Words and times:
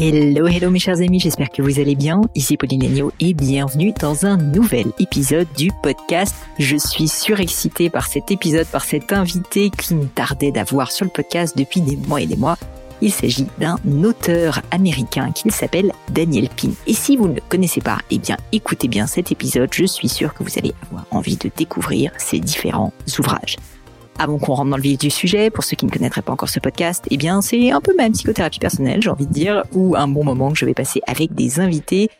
Hello, 0.00 0.46
hello 0.46 0.70
mes 0.70 0.78
chers 0.78 1.00
amis, 1.00 1.18
j'espère 1.18 1.50
que 1.50 1.60
vous 1.60 1.80
allez 1.80 1.96
bien. 1.96 2.20
Ici 2.36 2.56
Pauline 2.56 2.84
Agneau 2.84 3.12
et 3.18 3.34
bienvenue 3.34 3.92
dans 4.00 4.26
un 4.26 4.36
nouvel 4.36 4.92
épisode 5.00 5.48
du 5.56 5.72
podcast. 5.82 6.36
Je 6.60 6.76
suis 6.76 7.08
surexcitée 7.08 7.90
par 7.90 8.06
cet 8.06 8.30
épisode, 8.30 8.68
par 8.68 8.84
cet 8.84 9.12
invité 9.12 9.70
qui 9.70 9.96
me 9.96 10.04
tardait 10.04 10.52
d'avoir 10.52 10.92
sur 10.92 11.04
le 11.04 11.10
podcast 11.10 11.58
depuis 11.58 11.80
des 11.80 11.96
mois 11.96 12.20
et 12.20 12.26
des 12.26 12.36
mois. 12.36 12.56
Il 13.00 13.12
s'agit 13.12 13.48
d'un 13.58 13.76
auteur 14.04 14.62
américain 14.70 15.32
qui 15.32 15.50
s'appelle 15.50 15.92
Daniel 16.12 16.48
Pin. 16.48 16.70
Et 16.86 16.94
si 16.94 17.16
vous 17.16 17.26
ne 17.26 17.34
le 17.34 17.42
connaissez 17.48 17.80
pas, 17.80 17.98
eh 18.12 18.18
bien 18.18 18.36
écoutez 18.52 18.86
bien 18.86 19.08
cet 19.08 19.32
épisode, 19.32 19.70
je 19.74 19.84
suis 19.84 20.08
sûre 20.08 20.32
que 20.32 20.44
vous 20.44 20.58
allez 20.58 20.74
avoir 20.88 21.06
envie 21.10 21.36
de 21.36 21.50
découvrir 21.56 22.12
ses 22.18 22.38
différents 22.38 22.92
ouvrages. 23.18 23.56
Avant 24.20 24.38
qu'on 24.38 24.54
rentre 24.54 24.70
dans 24.70 24.76
le 24.76 24.82
vif 24.82 24.98
du 24.98 25.10
sujet, 25.10 25.48
pour 25.48 25.62
ceux 25.62 25.76
qui 25.76 25.86
ne 25.86 25.90
connaîtraient 25.90 26.22
pas 26.22 26.32
encore 26.32 26.48
ce 26.48 26.58
podcast, 26.58 27.04
eh 27.10 27.16
bien 27.16 27.40
c'est 27.40 27.70
un 27.70 27.80
peu 27.80 27.94
ma 27.96 28.10
psychothérapie 28.10 28.58
personnelle, 28.58 29.00
j'ai 29.00 29.10
envie 29.10 29.26
de 29.26 29.32
dire, 29.32 29.62
ou 29.72 29.94
un 29.96 30.08
bon 30.08 30.24
moment 30.24 30.50
que 30.50 30.58
je 30.58 30.64
vais 30.64 30.74
passer 30.74 31.00
avec 31.06 31.34
des 31.34 31.60
invités 31.60 32.10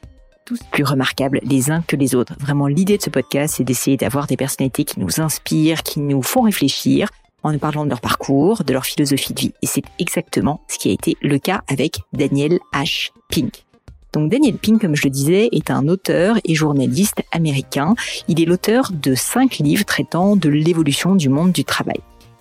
tous 0.44 0.60
plus 0.70 0.84
remarquables 0.84 1.40
les 1.42 1.70
uns 1.70 1.82
que 1.82 1.96
les 1.96 2.14
autres. 2.14 2.34
Vraiment, 2.40 2.68
l'idée 2.68 2.96
de 2.96 3.02
ce 3.02 3.10
podcast, 3.10 3.56
c'est 3.56 3.64
d'essayer 3.64 3.98
d'avoir 3.98 4.26
des 4.26 4.36
personnalités 4.36 4.84
qui 4.84 4.98
nous 4.98 5.20
inspirent, 5.20 5.82
qui 5.82 6.00
nous 6.00 6.22
font 6.22 6.42
réfléchir, 6.42 7.10
en 7.42 7.52
nous 7.52 7.58
parlant 7.58 7.84
de 7.84 7.90
leur 7.90 8.00
parcours, 8.00 8.64
de 8.64 8.72
leur 8.72 8.86
philosophie 8.86 9.34
de 9.34 9.40
vie. 9.40 9.52
Et 9.60 9.66
c'est 9.66 9.84
exactement 9.98 10.62
ce 10.68 10.78
qui 10.78 10.88
a 10.88 10.92
été 10.92 11.16
le 11.20 11.38
cas 11.38 11.62
avec 11.68 11.98
Daniel 12.14 12.58
H. 12.72 13.10
Pink. 13.28 13.67
Donc 14.12 14.30
Daniel 14.30 14.54
Pink, 14.54 14.80
comme 14.80 14.96
je 14.96 15.04
le 15.04 15.10
disais, 15.10 15.48
est 15.52 15.70
un 15.70 15.86
auteur 15.88 16.38
et 16.44 16.54
journaliste 16.54 17.22
américain. 17.30 17.94
Il 18.26 18.40
est 18.40 18.46
l'auteur 18.46 18.90
de 18.92 19.14
cinq 19.14 19.58
livres 19.58 19.84
traitant 19.84 20.34
de 20.36 20.48
l'évolution 20.48 21.14
du 21.14 21.28
monde 21.28 21.52
du 21.52 21.64
travail. 21.64 22.00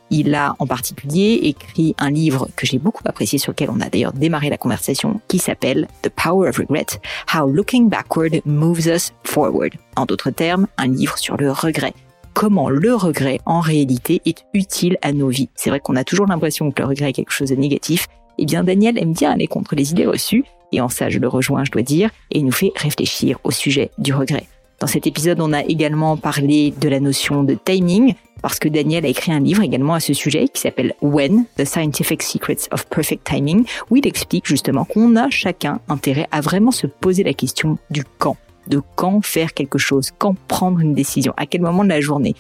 Il 0.10 0.34
a 0.36 0.56
en 0.60 0.68
particulier 0.68 1.40
écrit 1.44 1.94
un 1.98 2.10
livre 2.10 2.48
que 2.56 2.66
j'ai 2.66 2.78
beaucoup 2.78 3.04
apprécié, 3.06 3.40
sur 3.40 3.52
lequel 3.52 3.70
on 3.70 3.82
a 3.82 3.90
d'ailleurs 3.90 4.14
démarré 4.14 4.50
la 4.50 4.58
conversation, 4.58 5.20
qui 5.28 5.38
s'appelle 5.38 5.88
The 6.02 6.10
Power 6.10 6.48
of 6.48 6.58
Regret, 6.58 6.86
How 7.34 7.46
Looking 7.48 7.90
Backward 7.90 8.42
Moves 8.46 8.88
Us 8.88 9.12
Forward. 9.26 9.74
En 9.98 10.06
d'autres 10.06 10.32
termes, 10.32 10.68
un 10.78 10.88
livre 10.88 11.18
sur 11.18 11.36
le 11.36 11.52
regret, 11.52 11.94
comment 12.34 12.70
le 12.70 12.96
regret, 12.96 13.42
en 13.46 13.60
réalité, 13.60 14.22
est 14.26 14.46
utile 14.54 14.98
à 15.02 15.12
nos 15.12 15.28
vies. 15.28 15.50
C'est 15.56 15.70
vrai 15.70 15.82
qu'on 15.82 15.98
a 15.98 16.06
toujours 16.06 16.28
l'impression 16.28 16.72
que 16.72 16.82
le 16.82 16.88
regret 16.88 17.10
est 17.10 17.14
quelque 17.14 17.34
chose 17.34 17.50
de 17.50 17.56
négatif. 17.56 18.08
Eh 18.38 18.46
bien, 18.46 18.64
Daniel 18.64 18.98
aime 18.98 19.14
bien 19.14 19.32
aller 19.32 19.48
contre 19.48 19.76
les 19.76 19.92
idées 19.92 20.06
reçues, 20.06 20.46
et 20.72 20.82
en 20.82 20.90
ça, 20.90 21.10
je 21.10 21.20
le 21.20 21.28
rejoins, 21.28 21.64
je 21.64 21.72
dois 21.72 21.82
dire, 21.82 22.10
et 22.32 22.40
il 22.40 22.46
nous 22.46 22.52
fait 22.52 22.72
réfléchir 22.76 23.40
au 23.44 23.52
sujet 23.52 23.92
du 23.98 24.14
regret. 24.14 24.48
Dans 24.80 24.88
cet 24.88 25.08
épisode, 25.08 25.42
on 25.42 25.54
a 25.54 25.64
également 25.64 26.18
parlé 26.18 26.72
de 26.80 26.88
la 26.88 27.00
notion 27.00 27.44
de 27.44 27.56
timing, 27.56 28.14
parce 28.42 28.60
que 28.60 28.70
Daniel 28.70 29.06
a 29.06 29.10
écrit 29.10 29.32
un 29.32 29.40
livre 29.40 29.64
également 29.64 29.96
à 29.96 30.00
ce 30.00 30.14
sujet 30.14 30.48
qui 30.48 30.62
s'appelle 30.62 30.94
When, 31.02 31.46
The 31.58 31.66
Scientific 31.66 32.22
Secrets 32.22 32.68
of 32.72 32.86
Perfect 32.88 33.24
Timing, 33.24 33.66
où 33.90 33.96
il 33.96 34.06
explique 34.06 34.46
justement 34.46 34.86
qu'on 34.86 35.16
a 35.16 35.30
chacun 35.30 35.80
intérêt 35.90 36.28
à 36.32 36.42
vraiment 36.42 36.72
se 36.72 36.86
poser 36.86 37.24
la 37.24 37.34
question 37.34 37.80
du 37.90 38.04
quand 38.20 38.38
de 38.68 38.82
quand 38.96 39.24
faire 39.24 39.54
quelque 39.54 39.78
chose, 39.78 40.12
quand 40.18 40.36
prendre 40.48 40.80
une 40.80 40.94
décision, 40.94 41.34
à 41.38 41.46
quel 41.46 41.62
moment 41.62 41.84
de 41.84 41.90
la 41.90 42.02
journée. 42.02 42.36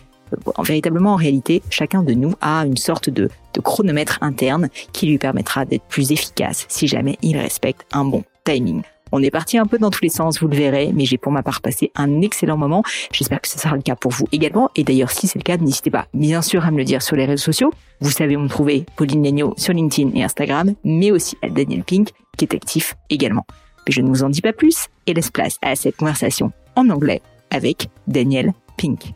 En, 0.55 0.63
véritablement, 0.63 1.13
en 1.13 1.15
réalité, 1.15 1.61
chacun 1.69 2.03
de 2.03 2.13
nous 2.13 2.33
a 2.41 2.65
une 2.65 2.77
sorte 2.77 3.09
de, 3.09 3.29
chronomètre 3.63 4.19
interne 4.21 4.69
qui 4.93 5.07
lui 5.07 5.17
permettra 5.17 5.65
d'être 5.65 5.85
plus 5.85 6.11
efficace 6.11 6.67
si 6.69 6.87
jamais 6.87 7.17
il 7.23 7.37
respecte 7.37 7.87
un 7.91 8.05
bon 8.05 8.23
timing. 8.43 8.83
On 9.11 9.23
est 9.23 9.31
parti 9.31 9.57
un 9.57 9.65
peu 9.65 9.77
dans 9.77 9.89
tous 9.89 10.03
les 10.03 10.09
sens, 10.09 10.39
vous 10.39 10.47
le 10.47 10.55
verrez, 10.55 10.91
mais 10.93 11.05
j'ai 11.05 11.17
pour 11.17 11.31
ma 11.31 11.41
part 11.41 11.61
passé 11.61 11.91
un 11.95 12.21
excellent 12.21 12.57
moment. 12.57 12.83
J'espère 13.11 13.41
que 13.41 13.47
ce 13.47 13.57
sera 13.57 13.75
le 13.75 13.81
cas 13.81 13.95
pour 13.95 14.11
vous 14.11 14.25
également. 14.31 14.69
Et 14.75 14.83
d'ailleurs, 14.83 15.11
si 15.11 15.27
c'est 15.27 15.39
le 15.39 15.43
cas, 15.43 15.57
n'hésitez 15.57 15.89
pas, 15.89 16.07
bien 16.13 16.41
sûr, 16.41 16.65
à 16.65 16.71
me 16.71 16.77
le 16.77 16.83
dire 16.83 17.01
sur 17.01 17.15
les 17.15 17.25
réseaux 17.25 17.43
sociaux. 17.43 17.71
Vous 18.01 18.11
savez 18.11 18.35
où 18.35 18.41
me 18.41 18.49
trouver, 18.49 18.85
Pauline 18.95 19.23
Legno 19.23 19.53
sur 19.57 19.73
LinkedIn 19.73 20.11
et 20.13 20.23
Instagram, 20.23 20.73
mais 20.83 21.11
aussi 21.11 21.37
à 21.41 21.49
Daniel 21.49 21.83
Pink, 21.83 22.09
qui 22.37 22.45
est 22.45 22.53
actif 22.53 22.95
également. 23.09 23.45
Mais 23.87 23.93
je 23.93 24.01
ne 24.01 24.09
vous 24.09 24.23
en 24.23 24.29
dis 24.29 24.41
pas 24.41 24.53
plus 24.53 24.87
et 25.07 25.13
laisse 25.13 25.31
place 25.31 25.57
à 25.61 25.75
cette 25.75 25.95
conversation 25.95 26.51
en 26.75 26.89
anglais 26.89 27.21
avec 27.49 27.89
Daniel 28.07 28.53
Pink. 28.77 29.13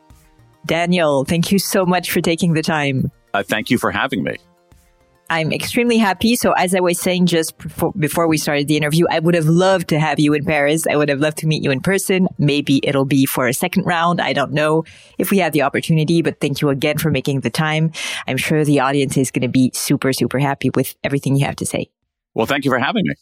Daniel, 0.66 1.26
thank 1.26 1.52
you 1.52 1.60
so 1.60 1.86
much 1.86 2.12
for 2.12 2.22
taking 2.22 2.54
the 2.54 2.62
time. 2.62 3.12
Uh, 3.34 3.44
thank 3.44 3.70
you 3.70 3.78
for 3.78 3.92
having 3.92 4.24
me. 4.24 4.38
I'm 5.32 5.54
extremely 5.54 5.98
happy. 5.98 6.36
So 6.36 6.52
as 6.52 6.76
I 6.76 6.82
was 6.82 7.00
saying 7.00 7.28
just 7.28 7.58
before, 7.58 7.94
before 7.94 8.28
we 8.28 8.38
started 8.38 8.68
the 8.68 8.76
interview, 8.76 9.06
I 9.10 9.20
would 9.20 9.34
have 9.34 9.46
loved 9.46 9.88
to 9.88 10.00
have 10.00 10.20
you 10.20 10.34
in 10.34 10.44
Paris. 10.44 10.86
I 10.86 10.98
would 10.98 11.08
have 11.08 11.22
loved 11.22 11.38
to 11.38 11.48
meet 11.48 11.64
you 11.64 11.72
in 11.72 11.80
person. 11.80 12.28
Maybe 12.38 12.82
it'll 12.84 13.06
be 13.06 13.26
for 13.26 13.48
a 13.48 13.54
second 13.54 13.86
round. 13.86 14.20
I 14.20 14.34
don't 14.34 14.52
know 14.52 14.84
if 15.18 15.32
we 15.32 15.38
have 15.38 15.54
the 15.54 15.62
opportunity, 15.62 16.22
but 16.22 16.42
thank 16.42 16.60
you 16.60 16.68
again 16.68 16.98
for 16.98 17.12
making 17.12 17.40
the 17.40 17.50
time. 17.50 17.94
I'm 18.28 18.36
sure 18.36 18.66
the 18.66 18.82
audience 18.82 19.16
is 19.16 19.32
going 19.32 19.44
to 19.44 19.48
be 19.48 19.72
super, 19.74 20.12
super 20.12 20.38
happy 20.38 20.70
with 20.76 20.96
everything 21.02 21.38
you 21.38 21.46
have 21.46 21.56
to 21.58 21.66
say. 21.66 21.90
Well, 22.34 22.46
thank 22.46 22.66
you 22.66 22.72
for 22.72 22.80
having 22.80 23.04
me. 23.06 23.16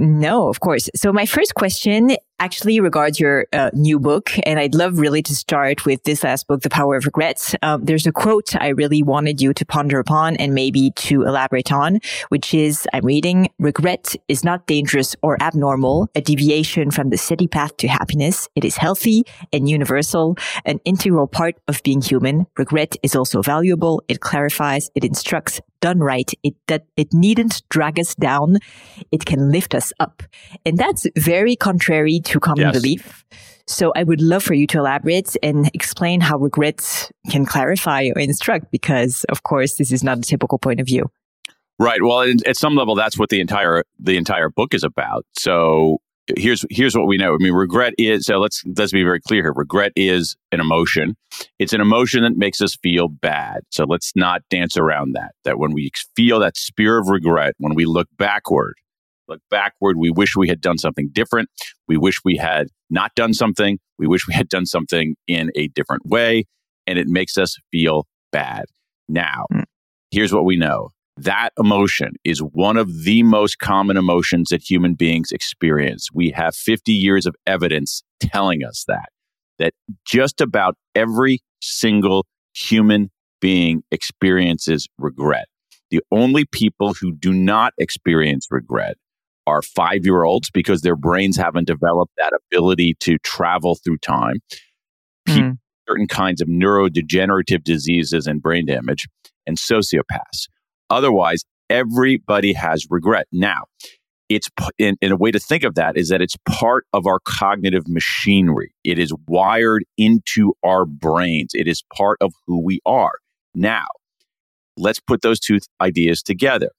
No, 0.00 0.48
of 0.48 0.58
course. 0.58 0.90
So 0.96 1.12
my 1.12 1.24
first 1.24 1.54
question 1.54 2.16
actually 2.40 2.80
regards 2.80 3.20
your 3.20 3.46
uh, 3.52 3.70
new 3.72 3.98
book, 3.98 4.30
and 4.44 4.58
I'd 4.58 4.74
love 4.74 4.98
really 4.98 5.22
to 5.22 5.34
start 5.34 5.86
with 5.86 6.02
this 6.04 6.24
last 6.24 6.46
book, 6.46 6.62
The 6.62 6.70
Power 6.70 6.96
of 6.96 7.04
Regrets. 7.04 7.54
Um, 7.62 7.84
there's 7.84 8.06
a 8.06 8.12
quote 8.12 8.56
I 8.56 8.68
really 8.68 9.02
wanted 9.02 9.40
you 9.40 9.54
to 9.54 9.64
ponder 9.64 9.98
upon 9.98 10.36
and 10.36 10.54
maybe 10.54 10.90
to 10.96 11.22
elaborate 11.22 11.72
on, 11.72 12.00
which 12.28 12.52
is, 12.52 12.86
I'm 12.92 13.04
reading, 13.04 13.50
regret 13.58 14.16
is 14.28 14.44
not 14.44 14.66
dangerous 14.66 15.14
or 15.22 15.40
abnormal, 15.42 16.08
a 16.14 16.20
deviation 16.20 16.90
from 16.90 17.10
the 17.10 17.16
steady 17.16 17.46
path 17.46 17.76
to 17.78 17.88
happiness. 17.88 18.48
It 18.54 18.64
is 18.64 18.76
healthy 18.76 19.24
and 19.52 19.68
universal, 19.68 20.36
an 20.64 20.80
integral 20.84 21.26
part 21.26 21.56
of 21.68 21.82
being 21.82 22.02
human. 22.02 22.46
Regret 22.56 22.96
is 23.02 23.14
also 23.14 23.42
valuable. 23.42 24.02
It 24.08 24.20
clarifies, 24.20 24.90
it 24.94 25.04
instructs, 25.04 25.60
done 25.84 26.00
right, 26.00 26.32
it 26.42 26.54
that 26.66 26.86
it 26.96 27.12
needn't 27.12 27.62
drag 27.68 28.00
us 28.00 28.14
down. 28.14 28.56
It 29.12 29.26
can 29.26 29.52
lift 29.52 29.74
us 29.74 29.92
up. 30.00 30.22
And 30.64 30.78
that's 30.78 31.06
very 31.14 31.56
contrary 31.56 32.20
to 32.24 32.40
common 32.40 32.66
yes. 32.66 32.74
belief. 32.74 33.24
So 33.66 33.92
I 33.96 34.02
would 34.02 34.20
love 34.20 34.42
for 34.42 34.54
you 34.54 34.66
to 34.68 34.78
elaborate 34.78 35.36
and 35.42 35.70
explain 35.72 36.20
how 36.20 36.36
regret 36.36 37.10
can 37.30 37.46
clarify 37.46 38.10
or 38.14 38.20
instruct, 38.20 38.70
because 38.70 39.24
of 39.30 39.42
course 39.42 39.76
this 39.76 39.90
is 39.90 40.04
not 40.04 40.18
a 40.18 40.22
typical 40.22 40.58
point 40.58 40.80
of 40.80 40.86
view. 40.86 41.10
Right. 41.78 42.02
Well, 42.02 42.32
at 42.46 42.56
some 42.56 42.74
level, 42.76 42.94
that's 42.94 43.18
what 43.18 43.30
the 43.30 43.40
entire 43.40 43.84
the 43.98 44.16
entire 44.16 44.48
book 44.48 44.74
is 44.74 44.84
about. 44.84 45.26
So 45.32 45.98
here's 46.36 46.64
here's 46.70 46.94
what 46.96 47.06
we 47.06 47.16
know. 47.16 47.34
I 47.34 47.38
mean, 47.38 47.52
regret 47.52 47.94
is 47.98 48.26
so 48.26 48.38
let's 48.38 48.62
let's 48.76 48.92
be 48.92 49.02
very 49.02 49.20
clear 49.20 49.42
here. 49.42 49.52
Regret 49.52 49.92
is 49.96 50.36
an 50.52 50.60
emotion. 50.60 51.16
It's 51.58 51.72
an 51.72 51.80
emotion 51.80 52.22
that 52.22 52.36
makes 52.36 52.60
us 52.60 52.76
feel 52.76 53.08
bad. 53.08 53.62
So 53.70 53.84
let's 53.84 54.12
not 54.14 54.42
dance 54.50 54.76
around 54.76 55.14
that. 55.14 55.32
That 55.44 55.58
when 55.58 55.72
we 55.72 55.90
feel 56.14 56.38
that 56.40 56.56
spear 56.56 56.98
of 56.98 57.08
regret, 57.08 57.54
when 57.58 57.74
we 57.74 57.86
look 57.86 58.08
backward, 58.18 58.74
look 59.28 59.40
backward, 59.50 59.96
we 59.96 60.10
wish 60.10 60.36
we 60.36 60.48
had 60.48 60.60
done 60.60 60.78
something 60.78 61.10
different. 61.12 61.48
We 61.88 61.96
wish 61.96 62.20
we 62.24 62.36
had 62.36 62.68
not 62.90 63.14
done 63.14 63.34
something. 63.34 63.78
We 63.98 64.06
wish 64.06 64.26
we 64.26 64.34
had 64.34 64.48
done 64.48 64.66
something 64.66 65.16
in 65.26 65.50
a 65.54 65.68
different 65.68 66.06
way, 66.06 66.44
and 66.86 66.98
it 66.98 67.06
makes 67.06 67.38
us 67.38 67.56
feel 67.70 68.06
bad. 68.32 68.64
Now, 69.08 69.46
mm. 69.52 69.64
here's 70.10 70.32
what 70.32 70.44
we 70.44 70.56
know 70.56 70.90
that 71.16 71.50
emotion 71.58 72.14
is 72.24 72.40
one 72.40 72.76
of 72.76 73.04
the 73.04 73.22
most 73.22 73.58
common 73.60 73.96
emotions 73.96 74.48
that 74.48 74.68
human 74.68 74.94
beings 74.94 75.30
experience. 75.30 76.08
We 76.12 76.30
have 76.30 76.56
50 76.56 76.92
years 76.92 77.24
of 77.24 77.36
evidence 77.46 78.02
telling 78.20 78.64
us 78.64 78.84
that. 78.88 79.10
that 79.58 79.74
just 80.04 80.40
about 80.40 80.74
every 80.96 81.38
single 81.60 82.26
human 82.52 83.10
being 83.40 83.82
experiences 83.92 84.88
regret. 84.98 85.46
The 85.90 86.00
only 86.10 86.46
people 86.50 86.94
who 86.94 87.12
do 87.12 87.32
not 87.32 87.72
experience 87.78 88.48
regret 88.50 88.96
are 89.46 89.62
five 89.62 90.04
year 90.04 90.24
olds 90.24 90.50
because 90.50 90.82
their 90.82 90.96
brains 90.96 91.36
haven't 91.36 91.66
developed 91.66 92.12
that 92.18 92.32
ability 92.46 92.96
to 93.00 93.18
travel 93.18 93.76
through 93.84 93.98
time. 93.98 94.36
People, 95.26 95.42
mm. 95.42 95.58
Certain 95.88 96.06
kinds 96.06 96.40
of 96.40 96.48
neurodegenerative 96.48 97.62
diseases 97.62 98.26
and 98.26 98.40
brain 98.40 98.64
damage, 98.64 99.06
and 99.46 99.58
sociopaths. 99.58 100.48
Otherwise, 100.88 101.44
everybody 101.68 102.54
has 102.54 102.86
regret. 102.88 103.26
Now, 103.32 103.64
it's 104.28 104.48
in, 104.78 104.96
in, 105.02 105.12
a 105.12 105.16
way 105.16 105.30
to 105.30 105.38
think 105.38 105.64
of 105.64 105.74
that 105.74 105.96
is 105.96 106.08
that 106.08 106.22
it's 106.22 106.36
part 106.48 106.86
of 106.92 107.06
our 107.06 107.20
cognitive 107.24 107.86
machinery. 107.86 108.74
It 108.82 108.98
is 108.98 109.12
wired 109.28 109.84
into 109.98 110.54
our 110.64 110.86
brains. 110.86 111.50
It 111.52 111.68
is 111.68 111.82
part 111.94 112.16
of 112.20 112.32
who 112.46 112.64
we 112.64 112.80
are. 112.86 113.12
Now, 113.54 113.86
let's 114.76 115.00
put 115.00 115.22
those 115.22 115.38
two 115.38 115.58
ideas 115.80 116.22
together. 116.22 116.70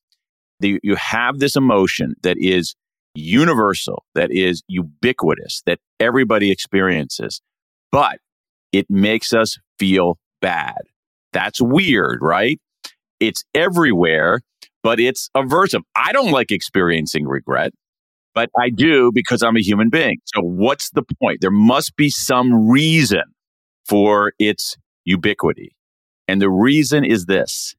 You 0.61 0.95
have 0.95 1.39
this 1.39 1.55
emotion 1.55 2.15
that 2.23 2.37
is 2.39 2.75
universal, 3.13 4.05
that 4.15 4.31
is 4.31 4.61
ubiquitous, 4.67 5.61
that 5.65 5.79
everybody 5.99 6.51
experiences, 6.51 7.41
but 7.91 8.19
it 8.71 8.87
makes 8.89 9.33
us 9.33 9.57
feel 9.79 10.17
bad. 10.41 10.81
That's 11.33 11.61
weird, 11.61 12.19
right? 12.21 12.59
It's 13.19 13.43
everywhere 13.53 14.41
but 14.85 14.99
it's 14.99 15.31
aversive. 15.35 15.81
I 15.95 16.11
don't 16.11 16.29
like 16.29 16.51
experiencing 16.51 17.25
regret, 17.25 17.71
but 18.35 18.51
I 18.55 18.69
do 18.69 19.11
because 19.11 19.41
I'm 19.41 19.57
a 19.57 19.61
human 19.61 19.89
being. 19.89 20.17
So 20.25 20.41
what's 20.41 20.91
the 20.91 21.01
point? 21.19 21.39
There 21.41 21.49
must 21.49 21.95
be 21.95 22.07
some 22.07 22.69
reason 22.69 23.23
for 23.89 24.33
its 24.37 24.77
ubiquity. 25.03 25.75
And 26.27 26.39
the 26.39 26.51
reason 26.51 27.03
is 27.03 27.25
this 27.25 27.75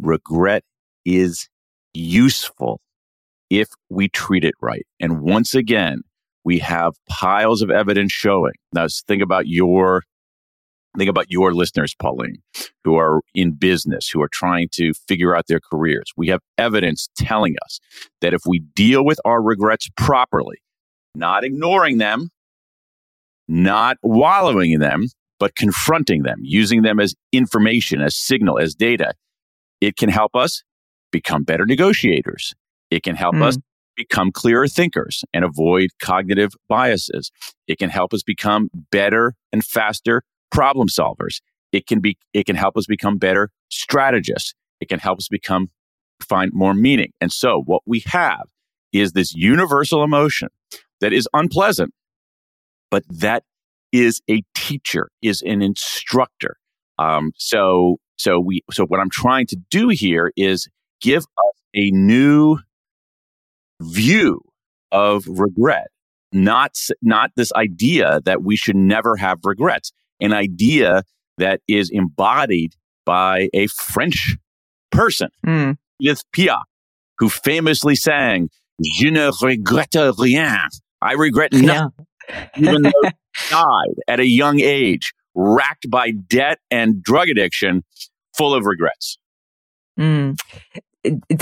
regret 0.00 0.64
is 1.04 1.50
useful 1.96 2.80
if 3.50 3.68
we 3.88 4.08
treat 4.08 4.44
it 4.44 4.54
right. 4.60 4.86
And 5.00 5.20
once 5.22 5.54
again, 5.54 6.00
we 6.44 6.58
have 6.60 6.94
piles 7.08 7.62
of 7.62 7.70
evidence 7.70 8.12
showing. 8.12 8.54
Now, 8.72 8.86
think 9.06 9.22
about 9.22 9.46
your 9.46 10.02
Think 10.96 11.10
about 11.10 11.26
your 11.28 11.52
listeners, 11.52 11.94
Pauline, 11.94 12.38
who 12.84 12.96
are 12.96 13.20
in 13.34 13.52
business, 13.52 14.08
who 14.08 14.22
are 14.22 14.30
trying 14.32 14.68
to 14.72 14.92
figure 15.06 15.36
out 15.36 15.46
their 15.46 15.60
careers. 15.60 16.06
We 16.16 16.28
have 16.28 16.40
evidence 16.56 17.08
telling 17.18 17.54
us 17.64 17.80
that 18.22 18.32
if 18.32 18.42
we 18.46 18.60
deal 18.60 19.04
with 19.04 19.20
our 19.24 19.42
regrets 19.42 19.88
properly, 19.96 20.56
not 21.14 21.44
ignoring 21.44 21.98
them, 21.98 22.30
not 23.46 23.98
wallowing 24.02 24.72
in 24.72 24.80
them, 24.80 25.08
but 25.38 25.54
confronting 25.54 26.22
them, 26.22 26.38
using 26.40 26.82
them 26.82 26.98
as 26.98 27.14
information, 27.30 28.00
as 28.00 28.16
signal, 28.16 28.58
as 28.58 28.74
data, 28.74 29.12
it 29.82 29.96
can 29.96 30.08
help 30.08 30.34
us 30.34 30.62
become 31.10 31.44
better 31.44 31.66
negotiators. 31.66 32.54
It 32.90 33.02
can 33.02 33.16
help 33.16 33.34
mm. 33.34 33.42
us 33.42 33.58
become 33.96 34.30
clearer 34.30 34.68
thinkers 34.68 35.24
and 35.32 35.44
avoid 35.44 35.90
cognitive 36.00 36.52
biases. 36.68 37.30
It 37.66 37.78
can 37.78 37.90
help 37.90 38.12
us 38.12 38.22
become 38.22 38.68
better 38.90 39.34
and 39.52 39.64
faster 39.64 40.22
problem 40.50 40.88
solvers. 40.88 41.40
It 41.72 41.86
can 41.86 42.00
be, 42.00 42.16
it 42.32 42.46
can 42.46 42.56
help 42.56 42.76
us 42.76 42.86
become 42.86 43.18
better 43.18 43.50
strategists. 43.70 44.54
It 44.80 44.88
can 44.88 44.98
help 44.98 45.18
us 45.18 45.28
become, 45.28 45.68
find 46.20 46.52
more 46.54 46.74
meaning. 46.74 47.12
And 47.20 47.32
so 47.32 47.62
what 47.64 47.82
we 47.86 48.02
have 48.06 48.48
is 48.92 49.12
this 49.12 49.34
universal 49.34 50.04
emotion 50.04 50.48
that 51.00 51.12
is 51.12 51.28
unpleasant, 51.32 51.92
but 52.90 53.02
that 53.08 53.42
is 53.92 54.20
a 54.30 54.42
teacher, 54.54 55.10
is 55.22 55.42
an 55.42 55.62
instructor. 55.62 56.56
Um, 56.98 57.32
so, 57.36 57.96
so 58.16 58.38
we, 58.40 58.62
so 58.70 58.84
what 58.86 59.00
I'm 59.00 59.10
trying 59.10 59.46
to 59.48 59.56
do 59.70 59.88
here 59.88 60.32
is 60.36 60.68
give 61.00 61.22
us 61.22 61.60
a 61.74 61.90
new 61.90 62.58
view 63.82 64.40
of 64.92 65.26
regret, 65.26 65.88
not, 66.32 66.76
not 67.02 67.30
this 67.36 67.52
idea 67.54 68.20
that 68.24 68.42
we 68.42 68.56
should 68.56 68.76
never 68.76 69.16
have 69.16 69.38
regrets 69.44 69.92
an 70.20 70.32
idea 70.32 71.02
that 71.38 71.60
is 71.68 71.90
embodied 71.90 72.72
by 73.04 73.48
a 73.54 73.66
French 73.68 74.36
person, 74.90 75.28
mm. 75.46 75.76
Edith 76.00 76.22
Piaf, 76.34 76.62
who 77.18 77.28
famously 77.28 77.94
sang, 77.94 78.48
Je 78.82 79.10
ne 79.10 79.30
regrette 79.42 80.18
rien. 80.18 80.68
I 81.02 81.12
regret 81.12 81.52
nothing. 81.52 82.06
Yeah. 82.28 82.48
Even 82.56 82.82
though 82.82 82.92
he 83.04 83.10
died 83.50 83.94
at 84.08 84.20
a 84.20 84.26
young 84.26 84.60
age, 84.60 85.12
racked 85.34 85.88
by 85.90 86.10
debt 86.10 86.58
and 86.70 87.02
drug 87.02 87.28
addiction, 87.28 87.84
full 88.36 88.54
of 88.54 88.64
regrets. 88.64 89.18
Mm. 89.98 90.38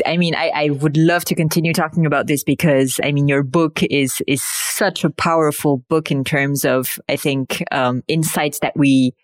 I 0.07 0.17
mean, 0.17 0.35
I, 0.35 0.51
I 0.55 0.71
would 0.71 0.97
love 0.97 1.25
to 1.27 1.35
continue 1.35 1.73
talking 1.73 2.07
about 2.07 2.27
this 2.27 2.45
because 2.45 3.01
I 3.03 3.13
mean, 3.13 3.29
your 3.29 3.43
book 3.43 3.83
is 3.85 4.23
is 4.27 4.43
such 4.43 5.05
a 5.05 5.11
powerful 5.11 5.79
book 5.89 6.11
in 6.11 6.25
terms 6.25 6.65
of 6.65 6.99
I 7.09 7.17
think 7.17 7.63
um, 7.73 8.03
insights 8.09 8.61
that 8.61 8.77
we 8.77 9.15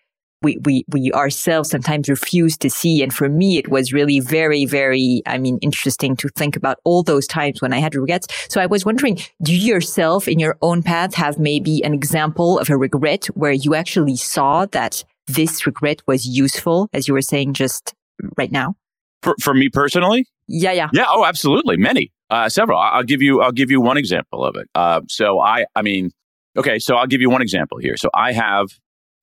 we, 0.41 0.57
we, 0.63 0.85
we 0.89 1.11
ourselves 1.13 1.69
sometimes 1.69 2.09
refuse 2.09 2.57
to 2.57 2.69
see. 2.69 3.03
And 3.03 3.13
for 3.13 3.29
me, 3.29 3.57
it 3.57 3.69
was 3.69 3.93
really 3.93 4.19
very, 4.19 4.65
very, 4.65 5.21
I 5.25 5.37
mean, 5.37 5.59
interesting 5.61 6.15
to 6.17 6.29
think 6.29 6.55
about 6.55 6.79
all 6.83 7.03
those 7.03 7.27
times 7.27 7.61
when 7.61 7.73
I 7.73 7.79
had 7.79 7.95
regrets. 7.95 8.27
So 8.49 8.59
I 8.59 8.65
was 8.65 8.85
wondering, 8.85 9.19
do 9.43 9.55
you 9.55 9.73
yourself 9.73 10.27
in 10.27 10.39
your 10.39 10.57
own 10.61 10.81
path 10.81 11.13
have 11.13 11.37
maybe 11.39 11.83
an 11.83 11.93
example 11.93 12.59
of 12.59 12.69
a 12.69 12.77
regret 12.77 13.25
where 13.27 13.51
you 13.51 13.75
actually 13.75 14.15
saw 14.15 14.65
that 14.67 15.03
this 15.27 15.65
regret 15.65 16.01
was 16.07 16.25
useful, 16.25 16.89
as 16.91 17.07
you 17.07 17.13
were 17.13 17.21
saying 17.21 17.53
just 17.53 17.93
right 18.35 18.51
now? 18.51 18.75
For, 19.21 19.35
for 19.39 19.53
me 19.53 19.69
personally? 19.69 20.25
Yeah, 20.47 20.71
yeah. 20.71 20.89
Yeah, 20.93 21.05
oh, 21.07 21.25
absolutely. 21.25 21.77
Many. 21.77 22.11
Uh, 22.29 22.49
several. 22.49 22.79
I'll 22.79 23.03
give 23.03 23.21
you 23.21 23.41
I'll 23.41 23.51
give 23.51 23.69
you 23.69 23.81
one 23.81 23.97
example 23.97 24.45
of 24.45 24.55
it. 24.55 24.67
Uh, 24.73 25.01
so 25.09 25.41
I 25.41 25.65
I 25.75 25.81
mean, 25.81 26.11
okay, 26.57 26.79
so 26.79 26.95
I'll 26.95 27.07
give 27.07 27.21
you 27.21 27.29
one 27.29 27.41
example 27.41 27.77
here. 27.77 27.97
So 27.97 28.09
I 28.13 28.31
have 28.31 28.69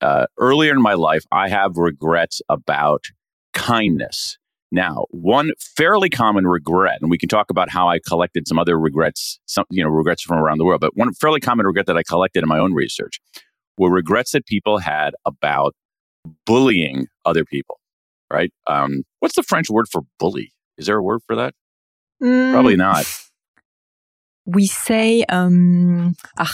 uh, 0.01 0.27
earlier 0.39 0.73
in 0.73 0.83
my 0.83 0.95
life, 0.95 1.25
I 1.33 1.49
have 1.49 1.77
regrets 1.77 2.41
about 2.49 3.05
kindness. 3.55 4.39
Now, 4.71 5.07
one 5.11 5.53
fairly 5.59 6.11
common 6.11 6.47
regret, 6.47 6.99
and 7.01 7.11
we 7.11 7.17
can 7.17 7.31
talk 7.31 7.49
about 7.49 7.71
how 7.71 7.89
I 7.89 7.99
collected 7.99 8.47
some 8.47 8.59
other 8.59 8.79
regrets, 8.79 9.41
some 9.47 9.65
you 9.71 9.83
know 9.83 9.89
regrets 9.89 10.23
from 10.23 10.39
around 10.39 10.59
the 10.59 10.65
world, 10.65 10.83
but 10.83 10.95
one 10.95 11.13
fairly 11.15 11.41
common 11.41 11.67
regret 11.67 11.87
that 11.87 11.97
I 11.97 12.03
collected 12.03 12.43
in 12.43 12.49
my 12.49 12.59
own 12.59 12.75
research 12.75 13.21
were 13.79 13.91
regrets 13.91 14.33
that 14.33 14.45
people 14.45 14.79
had 14.79 15.15
about 15.25 15.75
bullying 16.45 17.07
other 17.25 17.45
people 17.45 17.81
right? 18.33 18.53
Um, 18.67 19.03
what's 19.21 19.35
the 19.35 19.43
French 19.43 19.71
word 19.71 19.87
for 19.91 20.03
bully? 20.19 20.53
Is 20.77 20.87
there 20.87 20.97
a 20.97 21.03
word 21.03 21.21
for 21.27 21.37
that? 21.37 21.55
Mm, 22.23 22.53
Probably 22.53 22.77
not. 22.77 23.07
We 24.47 24.67
say, 24.67 25.25
um, 25.25 26.15
ach, 26.39 26.49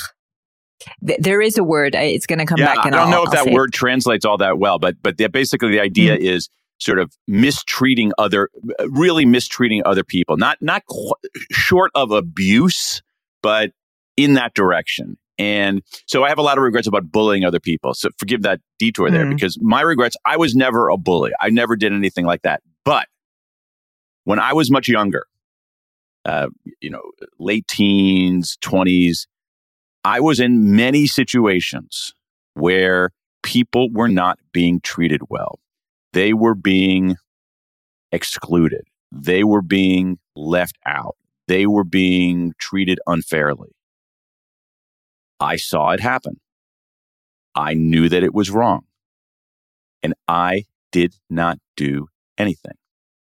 th- 1.07 1.21
there 1.21 1.40
is 1.40 1.59
a 1.59 1.64
word. 1.64 1.95
It's 1.95 2.26
going 2.26 2.38
to 2.38 2.47
come 2.47 2.59
back. 2.59 2.76
yeah, 2.76 2.83
back. 2.83 2.87
I 2.87 2.90
don't 2.90 3.00
I'll, 3.00 3.11
know 3.11 3.23
if 3.23 3.37
I'll 3.37 3.45
that 3.45 3.52
word 3.52 3.71
it. 3.71 3.75
translates 3.75 4.25
all 4.25 4.38
that 4.38 4.59
well, 4.59 4.78
but 4.78 4.97
but 5.02 5.16
basically 5.33 5.71
the 5.71 5.81
idea 5.81 6.16
mm. 6.16 6.21
is 6.21 6.49
sort 6.78 6.99
of 6.99 7.12
mistreating 7.28 8.12
other, 8.19 8.49
really 8.88 9.25
mistreating 9.25 9.83
other 9.85 10.04
people. 10.04 10.37
Not 10.37 10.59
not 10.61 10.83
qu- 10.87 11.14
short 11.52 11.90
of 11.95 12.11
abuse, 12.11 13.02
but 13.43 13.71
in 14.16 14.35
that 14.35 14.54
direction. 14.54 15.16
And 15.38 15.82
so 16.06 16.24
I 16.24 16.28
have 16.28 16.38
a 16.38 16.42
lot 16.42 16.58
of 16.58 16.64
regrets 16.64 16.86
about 16.86 17.10
bullying 17.10 17.44
other 17.44 17.60
people. 17.60 17.94
So 17.94 18.10
forgive 18.18 18.42
that 18.42 18.60
detour 18.78 19.10
there 19.10 19.24
mm. 19.24 19.30
because 19.30 19.58
my 19.60 19.80
regrets, 19.80 20.16
I 20.24 20.36
was 20.36 20.54
never 20.54 20.88
a 20.88 20.96
bully. 20.96 21.32
I 21.40 21.50
never 21.50 21.76
did 21.76 21.92
anything 21.92 22.24
like 22.24 22.42
that. 22.42 22.62
But 22.84 23.08
when 24.24 24.38
I 24.38 24.52
was 24.52 24.70
much 24.70 24.88
younger, 24.88 25.26
uh, 26.24 26.48
you 26.80 26.90
know, 26.90 27.02
late 27.38 27.66
teens, 27.68 28.56
20s, 28.62 29.26
I 30.04 30.20
was 30.20 30.38
in 30.38 30.76
many 30.76 31.06
situations 31.06 32.14
where 32.54 33.10
people 33.42 33.88
were 33.92 34.08
not 34.08 34.38
being 34.52 34.80
treated 34.80 35.22
well. 35.28 35.58
They 36.12 36.32
were 36.32 36.54
being 36.54 37.16
excluded. 38.12 38.82
They 39.10 39.44
were 39.44 39.62
being 39.62 40.18
left 40.36 40.76
out. 40.86 41.16
They 41.48 41.66
were 41.66 41.84
being 41.84 42.52
treated 42.58 42.98
unfairly. 43.06 43.74
I 45.44 45.56
saw 45.56 45.90
it 45.90 46.00
happen. 46.00 46.40
I 47.54 47.74
knew 47.74 48.08
that 48.08 48.22
it 48.22 48.32
was 48.34 48.50
wrong. 48.50 48.82
And 50.02 50.14
I 50.26 50.64
did 50.90 51.14
not 51.28 51.58
do 51.76 52.08
anything. 52.38 52.76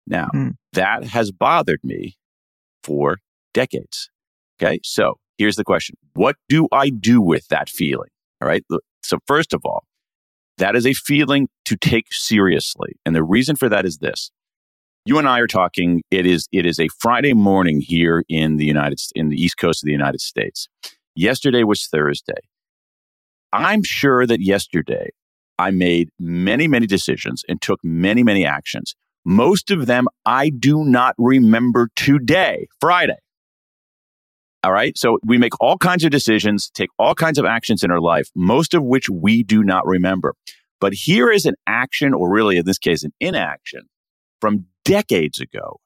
Now, 0.06 0.28
mm. 0.34 0.52
that 0.74 1.04
has 1.06 1.32
bothered 1.32 1.80
me 1.84 2.16
for 2.84 3.18
decades. 3.54 4.10
Okay. 4.62 4.80
So 4.84 5.16
here's 5.40 5.56
the 5.56 5.64
question 5.64 5.96
What 6.14 6.36
do 6.48 6.68
I 6.72 6.90
do 6.90 7.22
with 7.22 7.48
that 7.48 7.70
feeling? 7.70 8.10
All 8.40 8.48
right. 8.48 8.64
So, 9.04 9.18
first 9.26 9.54
of 9.54 9.62
all, 9.66 9.86
that 10.60 10.76
is 10.76 10.86
a 10.86 10.94
feeling 10.94 11.50
to 11.66 11.76
take 11.76 12.08
seriously. 12.12 12.94
And 13.06 13.16
the 13.16 13.24
reason 13.24 13.56
for 13.56 13.68
that 13.70 13.86
is 13.86 13.98
this. 13.98 14.32
You 15.06 15.18
and 15.20 15.28
I 15.28 15.40
are 15.40 15.48
talking. 15.48 16.02
It 16.12 16.26
is 16.26 16.48
it 16.52 16.66
is 16.66 16.80
a 16.80 16.88
Friday 17.00 17.34
morning 17.34 17.82
here 17.82 18.24
in 18.30 18.58
the 18.58 18.66
United 18.66 19.00
in 19.16 19.30
the 19.30 19.38
East 19.38 19.58
Coast 19.58 19.84
of 19.84 19.88
the 19.88 19.92
United 19.92 20.22
States. 20.22 20.68
Yesterday 21.16 21.64
was 21.64 21.88
Thursday. 21.88 22.34
I'm 23.54 23.84
sure 23.84 24.28
that 24.28 24.42
yesterday 24.42 25.12
I 25.58 25.72
made 25.72 26.10
many, 26.20 26.68
many 26.68 26.88
decisions 26.88 27.44
and 27.48 27.62
took 27.62 27.80
many, 27.84 28.22
many 28.22 28.46
actions. 28.46 28.96
Most 29.24 29.72
of 29.72 29.86
them 29.86 30.08
I 30.26 30.50
do 30.50 30.84
not 30.84 31.16
remember 31.18 31.90
today, 31.96 32.68
Friday. 32.82 33.16
All 34.64 34.74
right. 34.74 34.98
So 34.98 35.20
we 35.24 35.38
make 35.38 35.54
all 35.62 35.78
kinds 35.78 36.04
of 36.04 36.12
decisions, 36.12 36.70
take 36.74 36.90
all 37.00 37.16
kinds 37.16 37.38
of 37.38 37.46
actions 37.46 37.84
in 37.84 37.92
our 37.92 38.02
life, 38.02 38.30
most 38.36 38.74
of 38.74 38.84
which 38.84 39.10
we 39.10 39.44
do 39.44 39.64
not 39.64 39.86
remember. 39.86 40.34
But 40.82 40.94
here 40.94 41.32
is 41.32 41.46
an 41.46 41.56
action, 41.66 42.14
or 42.14 42.30
really 42.30 42.58
in 42.58 42.66
this 42.66 42.78
case, 42.80 43.04
an 43.04 43.14
inaction 43.20 43.84
from 44.42 44.66
decades 44.84 45.40
ago. 45.40 45.80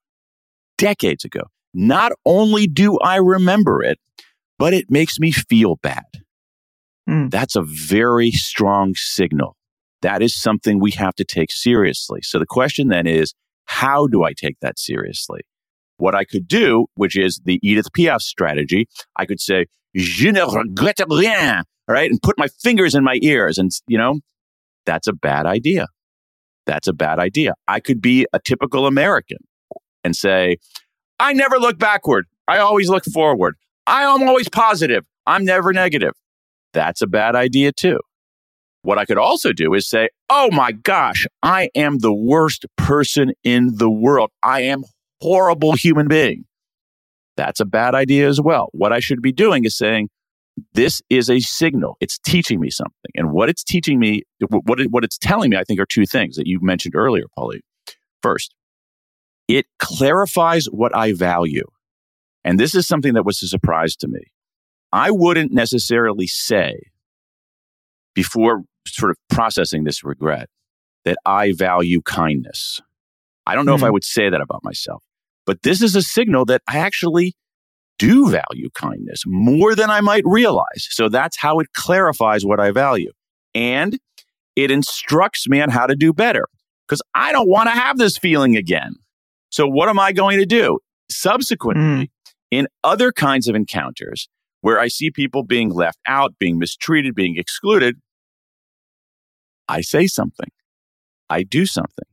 Decades 0.77 1.24
ago. 1.24 1.41
Not 1.74 2.13
only 2.25 2.67
do 2.67 2.98
I 3.00 3.17
remember 3.17 3.83
it, 3.83 4.00
but 4.59 4.73
it 4.73 4.91
makes 4.91 5.17
me 5.17 5.31
feel 5.31 5.77
bad. 5.81 6.03
Mm. 7.09 7.31
That's 7.31 7.55
a 7.55 7.63
very 7.63 8.29
strong 8.29 8.93
signal. 8.95 9.55
That 10.03 10.21
is 10.21 10.39
something 10.39 10.79
we 10.79 10.91
have 10.91 11.15
to 11.15 11.23
take 11.23 11.51
seriously. 11.51 12.19
So 12.21 12.37
the 12.37 12.45
question 12.45 12.89
then 12.89 13.07
is, 13.07 13.33
how 13.65 14.05
do 14.05 14.23
I 14.23 14.33
take 14.33 14.57
that 14.61 14.77
seriously? 14.77 15.41
What 15.97 16.13
I 16.13 16.23
could 16.23 16.47
do, 16.47 16.85
which 16.95 17.17
is 17.17 17.41
the 17.43 17.59
Edith 17.63 17.91
Piaf 17.97 18.21
strategy, 18.21 18.87
I 19.15 19.25
could 19.25 19.39
say, 19.39 19.65
je 19.95 20.31
ne 20.31 20.41
regrette 20.41 21.05
rien, 21.09 21.63
all 21.87 21.93
right, 21.93 22.11
And 22.11 22.21
put 22.21 22.37
my 22.37 22.47
fingers 22.61 22.93
in 22.93 23.03
my 23.03 23.17
ears. 23.21 23.57
And, 23.57 23.71
you 23.87 23.97
know, 23.97 24.19
that's 24.85 25.07
a 25.07 25.13
bad 25.13 25.45
idea. 25.45 25.87
That's 26.65 26.87
a 26.87 26.93
bad 26.93 27.19
idea. 27.19 27.53
I 27.67 27.79
could 27.79 28.01
be 28.01 28.27
a 28.31 28.39
typical 28.39 28.85
American 28.85 29.39
and 30.03 30.15
say, 30.15 30.57
I 31.19 31.33
never 31.33 31.57
look 31.57 31.79
backward. 31.79 32.25
I 32.47 32.59
always 32.59 32.89
look 32.89 33.05
forward. 33.05 33.55
I 33.89 34.03
am 34.03 34.27
always 34.27 34.48
positive. 34.48 35.03
I'm 35.25 35.43
never 35.43 35.74
negative. 35.74 36.13
That's 36.74 37.01
a 37.01 37.08
bad 37.08 37.36
idea 37.36 37.72
too. 37.72 38.00
What 38.84 39.00
I 39.00 39.05
could 39.05 39.17
also 39.17 39.51
do 39.51 39.74
is 39.74 39.89
say, 39.89 40.10
Oh 40.29 40.50
my 40.51 40.72
gosh, 40.72 41.25
I 41.41 41.69
am 41.74 41.98
the 41.98 42.13
worst 42.13 42.67
person 42.77 43.34
in 43.43 43.77
the 43.77 43.89
world. 43.89 44.29
I 44.43 44.62
am 44.62 44.84
horrible 45.22 45.74
human 45.74 46.08
being. 46.08 46.46
That's 47.36 47.60
a 47.60 47.65
bad 47.65 47.96
idea 47.96 48.27
as 48.29 48.39
well. 48.39 48.69
What 48.74 48.93
I 48.93 49.00
should 49.00 49.24
be 49.24 49.31
doing 49.31 49.65
is 49.65 49.75
saying, 49.75 50.10
this 50.74 51.01
is 51.10 51.29
a 51.29 51.39
signal. 51.39 51.98
It's 52.00 52.19
teaching 52.19 52.60
me 52.60 52.69
something. 52.69 53.12
And 53.15 53.31
what 53.31 53.50
it's 53.50 53.63
teaching 53.63 53.98
me, 53.98 54.22
what, 54.50 54.79
it, 54.79 54.91
what 54.91 55.03
it's 55.03 55.17
telling 55.17 55.50
me, 55.50 55.58
I 55.58 55.63
think 55.63 55.79
are 55.79 55.86
two 55.86 56.05
things 56.05 56.36
that 56.36 56.48
you 56.48 56.60
mentioned 56.62 56.96
earlier, 56.96 57.24
Pauline. 57.36 57.62
First, 58.22 58.53
it 59.48 59.65
clarifies 59.79 60.65
what 60.65 60.96
I 60.96 61.13
value. 61.13 61.65
And 62.43 62.60
this 62.60 62.75
is 62.75 62.88
something 62.88 63.13
that 63.13 63.25
was 63.25 63.41
a 63.43 63.48
surprise 63.48 63.96
to 63.98 64.08
me. 64.08 64.22
I 64.91 65.12
wouldn't 65.12 65.51
necessarily 65.51 66.27
say 66.27 66.75
before 68.15 68.63
sort 68.88 69.12
of 69.12 69.17
processing 69.29 69.84
this 69.84 70.03
regret 70.03 70.50
that 71.05 71.17
I 71.25 71.53
value 71.53 72.01
kindness. 72.01 72.81
I 73.46 73.55
don't 73.55 73.65
know 73.65 73.74
mm. 73.74 73.77
if 73.77 73.84
I 73.84 73.88
hmm. 73.88 73.93
would 73.93 74.03
say 74.03 74.29
that 74.29 74.41
about 74.41 74.63
myself. 74.63 75.03
But 75.46 75.63
this 75.63 75.81
is 75.81 75.96
a 75.96 76.01
signal 76.01 76.46
that 76.46 76.62
I 76.67 76.77
actually 76.77 77.36
do 77.98 78.29
value 78.29 78.69
kindness 78.74 79.24
more 79.25 79.75
than 79.75 79.89
I 79.89 80.01
might 80.01 80.24
realize. 80.25 80.88
So 80.89 81.10
that's 81.10 81.38
how 81.38 81.60
it 81.60 81.74
clarifies 81.74 82.46
what 82.46 82.60
I 82.60 82.72
value. 82.72 83.12
And 83.53 84.00
it 84.55 84.72
instructs 84.72 85.48
me 85.48 85.62
on 85.62 85.69
how 85.69 85.88
to 85.88 85.96
do 85.96 86.13
better 86.13 86.46
because 86.88 87.01
I 87.13 87.31
don't 87.31 87.50
want 87.50 87.67
to 87.67 87.72
have 87.72 87.98
this 87.98 88.17
feeling 88.17 88.55
again. 88.55 88.96
So 89.50 89.67
what 89.67 89.89
am 89.89 90.00
I 90.00 90.12
going 90.12 90.39
to 90.39 90.46
do? 90.46 90.79
Subsequently, 91.10 92.05
mm. 92.05 92.10
In 92.51 92.68
other 92.84 93.12
kinds 93.12 93.48
of 93.48 93.56
encounters 93.56 94.27
where 94.62 94.79
I 94.79 94.88
see 94.88 95.12
people 95.12 95.44
being 95.44 95.70
left 95.70 96.00
out, 96.08 96.34
being 96.39 96.60
mistreated, 96.60 97.15
being 97.15 97.38
excluded, 97.38 97.96
I 99.68 99.82
say 99.82 100.08
something. 100.08 100.50
I 101.29 101.44
do 101.44 101.65
something. 101.65 102.06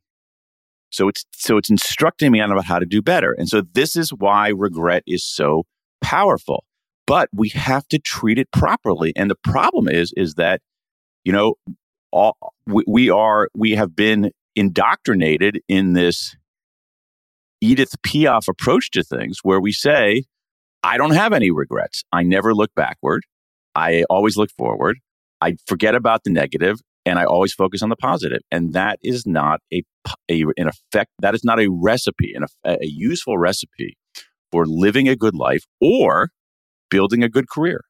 So 0.91 1.09
it's 1.09 1.25
so 1.33 1.57
it's 1.57 1.71
instructing 1.71 2.31
me 2.33 2.41
on 2.41 2.53
about 2.53 2.65
how 2.65 2.79
to 2.79 2.87
do 2.87 3.03
better. 3.03 3.33
And 3.33 3.49
so 3.49 3.63
this 3.75 3.97
is 3.97 4.11
why 4.11 4.49
regret 4.49 5.03
is 5.07 5.25
so 5.25 5.65
powerful. 6.01 6.65
But 7.07 7.29
we 7.33 7.49
have 7.51 7.87
to 7.89 7.99
treat 7.99 8.39
it 8.39 8.51
properly. 8.53 9.13
And 9.17 9.31
the 9.31 9.37
problem 9.37 9.89
is 9.89 10.13
is 10.17 10.35
that 10.35 10.61
you 11.25 11.33
know 11.33 11.55
all, 12.13 12.37
we, 12.67 12.85
we 12.87 13.11
are 13.11 13.49
we 13.55 13.73
have 13.73 13.97
been 13.97 14.31
indoctrinated 14.55 15.61
in 15.69 15.93
this 15.93 16.37
Edith 17.61 17.95
Piaf 18.03 18.49
approach 18.49 18.91
to 18.93 19.03
things 19.03 19.39
where 19.43 19.61
we 19.61 19.73
say 19.73 20.25
I 20.83 20.99
don't 20.99 21.15
have 21.15 21.33
any 21.33 21.51
regrets. 21.51 22.05
I 22.13 22.23
never 22.23 22.55
look 22.55 22.71
backward. 22.77 23.25
I 23.75 24.05
always 24.09 24.37
look 24.37 24.51
forward. 24.57 24.99
I 25.41 25.57
forget 25.67 25.95
about 25.95 26.25
the 26.25 26.31
negative 26.31 26.79
and 27.05 27.19
I 27.19 27.25
always 27.25 27.53
focus 27.53 27.83
on 27.83 27.89
the 27.89 27.97
positive. 27.97 28.41
And 28.51 28.73
that 28.73 28.99
is 29.03 29.27
not 29.27 29.61
a, 29.73 29.83
a 30.31 30.45
in 30.57 30.69
effect, 30.69 31.11
that 31.21 31.35
is 31.35 31.45
not 31.45 31.61
a 31.61 31.69
recipe, 31.71 32.35
a, 32.65 32.79
a 32.83 32.87
useful 32.87 33.39
recipe 33.39 33.97
for 34.53 34.67
living 34.67 35.09
a 35.09 35.17
good 35.17 35.35
life 35.35 35.65
or 35.81 36.31
building 36.91 37.23
a 37.23 37.29
good 37.29 37.49
career. 37.49 37.83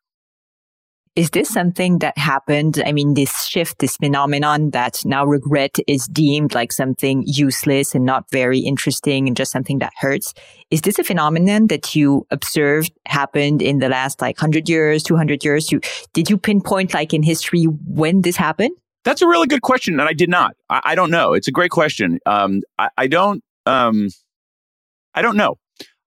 Is 1.16 1.30
this 1.30 1.48
something 1.48 2.00
that 2.00 2.18
happened? 2.18 2.82
I 2.84 2.92
mean, 2.92 3.14
this 3.14 3.46
shift, 3.46 3.78
this 3.78 3.96
phenomenon 3.96 4.70
that 4.72 5.02
now 5.06 5.24
regret 5.24 5.78
is 5.86 6.06
deemed 6.06 6.54
like 6.54 6.72
something 6.72 7.24
useless 7.26 7.94
and 7.94 8.04
not 8.04 8.30
very 8.30 8.58
interesting 8.58 9.26
and 9.26 9.34
just 9.34 9.50
something 9.50 9.78
that 9.78 9.94
hurts. 9.96 10.34
Is 10.70 10.82
this 10.82 10.98
a 10.98 11.04
phenomenon 11.04 11.68
that 11.68 11.96
you 11.96 12.26
observed 12.30 12.92
happened 13.06 13.62
in 13.62 13.78
the 13.78 13.88
last 13.88 14.20
like 14.20 14.36
100 14.36 14.68
years, 14.68 15.02
200 15.02 15.42
years? 15.42 15.72
You, 15.72 15.80
did 16.12 16.28
you 16.28 16.36
pinpoint 16.36 16.92
like 16.92 17.14
in 17.14 17.22
history 17.22 17.64
when 17.64 18.20
this 18.20 18.36
happened? 18.36 18.76
That's 19.04 19.22
a 19.22 19.26
really 19.26 19.46
good 19.46 19.62
question, 19.62 19.98
and 19.98 20.08
I 20.08 20.12
did 20.12 20.28
not. 20.28 20.54
I, 20.68 20.80
I 20.84 20.94
don't 20.96 21.10
know. 21.10 21.32
It's 21.32 21.48
a 21.48 21.52
great 21.52 21.70
question. 21.70 22.18
Um, 22.26 22.60
I, 22.78 22.90
I, 22.98 23.06
don't. 23.06 23.42
Um, 23.64 24.10
I 25.14 25.22
don't 25.22 25.36
know. 25.36 25.56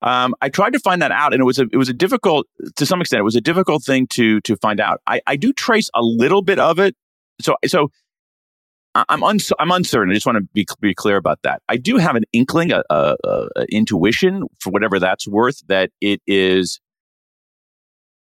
Um, 0.02 0.34
I 0.42 0.50
tried 0.50 0.74
to 0.74 0.80
find 0.80 1.02
that 1.02 1.12
out, 1.12 1.34
and 1.34 1.42
it 1.42 1.46
was 1.46 1.60
a 1.60 1.68
it 1.72 1.78
was 1.78 1.90
a 1.90 1.94
difficult 1.94 2.48
to 2.76 2.86
some 2.86 3.02
extent. 3.02 3.20
It 3.20 3.24
was 3.24 3.36
a 3.36 3.42
difficult 3.42 3.84
thing 3.84 4.08
to 4.08 4.40
to 4.42 4.56
find 4.58 4.80
out. 4.80 5.02
I, 5.08 5.22
I 5.28 5.36
do 5.36 5.52
trace 5.52 5.90
a 5.94 6.02
little 6.02 6.42
bit 6.42 6.60
of 6.60 6.80
it. 6.80 6.96
So 7.42 7.56
so 7.66 7.92
I'm 8.96 9.24
uns- 9.24 9.52
I'm 9.60 9.72
uncertain. 9.72 10.12
I 10.12 10.14
just 10.14 10.26
want 10.26 10.38
to 10.38 10.48
be 10.54 10.66
be 10.82 10.94
clear 10.94 11.18
about 11.18 11.40
that. 11.44 11.62
I 11.70 11.78
do 11.78 11.98
have 11.98 12.16
an 12.16 12.24
inkling, 12.34 12.72
a, 12.72 12.84
a, 12.90 13.16
a 13.56 13.66
intuition 13.72 14.44
for 14.60 14.72
whatever 14.72 15.00
that's 15.00 15.28
worth, 15.28 15.62
that 15.68 15.92
it 16.02 16.22
is 16.26 16.80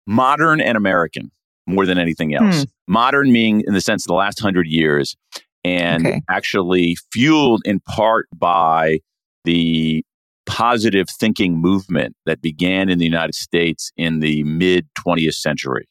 modern 0.06 0.60
and 0.60 0.76
American 0.76 1.30
more 1.66 1.86
than 1.86 1.98
anything 1.98 2.34
else. 2.34 2.62
Hmm. 2.62 2.68
Modern 2.88 3.32
meaning 3.32 3.62
in 3.66 3.74
the 3.74 3.80
sense 3.80 4.04
of 4.04 4.08
the 4.08 4.14
last 4.14 4.40
hundred 4.40 4.66
years, 4.66 5.16
and 5.64 6.06
okay. 6.06 6.20
actually 6.28 6.96
fueled 7.12 7.62
in 7.64 7.80
part 7.80 8.26
by 8.34 8.98
the 9.44 10.04
positive 10.50 11.08
thinking 11.08 11.56
movement 11.58 12.16
that 12.26 12.42
began 12.42 12.88
in 12.88 12.98
the 12.98 13.04
United 13.04 13.36
States 13.36 13.92
in 13.96 14.18
the 14.18 14.42
mid 14.42 14.88
20th 14.98 15.34
century. 15.34 15.88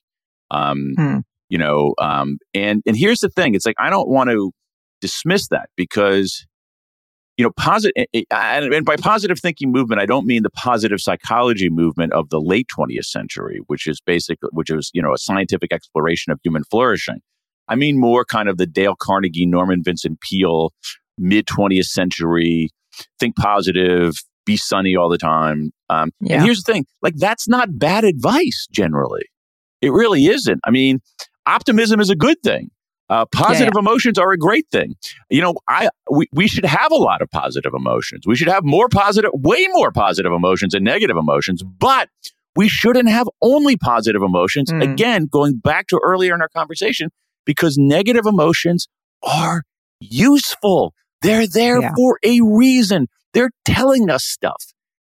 Um, 0.51 0.93
hmm. 0.97 1.17
You 1.47 1.57
know, 1.57 1.95
um, 1.99 2.37
and 2.53 2.83
and 2.85 2.95
here's 2.95 3.21
the 3.21 3.29
thing: 3.29 3.55
it's 3.55 3.65
like 3.65 3.77
I 3.79 3.89
don't 3.89 4.09
want 4.09 4.29
to 4.29 4.51
dismiss 5.01 5.47
that 5.47 5.69
because 5.75 6.45
you 7.37 7.45
know, 7.45 7.51
positive, 7.55 8.05
and 8.31 8.85
by 8.85 8.97
positive 8.97 9.39
thinking 9.39 9.71
movement, 9.71 10.01
I 10.01 10.05
don't 10.05 10.27
mean 10.27 10.43
the 10.43 10.49
positive 10.49 10.99
psychology 10.99 11.69
movement 11.69 12.11
of 12.11 12.27
the 12.29 12.41
late 12.41 12.67
20th 12.67 13.05
century, 13.05 13.61
which 13.67 13.87
is 13.87 14.01
basically, 14.01 14.49
which 14.51 14.69
is, 14.69 14.91
you 14.93 15.01
know, 15.01 15.13
a 15.13 15.17
scientific 15.17 15.71
exploration 15.71 16.33
of 16.33 16.39
human 16.43 16.65
flourishing. 16.65 17.21
I 17.69 17.75
mean 17.75 17.97
more 17.97 18.25
kind 18.25 18.49
of 18.49 18.57
the 18.57 18.67
Dale 18.67 18.95
Carnegie, 18.99 19.45
Norman 19.45 19.81
Vincent 19.83 20.19
Peale, 20.19 20.73
mid 21.17 21.45
20th 21.45 21.85
century, 21.85 22.71
think 23.19 23.37
positive, 23.37 24.15
be 24.49 24.57
sunny 24.57 24.95
all 24.95 25.09
the 25.09 25.17
time. 25.17 25.71
Um, 25.89 26.11
yeah. 26.19 26.35
And 26.35 26.43
here's 26.43 26.63
the 26.63 26.73
thing 26.73 26.85
like, 27.01 27.15
that's 27.15 27.47
not 27.47 27.77
bad 27.77 28.03
advice 28.03 28.67
generally. 28.71 29.25
It 29.81 29.91
really 29.91 30.25
isn't. 30.25 30.59
I 30.65 30.71
mean, 30.71 31.01
optimism 31.45 31.99
is 31.99 32.09
a 32.09 32.15
good 32.15 32.37
thing. 32.43 32.71
Uh, 33.09 33.25
positive 33.33 33.59
yeah, 33.59 33.71
yeah. 33.73 33.79
emotions 33.79 34.19
are 34.19 34.31
a 34.31 34.37
great 34.37 34.67
thing. 34.71 34.95
You 35.29 35.41
know, 35.41 35.55
I 35.67 35.89
we, 36.11 36.27
we 36.31 36.47
should 36.47 36.65
have 36.65 36.91
a 36.91 36.95
lot 36.95 37.23
of 37.23 37.29
positive 37.31 37.73
emotions. 37.73 38.27
We 38.27 38.35
should 38.35 38.49
have 38.49 38.63
more 38.63 38.87
positive, 38.87 39.31
way 39.33 39.67
more 39.71 39.91
positive 39.91 40.31
emotions 40.31 40.75
and 40.75 40.85
negative 40.85 41.17
emotions, 41.17 41.63
but 41.63 42.09
we 42.55 42.69
shouldn't 42.69 43.09
have 43.09 43.27
only 43.41 43.77
positive 43.77 44.21
emotions. 44.21 44.71
Mm. 44.71 44.93
Again, 44.93 45.25
going 45.25 45.57
back 45.57 45.87
to 45.87 45.99
earlier 46.03 46.35
in 46.35 46.41
our 46.41 46.49
conversation, 46.49 47.09
because 47.45 47.77
negative 47.79 48.25
emotions 48.27 48.87
are 49.23 49.63
useful. 49.99 50.93
They're 51.21 51.47
there 51.47 51.81
yeah. 51.81 51.93
for 51.95 52.19
a 52.23 52.41
reason. 52.41 53.07
They're 53.33 53.51
telling 53.65 54.09
us 54.09 54.25
stuff. 54.25 54.63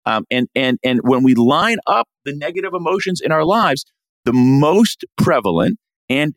Um, 0.05 0.25
and 0.31 0.47
and 0.55 0.79
and 0.83 0.99
when 1.03 1.23
we 1.23 1.35
line 1.35 1.77
up 1.85 2.07
the 2.25 2.35
negative 2.35 2.73
emotions 2.73 3.21
in 3.21 3.31
our 3.31 3.45
lives, 3.45 3.85
the 4.25 4.33
most 4.33 5.05
prevalent 5.17 5.77
and 6.09 6.33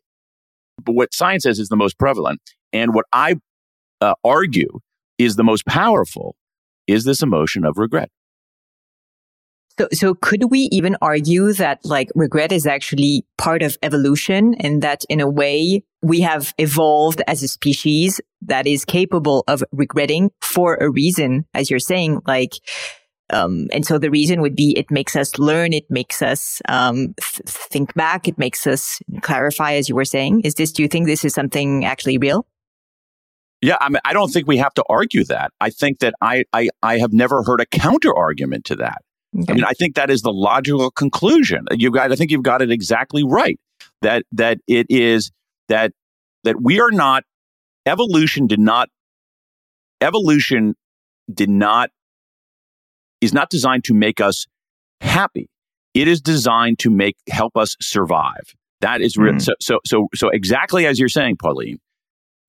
what 0.86 1.14
science 1.14 1.44
says 1.44 1.58
is 1.58 1.68
the 1.68 1.76
most 1.76 1.98
prevalent. 1.98 2.40
And 2.72 2.94
what 2.94 3.06
I 3.12 3.36
uh, 4.00 4.14
argue 4.24 4.80
is 5.18 5.36
the 5.36 5.44
most 5.44 5.64
powerful 5.66 6.36
is 6.86 7.04
this 7.04 7.22
emotion 7.22 7.64
of 7.64 7.78
regret. 7.78 8.10
So, 9.78 9.88
so 9.93 10.14
could 10.14 10.50
we 10.50 10.69
even 10.71 10.97
argue 11.02 11.52
that 11.54 11.81
like 11.85 12.09
regret 12.14 12.52
is 12.52 12.66
actually 12.66 13.26
part 13.38 13.62
of 13.62 13.76
evolution 13.83 14.54
and 14.61 14.83
that 14.83 15.04
in 15.09 15.21
a 15.21 15.28
way 15.28 15.83
we 16.00 16.21
have 16.21 16.54
evolved 16.59 17.23
as 17.26 17.43
a 17.43 17.49
species 17.49 18.21
that 18.43 18.66
is 18.66 18.85
capable 18.85 19.43
of 19.49 19.64
regretting 19.73 20.31
for 20.40 20.76
a 20.76 20.90
reason, 20.90 21.47
as 21.54 21.71
you're 21.71 21.81
saying, 21.81 22.21
like, 22.26 22.52
um, 23.31 23.69
and 23.73 23.87
so 23.87 23.99
the 23.99 24.11
reason 24.11 24.43
would 24.43 24.54
be 24.54 24.78
it 24.78 24.90
makes 24.90 25.16
us 25.16 25.38
learn, 25.38 25.73
it 25.73 25.87
makes 25.90 26.21
us 26.21 26.61
um, 26.69 27.14
th- 27.21 27.43
think 27.47 27.95
back, 27.95 28.28
it 28.28 28.38
makes 28.38 28.66
us 28.66 29.00
clarify, 29.23 29.75
as 29.75 29.88
you 29.88 29.95
were 29.95 30.04
saying. 30.04 30.43
Is 30.43 30.54
this? 30.54 30.71
Do 30.73 30.83
you 30.83 30.88
think 30.88 31.07
this 31.07 31.25
is 31.25 31.33
something 31.33 31.85
actually 31.85 32.19
real? 32.19 32.47
Yeah, 33.62 33.78
I 33.81 33.88
mean, 33.88 34.00
I 34.04 34.12
don't 34.12 34.31
think 34.31 34.47
we 34.47 34.59
have 34.59 34.75
to 34.75 34.85
argue 34.90 35.25
that. 35.25 35.52
I 35.59 35.71
think 35.71 36.00
that 36.00 36.12
I 36.21 36.45
I, 36.52 36.69
I 36.83 36.99
have 36.99 37.14
never 37.14 37.43
heard 37.43 37.62
a 37.62 37.66
counter 37.66 38.14
argument 38.14 38.66
to 38.66 38.76
that. 38.76 38.99
Okay. 39.36 39.52
I 39.52 39.54
mean, 39.54 39.64
I 39.64 39.72
think 39.72 39.96
that 39.96 40.10
is 40.10 40.22
the 40.22 40.32
logical 40.32 40.90
conclusion. 40.90 41.64
You 41.72 41.90
got, 41.90 42.12
I 42.12 42.16
think 42.16 42.30
you've 42.30 42.42
got 42.42 42.62
it 42.62 42.70
exactly 42.70 43.24
right. 43.24 43.58
That 44.02 44.24
that 44.32 44.58
it 44.66 44.86
is 44.90 45.30
that 45.68 45.92
that 46.44 46.60
we 46.60 46.80
are 46.80 46.90
not 46.90 47.24
evolution 47.86 48.46
did 48.46 48.60
not 48.60 48.88
evolution 50.00 50.74
did 51.32 51.48
not 51.48 51.90
is 53.20 53.32
not 53.32 53.50
designed 53.50 53.84
to 53.84 53.94
make 53.94 54.20
us 54.20 54.46
happy. 55.00 55.48
It 55.94 56.08
is 56.08 56.20
designed 56.20 56.78
to 56.80 56.90
make 56.90 57.16
help 57.30 57.56
us 57.56 57.76
survive. 57.80 58.54
That 58.80 59.00
is 59.00 59.16
real. 59.16 59.34
Mm. 59.34 59.42
So, 59.42 59.52
so, 59.60 59.78
so, 59.86 60.08
so 60.14 60.28
exactly 60.28 60.86
as 60.86 60.98
you're 60.98 61.08
saying, 61.08 61.36
Pauline, 61.40 61.78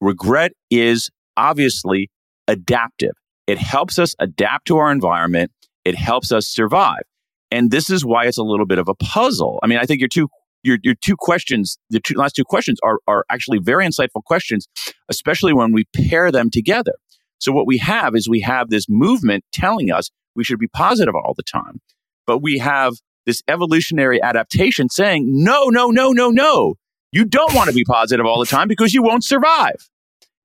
regret 0.02 0.52
is 0.70 1.10
obviously 1.38 2.10
adaptive. 2.48 3.14
It 3.48 3.58
helps 3.58 4.00
us 4.00 4.16
adapt 4.20 4.68
to 4.68 4.78
our 4.78 4.92
environment. 4.92 5.52
It 5.86 5.96
helps 5.96 6.32
us 6.32 6.48
survive. 6.48 7.04
And 7.52 7.72
this 7.72 7.90
is 7.90 8.04
why 8.04 8.26
it's 8.26 8.38
a 8.38 8.44
little 8.44 8.66
bit 8.66 8.80
of 8.80 8.90
a 8.90 8.96
puzzle. 8.96 9.60
I 9.64 9.68
mean, 9.68 9.78
I 9.78 9.86
think 9.86 10.02
your 10.02 10.10
two 10.10 10.28
your, 10.64 10.80
your 10.82 10.96
two 10.96 11.16
questions, 11.16 11.78
the 11.92 12.00
two, 12.00 12.16
last 12.16 12.36
two 12.36 12.44
questions 12.44 12.80
are, 12.84 12.98
are 13.08 13.24
actually 13.30 13.60
very 13.60 13.86
insightful 13.86 14.24
questions, 14.26 14.68
especially 15.10 15.54
when 15.54 15.72
we 15.72 15.86
pair 15.96 16.32
them 16.32 16.50
together. 16.50 16.94
So 17.38 17.52
what 17.52 17.68
we 17.68 17.78
have 17.78 18.16
is 18.16 18.28
we 18.28 18.42
have 18.42 18.70
this 18.70 18.88
movement 18.90 19.44
telling 19.54 19.92
us 19.92 20.10
we 20.36 20.44
should 20.44 20.58
be 20.58 20.68
positive 20.68 21.14
all 21.14 21.36
the 21.36 21.44
time. 21.44 21.82
But 22.26 22.40
we 22.40 22.58
have 22.58 22.94
this 23.28 23.44
evolutionary 23.48 24.22
adaptation 24.22 24.90
saying, 24.90 25.26
no, 25.28 25.66
no, 25.66 25.92
no, 25.92 26.12
no, 26.12 26.32
no. 26.32 26.76
You 27.12 27.26
don't 27.26 27.54
want 27.54 27.70
to 27.70 27.76
be 27.76 27.84
positive 27.84 28.26
all 28.26 28.40
the 28.40 28.46
time 28.46 28.68
because 28.68 28.94
you 28.94 29.04
won't 29.04 29.24
survive. 29.24 29.88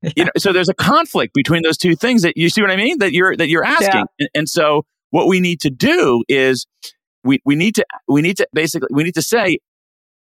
Yeah. 0.02 0.10
You 0.16 0.24
know, 0.24 0.30
so 0.36 0.52
there's 0.52 0.68
a 0.68 0.74
conflict 0.74 1.34
between 1.34 1.62
those 1.62 1.76
two 1.76 1.96
things 1.96 2.22
that 2.22 2.36
you 2.36 2.48
see 2.48 2.60
what 2.60 2.70
I 2.70 2.76
mean? 2.76 2.98
That 2.98 3.12
you're 3.12 3.36
that 3.36 3.48
you're 3.48 3.64
asking. 3.64 3.88
Yeah. 3.88 4.04
And, 4.18 4.28
and 4.34 4.48
so 4.48 4.84
what 5.10 5.26
we 5.26 5.40
need 5.40 5.60
to 5.60 5.70
do 5.70 6.24
is 6.28 6.66
we, 7.24 7.40
we 7.44 7.54
need 7.54 7.74
to 7.76 7.84
we 8.08 8.22
need 8.22 8.36
to 8.38 8.46
basically 8.52 8.88
we 8.92 9.02
need 9.02 9.14
to 9.14 9.22
say, 9.22 9.58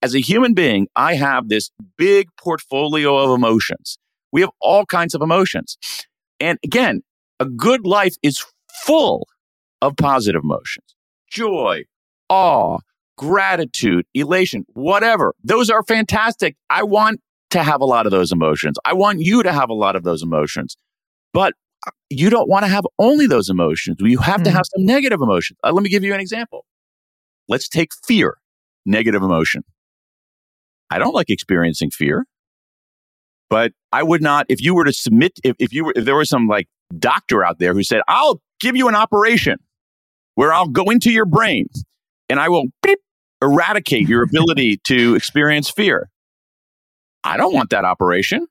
as 0.03 0.15
a 0.15 0.21
human 0.21 0.55
being, 0.55 0.89
I 0.97 1.15
have 1.15 1.49
this 1.49 1.71
big 1.97 2.29
portfolio 2.41 3.17
of 3.17 3.31
emotions. 3.31 3.99
We 4.33 4.41
have 4.43 4.51
all 4.61 4.87
kinds 4.87 5.15
of 5.15 5.23
emotions. 5.23 5.77
And 6.41 6.59
again, 6.65 7.03
a 7.41 7.47
good 7.47 7.87
life 7.87 8.15
is 8.23 8.45
full 8.85 9.27
of 9.83 9.97
positive 9.97 10.43
emotions 10.43 10.95
joy, 11.31 11.85
awe, 12.31 12.79
gratitude, 13.19 14.07
elation, 14.15 14.65
whatever. 14.73 15.35
Those 15.45 15.69
are 15.69 15.83
fantastic. 15.83 16.57
I 16.71 16.85
want 16.85 17.21
to 17.51 17.63
have 17.63 17.81
a 17.81 17.85
lot 17.85 18.07
of 18.07 18.13
those 18.13 18.33
emotions. 18.33 18.77
I 18.85 18.95
want 18.95 19.21
you 19.21 19.43
to 19.43 19.53
have 19.53 19.69
a 19.69 19.75
lot 19.75 19.97
of 19.97 20.05
those 20.05 20.23
emotions. 20.23 20.77
But 21.35 21.55
you 22.11 22.31
don't 22.31 22.49
want 22.49 22.65
to 22.65 22.69
have 22.69 22.85
only 22.99 23.27
those 23.27 23.49
emotions. 23.49 23.97
You 24.01 24.19
have 24.19 24.41
mm. 24.41 24.45
to 24.45 24.51
have 24.51 24.65
some 24.75 24.85
negative 24.85 25.21
emotions. 25.21 25.59
Uh, 25.65 25.73
let 25.73 25.83
me 25.83 25.91
give 25.91 26.05
you 26.05 26.15
an 26.15 26.21
example. 26.21 26.65
Let's 27.49 27.69
take 27.69 27.91
fear, 28.07 28.37
negative 28.85 29.23
emotion. 29.23 29.65
I 30.91 30.99
don't 30.99 31.15
like 31.15 31.31
experiencing 31.31 31.91
fear, 31.91 32.27
but 33.51 33.73
I 33.93 34.03
would 34.03 34.23
not, 34.23 34.47
if 34.49 34.61
you 34.61 34.75
were 34.75 34.85
to 34.85 34.93
submit, 34.93 35.39
if, 35.45 35.57
if 35.59 35.73
you 35.73 35.87
were, 35.87 35.93
if 35.97 36.05
there 36.05 36.17
was 36.17 36.29
some 36.29 36.47
like 36.47 36.69
doctor 36.99 37.45
out 37.45 37.59
there 37.59 37.75
who 37.75 37.83
said, 37.83 38.03
I'll 38.09 38.41
give 38.61 38.77
you 38.77 38.89
an 38.89 38.95
operation 38.95 39.59
where 40.35 40.53
I'll 40.53 40.69
go 40.69 40.85
into 40.85 41.11
your 41.11 41.27
brain 41.27 41.67
and 42.29 42.41
I 42.41 42.49
will 42.49 42.65
beep, 42.83 42.99
eradicate 43.43 44.09
your 44.09 44.23
ability 44.25 44.79
to 44.85 45.15
experience 45.15 45.71
fear. 45.71 46.11
I 47.25 47.37
don't 47.37 47.53
want 47.53 47.71
that 47.71 47.85
operation 47.85 48.47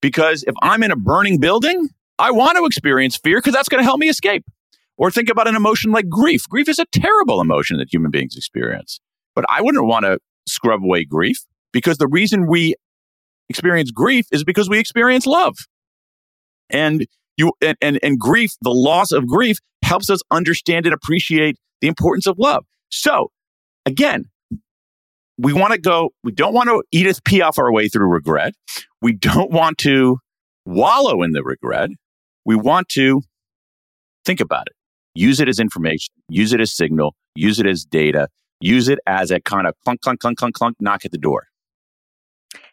because 0.00 0.44
if 0.44 0.54
I'm 0.62 0.82
in 0.82 0.90
a 0.90 0.96
burning 0.96 1.38
building, 1.38 1.88
I 2.18 2.30
want 2.30 2.56
to 2.56 2.64
experience 2.64 3.16
fear 3.16 3.38
because 3.38 3.54
that's 3.54 3.68
going 3.68 3.80
to 3.80 3.84
help 3.84 4.00
me 4.00 4.08
escape. 4.08 4.44
Or 4.98 5.10
think 5.10 5.28
about 5.28 5.46
an 5.46 5.56
emotion 5.56 5.92
like 5.92 6.08
grief. 6.08 6.48
Grief 6.48 6.68
is 6.68 6.78
a 6.78 6.86
terrible 6.86 7.40
emotion 7.40 7.76
that 7.78 7.92
human 7.92 8.10
beings 8.10 8.34
experience. 8.36 8.98
But 9.34 9.44
I 9.50 9.60
wouldn't 9.60 9.86
want 9.86 10.06
to 10.06 10.18
scrub 10.48 10.82
away 10.82 11.04
grief 11.04 11.44
because 11.72 11.98
the 11.98 12.08
reason 12.08 12.46
we 12.46 12.74
experience 13.50 13.90
grief 13.90 14.26
is 14.32 14.42
because 14.42 14.70
we 14.70 14.78
experience 14.78 15.26
love. 15.26 15.54
And 16.70 17.06
you 17.36 17.52
and, 17.60 17.76
and, 17.82 17.98
and 18.02 18.18
grief, 18.18 18.52
the 18.62 18.70
loss 18.70 19.12
of 19.12 19.26
grief 19.26 19.58
helps 19.82 20.08
us 20.08 20.20
understand 20.30 20.86
and 20.86 20.94
appreciate 20.94 21.56
the 21.80 21.88
importance 21.88 22.26
of 22.26 22.38
love. 22.38 22.64
So 22.88 23.30
again, 23.84 24.24
we 25.38 25.52
want 25.52 25.74
to 25.74 25.78
go, 25.78 26.10
we 26.24 26.32
don't 26.32 26.54
want 26.54 26.68
to 26.68 26.82
Edith 26.92 27.22
Piaf 27.24 27.58
our 27.58 27.70
way 27.70 27.88
through 27.88 28.08
regret. 28.08 28.54
We 29.02 29.12
don't 29.12 29.50
want 29.50 29.78
to 29.78 30.18
wallow 30.64 31.22
in 31.22 31.32
the 31.32 31.42
regret. 31.44 31.90
We 32.46 32.54
want 32.54 32.88
to 32.90 33.22
think 34.24 34.40
about 34.40 34.68
it, 34.68 34.74
use 35.16 35.40
it 35.40 35.48
as 35.48 35.58
information, 35.58 36.14
use 36.28 36.52
it 36.52 36.60
as 36.60 36.72
signal, 36.72 37.16
use 37.34 37.58
it 37.58 37.66
as 37.66 37.84
data, 37.84 38.28
use 38.60 38.88
it 38.88 39.00
as 39.04 39.32
a 39.32 39.40
kind 39.40 39.66
of 39.66 39.74
clunk, 39.84 40.00
clunk, 40.00 40.20
clunk, 40.20 40.38
clunk, 40.38 40.54
clunk, 40.54 40.76
knock 40.80 41.04
at 41.04 41.10
the 41.10 41.18
door. 41.18 41.48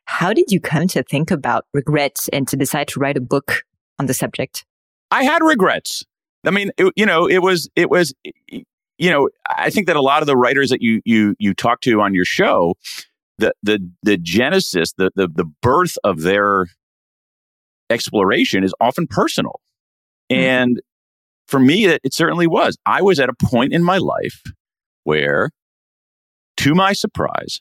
How 0.06 0.32
did 0.32 0.46
you 0.52 0.62
come 0.62 0.88
to 0.90 1.02
think 1.02 1.32
about 1.32 1.66
regrets 1.74 2.30
and 2.30 2.48
to 2.50 2.56
decide 2.56 2.88
to 2.90 3.00
write 3.00 3.18
a 3.18 3.22
book 3.22 3.64
on 3.98 4.06
the 4.06 4.14
subject? 4.14 4.64
I 5.10 5.24
had 5.24 5.42
regrets. 5.42 6.06
I 6.46 6.52
mean, 6.52 6.72
it, 6.78 6.94
you 6.96 7.08
know, 7.08 7.28
it 7.28 7.40
was, 7.40 7.68
it 7.76 7.90
was, 7.90 8.14
you 8.50 9.10
know, 9.10 9.30
I 9.50 9.72
think 9.72 9.88
that 9.88 9.96
a 9.96 10.02
lot 10.02 10.22
of 10.22 10.28
the 10.28 10.38
writers 10.38 10.70
that 10.70 10.84
you 10.84 11.02
you 11.04 11.36
you 11.40 11.56
talk 11.56 11.82
to 11.82 12.00
on 12.00 12.14
your 12.14 12.26
show, 12.26 12.76
the 13.40 13.54
the 13.64 13.90
the 14.04 14.18
genesis, 14.18 14.94
the 14.94 15.10
the 15.16 15.28
the 15.28 15.46
birth 15.46 15.98
of 16.04 16.22
their 16.22 16.68
exploration 17.90 18.64
is 18.64 18.74
often 18.80 19.08
personal. 19.08 19.60
Mm-hmm. 20.34 20.42
and 20.42 20.82
for 21.48 21.60
me, 21.60 21.86
it, 21.86 22.02
it 22.04 22.14
certainly 22.14 22.48
was. 22.48 22.78
I 22.86 23.02
was 23.02 23.20
at 23.20 23.30
a 23.30 23.34
point 23.34 23.74
in 23.74 23.84
my 23.84 23.98
life 23.98 24.42
where, 25.04 25.52
to 26.58 26.74
my 26.74 26.94
surprise, 26.94 27.60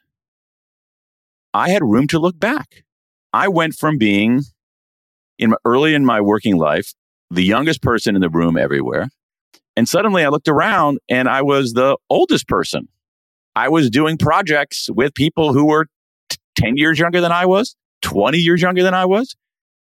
I 1.53 1.71
had 1.71 1.83
room 1.83 2.07
to 2.09 2.19
look 2.19 2.39
back. 2.39 2.85
I 3.33 3.49
went 3.49 3.75
from 3.75 3.99
being 3.99 4.43
in 5.39 5.51
my, 5.51 5.57
early 5.65 5.95
in 5.95 6.05
my 6.05 6.21
working 6.21 6.57
life 6.57 6.95
the 7.31 7.43
youngest 7.43 7.83
person 7.83 8.15
in 8.15 8.21
the 8.21 8.29
room 8.29 8.57
everywhere. 8.57 9.09
And 9.77 9.89
suddenly 9.89 10.23
I 10.25 10.29
looked 10.29 10.49
around 10.49 10.99
and 11.09 11.29
I 11.29 11.43
was 11.43 11.73
the 11.73 11.97
oldest 12.11 12.47
person. 12.47 12.89
I 13.57 13.69
was 13.69 13.91
doing 13.91 14.19
projects 14.19 14.89
with 14.91 15.15
people 15.15 15.53
who 15.53 15.67
were 15.67 15.87
t- 16.29 16.39
10 16.57 16.77
years 16.77 16.99
younger 16.99 17.21
than 17.21 17.33
I 17.33 17.47
was, 17.47 17.75
20 18.03 18.39
years 18.39 18.61
younger 18.61 18.83
than 18.83 18.95
I 18.95 19.07
was. 19.07 19.35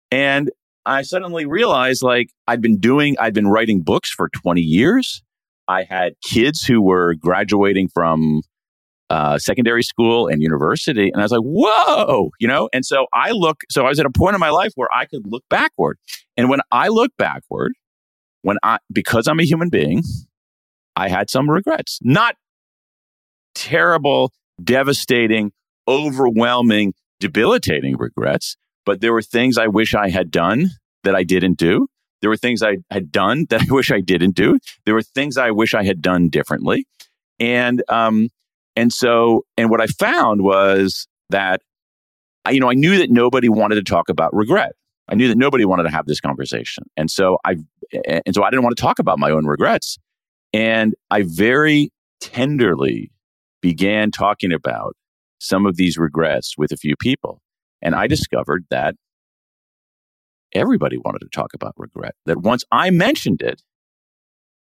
And 0.09 0.51
I 0.85 1.01
suddenly 1.03 1.45
realized 1.45 2.03
like 2.03 2.29
I'd 2.47 2.61
been 2.61 2.79
doing, 2.79 3.15
I'd 3.19 3.33
been 3.33 3.47
writing 3.47 3.81
books 3.81 4.09
for 4.11 4.29
20 4.29 4.61
years. 4.61 5.23
I 5.67 5.83
had 5.83 6.13
kids 6.23 6.63
who 6.63 6.81
were 6.81 7.15
graduating 7.15 7.87
from 7.87 8.41
uh, 9.09 9.37
secondary 9.37 9.83
school 9.83 10.27
and 10.27 10.41
university. 10.41 11.09
And 11.11 11.21
I 11.21 11.23
was 11.23 11.31
like, 11.31 11.41
whoa, 11.41 12.31
you 12.39 12.47
know? 12.47 12.69
And 12.73 12.85
so 12.85 13.05
I 13.13 13.31
look, 13.31 13.61
so 13.69 13.85
I 13.85 13.89
was 13.89 13.99
at 13.99 14.05
a 14.05 14.11
point 14.11 14.33
in 14.33 14.39
my 14.39 14.49
life 14.49 14.71
where 14.75 14.89
I 14.93 15.05
could 15.05 15.21
look 15.25 15.43
backward. 15.49 15.97
And 16.35 16.49
when 16.49 16.61
I 16.71 16.87
look 16.87 17.11
backward, 17.17 17.73
when 18.41 18.57
I, 18.63 18.79
because 18.91 19.27
I'm 19.27 19.39
a 19.39 19.43
human 19.43 19.69
being, 19.69 20.03
I 20.95 21.09
had 21.09 21.29
some 21.29 21.49
regrets. 21.49 21.99
Not 22.01 22.35
terrible, 23.55 24.31
devastating, 24.61 25.51
overwhelming, 25.87 26.93
debilitating 27.19 27.97
regrets, 27.97 28.57
but 28.85 29.01
there 29.01 29.13
were 29.13 29.21
things 29.21 29.57
I 29.57 29.67
wish 29.67 29.93
I 29.95 30.09
had 30.09 30.31
done 30.31 30.69
that 31.03 31.15
I 31.15 31.23
didn't 31.23 31.57
do. 31.57 31.87
There 32.21 32.29
were 32.29 32.37
things 32.37 32.63
I 32.63 32.77
had 32.89 33.11
done 33.11 33.45
that 33.49 33.61
I 33.61 33.73
wish 33.73 33.91
I 33.91 34.01
didn't 34.01 34.35
do. 34.35 34.57
There 34.85 34.93
were 34.93 35.01
things 35.01 35.37
I 35.37 35.51
wish 35.51 35.73
I 35.73 35.83
had 35.83 36.01
done 36.01 36.29
differently. 36.29 36.85
And, 37.39 37.83
um, 37.89 38.29
and 38.75 38.91
so, 38.91 39.45
and 39.57 39.69
what 39.69 39.81
I 39.81 39.87
found 39.87 40.41
was 40.41 41.07
that, 41.29 41.61
I, 42.45 42.51
you 42.51 42.59
know, 42.59 42.69
I 42.69 42.73
knew 42.73 42.97
that 42.97 43.09
nobody 43.09 43.49
wanted 43.49 43.75
to 43.75 43.83
talk 43.83 44.09
about 44.09 44.33
regret. 44.33 44.73
I 45.07 45.15
knew 45.15 45.27
that 45.27 45.37
nobody 45.37 45.65
wanted 45.65 45.83
to 45.83 45.89
have 45.89 46.05
this 46.05 46.19
conversation. 46.19 46.85
And 46.95 47.11
so 47.11 47.37
I, 47.45 47.57
and 48.25 48.33
so 48.33 48.43
I 48.43 48.49
didn't 48.49 48.63
want 48.63 48.75
to 48.77 48.81
talk 48.81 48.99
about 48.99 49.19
my 49.19 49.31
own 49.31 49.45
regrets. 49.45 49.97
And 50.53 50.95
I 51.11 51.23
very 51.25 51.91
tenderly 52.21 53.11
began 53.61 54.11
talking 54.11 54.53
about 54.53 54.95
some 55.39 55.65
of 55.65 55.75
these 55.75 55.97
regrets 55.97 56.57
with 56.57 56.71
a 56.71 56.77
few 56.77 56.95
people. 56.95 57.41
And 57.83 57.93
I 57.93 58.07
discovered 58.07 58.65
that 58.71 58.95
everybody 60.53 60.97
wanted 60.97 61.19
to 61.19 61.29
talk 61.29 61.53
about 61.53 61.73
regret. 61.77 62.15
That 62.25 62.41
once 62.41 62.63
I 62.71 62.89
mentioned 62.89 63.41
it, 63.41 63.61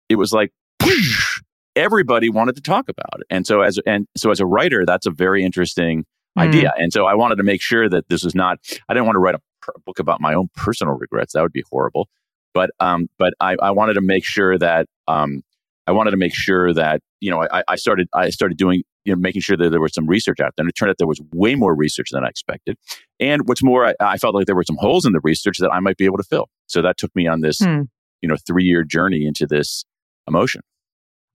it 0.08 0.16
was 0.16 0.32
like, 0.32 0.52
everybody 1.76 2.28
wanted 2.28 2.56
to 2.56 2.62
talk 2.62 2.88
about 2.88 3.20
it. 3.20 3.26
And 3.30 3.46
so 3.46 3.60
as 3.60 3.78
and 3.86 4.06
so 4.16 4.30
as 4.30 4.40
a 4.40 4.46
writer, 4.46 4.84
that's 4.84 5.06
a 5.06 5.10
very 5.10 5.44
interesting 5.44 6.04
mm. 6.36 6.42
idea. 6.42 6.72
And 6.76 6.92
so 6.92 7.06
I 7.06 7.14
wanted 7.14 7.36
to 7.36 7.44
make 7.44 7.62
sure 7.62 7.88
that 7.88 8.08
this 8.08 8.24
was 8.24 8.34
not. 8.34 8.58
I 8.88 8.94
didn't 8.94 9.06
want 9.06 9.16
to 9.16 9.20
write 9.20 9.34
a 9.36 9.40
book 9.84 9.98
about 9.98 10.20
my 10.20 10.34
own 10.34 10.48
personal 10.56 10.94
regrets. 10.94 11.34
That 11.34 11.42
would 11.42 11.52
be 11.52 11.64
horrible. 11.70 12.08
But 12.54 12.70
um, 12.80 13.08
but 13.18 13.34
I, 13.40 13.56
I 13.62 13.70
wanted 13.70 13.94
to 13.94 14.00
make 14.00 14.24
sure 14.24 14.58
that 14.58 14.86
um, 15.06 15.42
I 15.86 15.92
wanted 15.92 16.12
to 16.12 16.16
make 16.16 16.34
sure 16.34 16.72
that 16.74 17.00
you 17.20 17.30
know 17.30 17.46
I, 17.50 17.62
I 17.68 17.76
started 17.76 18.08
I 18.12 18.30
started 18.30 18.56
doing 18.56 18.82
you 19.04 19.14
know 19.14 19.20
making 19.20 19.42
sure 19.42 19.56
that 19.56 19.70
there 19.70 19.80
was 19.80 19.94
some 19.94 20.06
research 20.06 20.40
out 20.40 20.52
there. 20.56 20.62
And 20.62 20.68
it 20.68 20.74
turned 20.74 20.90
out 20.90 20.98
there 20.98 21.06
was 21.06 21.20
way 21.32 21.54
more 21.54 21.74
research 21.74 22.08
than 22.12 22.24
I 22.24 22.28
expected. 22.28 22.76
And 23.18 23.42
what's 23.46 23.62
more, 23.62 23.86
I, 23.86 23.94
I 24.00 24.18
felt 24.18 24.34
like 24.34 24.46
there 24.46 24.56
were 24.56 24.64
some 24.64 24.78
holes 24.78 25.04
in 25.04 25.12
the 25.12 25.20
research 25.22 25.58
that 25.58 25.70
I 25.70 25.80
might 25.80 25.96
be 25.96 26.04
able 26.04 26.18
to 26.18 26.24
fill. 26.24 26.48
So 26.66 26.82
that 26.82 26.96
took 26.96 27.14
me 27.14 27.26
on 27.26 27.40
this 27.40 27.60
mm. 27.60 27.88
you 28.22 28.28
know 28.28 28.36
three 28.46 28.64
year 28.64 28.84
journey 28.84 29.26
into 29.26 29.46
this 29.46 29.84
emotion. 30.26 30.62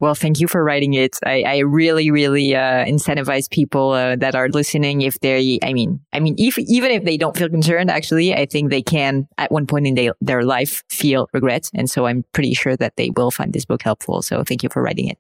Well, 0.01 0.13
thank 0.13 0.41
you 0.41 0.47
for 0.49 0.62
writing 0.62 0.93
it. 0.93 1.17
I, 1.25 1.43
I 1.43 1.58
really, 1.60 2.12
really 2.12 2.54
uh, 2.54 2.84
incentivize 2.86 3.49
people 3.49 3.91
uh, 3.91 4.17
that 4.17 4.36
are 4.36 4.49
listening. 4.49 5.01
If 5.01 5.21
they, 5.21 5.58
I 5.63 5.71
mean, 5.71 6.01
I 6.12 6.19
mean, 6.19 6.36
if 6.38 6.60
even 6.60 6.91
if 6.91 7.06
they 7.06 7.15
don't 7.15 7.36
feel 7.38 7.47
concerned, 7.47 7.89
actually, 7.89 8.34
I 8.34 8.45
think 8.45 8.71
they 8.71 8.82
can 8.82 9.25
at 9.38 9.54
one 9.54 9.65
point 9.65 9.88
in 9.88 9.95
they, 9.95 10.12
their 10.19 10.43
life 10.43 10.84
feel 10.89 11.30
regret, 11.34 11.69
and 11.73 11.89
so 11.89 12.08
I'm 12.08 12.25
pretty 12.34 12.54
sure 12.54 12.75
that 12.75 12.97
they 12.97 13.12
will 13.12 13.32
find 13.32 13.54
this 13.54 13.63
book 13.63 13.84
helpful. 13.84 14.21
So 14.21 14.43
thank 14.43 14.63
you 14.63 14.69
for 14.69 14.82
writing 14.82 15.08
it. 15.08 15.17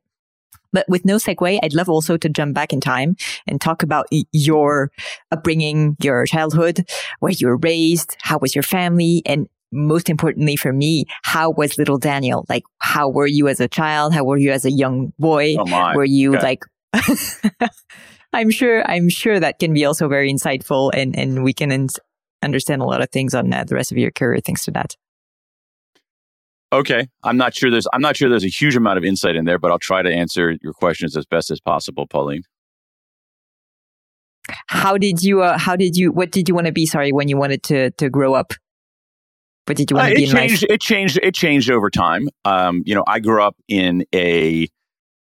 But 0.75 0.85
with 0.89 1.05
no 1.05 1.15
segue, 1.15 1.59
I'd 1.63 1.73
love 1.73 1.87
also 1.87 2.17
to 2.17 2.27
jump 2.27 2.53
back 2.53 2.73
in 2.73 2.81
time 2.81 3.15
and 3.47 3.61
talk 3.61 3.81
about 3.81 4.07
your 4.33 4.91
upbringing, 5.31 5.95
your 6.01 6.25
childhood, 6.25 6.85
where 7.21 7.31
you 7.31 7.47
were 7.47 7.55
raised, 7.55 8.17
how 8.19 8.37
was 8.39 8.53
your 8.53 8.63
family, 8.63 9.21
and 9.25 9.47
most 9.71 10.09
importantly 10.09 10.57
for 10.57 10.73
me, 10.73 11.05
how 11.23 11.49
was 11.49 11.77
little 11.77 11.97
Daniel? 11.97 12.45
Like, 12.49 12.63
how 12.79 13.07
were 13.07 13.25
you 13.25 13.47
as 13.47 13.61
a 13.61 13.69
child? 13.69 14.13
How 14.13 14.25
were 14.25 14.37
you 14.37 14.51
as 14.51 14.65
a 14.65 14.71
young 14.71 15.13
boy? 15.17 15.55
Oh 15.57 15.65
my. 15.65 15.95
Were 15.95 16.03
you 16.03 16.35
okay. 16.35 16.43
like, 16.43 16.63
I'm 18.33 18.51
sure, 18.51 18.83
I'm 18.85 19.07
sure 19.07 19.39
that 19.39 19.59
can 19.59 19.73
be 19.73 19.85
also 19.85 20.09
very 20.09 20.29
insightful 20.29 20.91
and, 20.93 21.17
and 21.17 21.41
we 21.41 21.53
can 21.53 21.87
understand 22.43 22.81
a 22.81 22.85
lot 22.85 23.01
of 23.01 23.09
things 23.11 23.33
on 23.33 23.53
uh, 23.53 23.63
the 23.63 23.75
rest 23.75 23.93
of 23.93 23.97
your 23.97 24.11
career 24.11 24.41
thanks 24.43 24.65
to 24.65 24.71
that. 24.71 24.97
Okay, 26.75 27.07
I'm 27.23 27.37
not 27.37 27.55
sure 27.55 27.71
there's 27.71 27.87
I'm 27.93 28.01
not 28.01 28.17
sure 28.17 28.29
there's 28.29 28.43
a 28.43 28.49
huge 28.49 28.75
amount 28.75 28.97
of 28.97 29.05
insight 29.05 29.37
in 29.37 29.45
there, 29.45 29.57
but 29.57 29.71
I'll 29.71 29.79
try 29.79 30.01
to 30.01 30.11
answer 30.11 30.57
your 30.61 30.73
questions 30.73 31.15
as 31.15 31.25
best 31.25 31.49
as 31.49 31.61
possible, 31.61 32.05
Pauline. 32.05 32.43
How 34.67 34.97
did 34.97 35.23
you 35.23 35.41
uh, 35.41 35.57
how 35.57 35.77
did 35.77 35.95
you 35.95 36.11
what 36.11 36.31
did 36.31 36.49
you 36.49 36.55
want 36.55 36.67
to 36.67 36.73
be 36.73 36.85
sorry 36.85 37.13
when 37.13 37.29
you 37.29 37.37
wanted 37.37 37.63
to 37.63 37.91
to 37.91 38.09
grow 38.09 38.33
up? 38.33 38.51
What 39.65 39.77
did 39.77 39.89
you 39.89 39.95
want 39.95 40.07
uh, 40.07 40.09
to 40.09 40.15
be 40.15 40.23
it 40.25 40.31
changed? 40.31 40.65
It 40.69 40.81
changed. 40.81 41.19
It 41.23 41.33
changed 41.33 41.71
over 41.71 41.89
time. 41.89 42.27
Um, 42.43 42.83
you 42.85 42.93
know, 42.93 43.05
I 43.07 43.19
grew 43.19 43.41
up 43.41 43.55
in 43.69 44.05
a, 44.13 44.67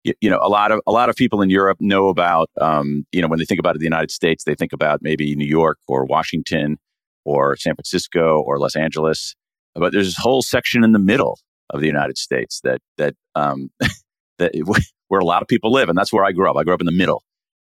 you 0.03 0.29
know, 0.29 0.39
a 0.41 0.49
lot 0.49 0.73
of 0.73 0.81
a 0.85 0.91
lot 0.91 1.09
of 1.09 1.15
people 1.15 1.41
in 1.41 1.49
Europe 1.49 1.77
know 1.79 2.09
about. 2.09 2.49
Um, 2.59 3.05
you 3.13 3.21
know, 3.21 3.29
when 3.29 3.39
they 3.39 3.45
think 3.45 3.61
about 3.61 3.77
the 3.77 3.83
United 3.85 4.11
States, 4.11 4.43
they 4.43 4.55
think 4.55 4.73
about 4.73 4.99
maybe 5.01 5.35
New 5.35 5.47
York 5.47 5.79
or 5.87 6.03
Washington 6.05 6.77
or 7.23 7.55
San 7.55 7.75
Francisco 7.75 8.43
or 8.45 8.59
Los 8.59 8.75
Angeles. 8.75 9.35
But 9.73 9.93
there's 9.93 10.07
this 10.07 10.17
whole 10.17 10.41
section 10.41 10.83
in 10.83 10.91
the 10.91 10.99
middle 10.99 11.39
of 11.71 11.81
the 11.81 11.87
United 11.87 12.17
States 12.17 12.61
that 12.63 12.81
that 12.97 13.15
um, 13.35 13.69
that 14.37 14.51
where 15.07 15.21
a 15.21 15.25
lot 15.25 15.41
of 15.41 15.47
people 15.47 15.71
live, 15.71 15.89
and 15.89 15.97
that's 15.97 16.11
where 16.11 16.25
I 16.25 16.31
grew 16.31 16.49
up. 16.49 16.57
I 16.57 16.63
grew 16.63 16.73
up 16.73 16.81
in 16.81 16.85
the 16.85 16.91
middle, 16.91 17.23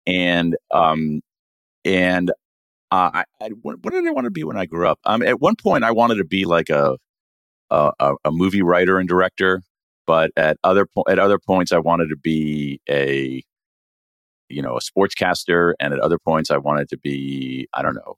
and 0.07 0.57
um, 0.73 1.21
and 1.85 2.31
uh, 2.91 3.11
I, 3.15 3.25
I, 3.41 3.49
what, 3.63 3.83
did 3.83 4.07
I 4.07 4.11
want 4.11 4.27
to 4.27 4.31
be 4.31 4.45
when 4.45 4.59
I 4.59 4.67
grew 4.67 4.87
up? 4.87 4.99
Um, 5.05 5.23
at 5.23 5.41
one 5.41 5.57
point, 5.57 5.85
I 5.85 5.91
wanted 5.91 6.17
to 6.17 6.25
be 6.25 6.45
like 6.45 6.69
a, 6.69 6.99
a, 7.71 8.15
a 8.25 8.31
movie 8.31 8.63
writer 8.63 8.99
and 8.99 9.09
director, 9.09 9.63
but 10.07 10.31
at 10.37 10.59
other 10.63 10.87
po- 10.87 11.05
at 11.09 11.19
other 11.19 11.39
points, 11.39 11.73
I 11.73 11.79
wanted 11.79 12.09
to 12.11 12.17
be 12.17 12.81
a 12.89 13.43
you 14.49 14.63
know 14.63 14.77
a 14.77 14.81
sportscaster, 14.81 15.75
and 15.81 15.95
at 15.95 16.01
other 16.01 16.19
points, 16.19 16.51
I 16.51 16.59
wanted 16.59 16.89
to 16.91 16.99
be 16.99 17.69
I 17.73 17.83
don't 17.83 17.95
know, 17.95 18.17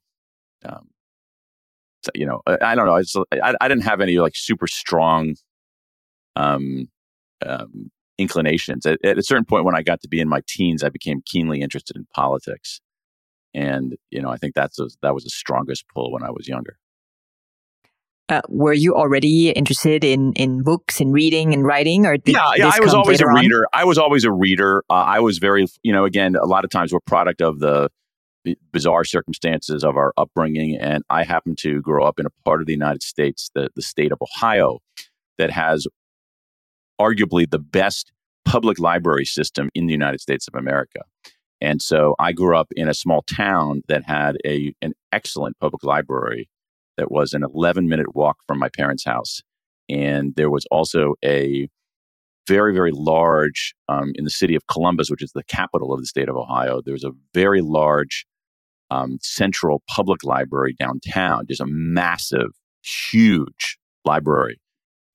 um, 0.65 0.87
you 2.13 2.25
know 2.25 2.41
I, 2.45 2.57
I 2.61 2.75
don't 2.75 2.85
know. 2.85 2.95
It's, 2.95 3.15
I, 3.31 3.55
I 3.61 3.67
didn't 3.67 3.85
have 3.85 4.01
any 4.01 4.17
like 4.19 4.33
super 4.35 4.67
strong 4.67 5.35
um, 6.35 6.87
um, 7.45 7.91
inclinations. 8.17 8.85
At, 8.85 9.03
at 9.03 9.17
a 9.17 9.23
certain 9.23 9.45
point, 9.45 9.65
when 9.65 9.75
I 9.75 9.81
got 9.81 10.01
to 10.01 10.07
be 10.07 10.19
in 10.19 10.29
my 10.29 10.41
teens, 10.47 10.83
I 10.83 10.89
became 10.89 11.21
keenly 11.25 11.61
interested 11.61 11.95
in 11.95 12.07
politics 12.13 12.79
and 13.55 13.95
you 14.11 14.21
know 14.21 14.29
i 14.29 14.37
think 14.37 14.53
that's 14.53 14.77
a, 14.79 14.87
that 15.01 15.15
was 15.15 15.23
the 15.23 15.29
strongest 15.29 15.85
pull 15.93 16.11
when 16.11 16.21
i 16.21 16.29
was 16.29 16.47
younger 16.47 16.77
uh, 18.27 18.41
were 18.49 18.73
you 18.73 18.95
already 18.95 19.51
interested 19.51 20.03
in 20.03 20.33
in 20.33 20.61
books 20.63 20.99
and 20.99 21.13
reading 21.13 21.53
and 21.53 21.63
writing 21.63 22.05
or 22.05 22.17
yeah, 22.25 22.49
yeah 22.55 22.71
i 22.73 22.79
was 22.79 22.93
always 22.93 23.21
a 23.21 23.27
reader 23.27 23.65
on? 23.73 23.81
i 23.81 23.85
was 23.85 23.97
always 23.97 24.23
a 24.23 24.31
reader 24.31 24.83
uh, 24.89 24.93
i 24.93 25.19
was 25.19 25.39
very 25.39 25.65
you 25.81 25.93
know 25.93 26.05
again 26.05 26.35
a 26.35 26.45
lot 26.45 26.63
of 26.63 26.69
times 26.69 26.91
we're 26.91 26.99
product 27.07 27.41
of 27.41 27.59
the 27.59 27.89
bizarre 28.71 29.03
circumstances 29.03 29.83
of 29.83 29.97
our 29.97 30.13
upbringing 30.17 30.77
and 30.79 31.03
i 31.09 31.23
happened 31.23 31.57
to 31.57 31.81
grow 31.81 32.05
up 32.05 32.19
in 32.19 32.25
a 32.25 32.29
part 32.43 32.61
of 32.61 32.67
the 32.67 32.73
united 32.73 33.01
states 33.01 33.49
the, 33.55 33.69
the 33.75 33.81
state 33.81 34.11
of 34.11 34.19
ohio 34.21 34.79
that 35.37 35.49
has 35.49 35.87
arguably 36.99 37.49
the 37.49 37.59
best 37.59 38.11
public 38.45 38.79
library 38.79 39.25
system 39.25 39.69
in 39.73 39.87
the 39.87 39.93
united 39.93 40.21
states 40.21 40.47
of 40.47 40.55
america 40.55 41.01
and 41.61 41.81
so 41.81 42.15
I 42.19 42.31
grew 42.31 42.57
up 42.57 42.67
in 42.75 42.87
a 42.87 42.93
small 42.93 43.23
town 43.23 43.81
that 43.87 44.03
had 44.03 44.37
a 44.45 44.73
an 44.81 44.93
excellent 45.11 45.57
public 45.59 45.83
library 45.83 46.49
that 46.97 47.11
was 47.11 47.33
an 47.33 47.43
11 47.43 47.87
minute 47.87 48.15
walk 48.15 48.37
from 48.47 48.59
my 48.59 48.69
parents' 48.69 49.05
house. 49.05 49.41
And 49.89 50.35
there 50.35 50.49
was 50.49 50.65
also 50.71 51.15
a 51.23 51.67
very, 52.47 52.73
very 52.73 52.91
large, 52.93 53.73
um, 53.89 54.11
in 54.15 54.23
the 54.23 54.29
city 54.29 54.55
of 54.55 54.67
Columbus, 54.67 55.09
which 55.09 55.23
is 55.23 55.31
the 55.33 55.43
capital 55.43 55.93
of 55.93 55.99
the 55.99 56.05
state 56.05 56.29
of 56.29 56.35
Ohio, 56.35 56.81
there 56.81 56.93
was 56.93 57.03
a 57.03 57.11
very 57.33 57.61
large 57.61 58.25
um, 58.91 59.17
central 59.21 59.81
public 59.89 60.23
library 60.23 60.75
downtown, 60.77 61.47
just 61.47 61.61
a 61.61 61.65
massive, 61.65 62.51
huge 62.83 63.79
library 64.05 64.59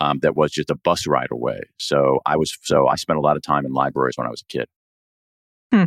um, 0.01 0.19
that 0.23 0.37
was 0.37 0.53
just 0.53 0.71
a 0.71 0.75
bus 0.75 1.07
ride 1.07 1.31
away. 1.31 1.61
So 1.79 2.21
I 2.27 2.37
was, 2.37 2.57
so 2.63 2.89
I 2.89 2.97
spent 2.97 3.19
a 3.19 3.23
lot 3.23 3.37
of 3.37 3.43
time 3.43 3.67
in 3.67 3.73
libraries 3.73 4.17
when 4.17 4.27
I 4.27 4.31
was 4.31 4.43
a 4.43 4.47
kid. 4.47 4.67
Hmm. 5.73 5.85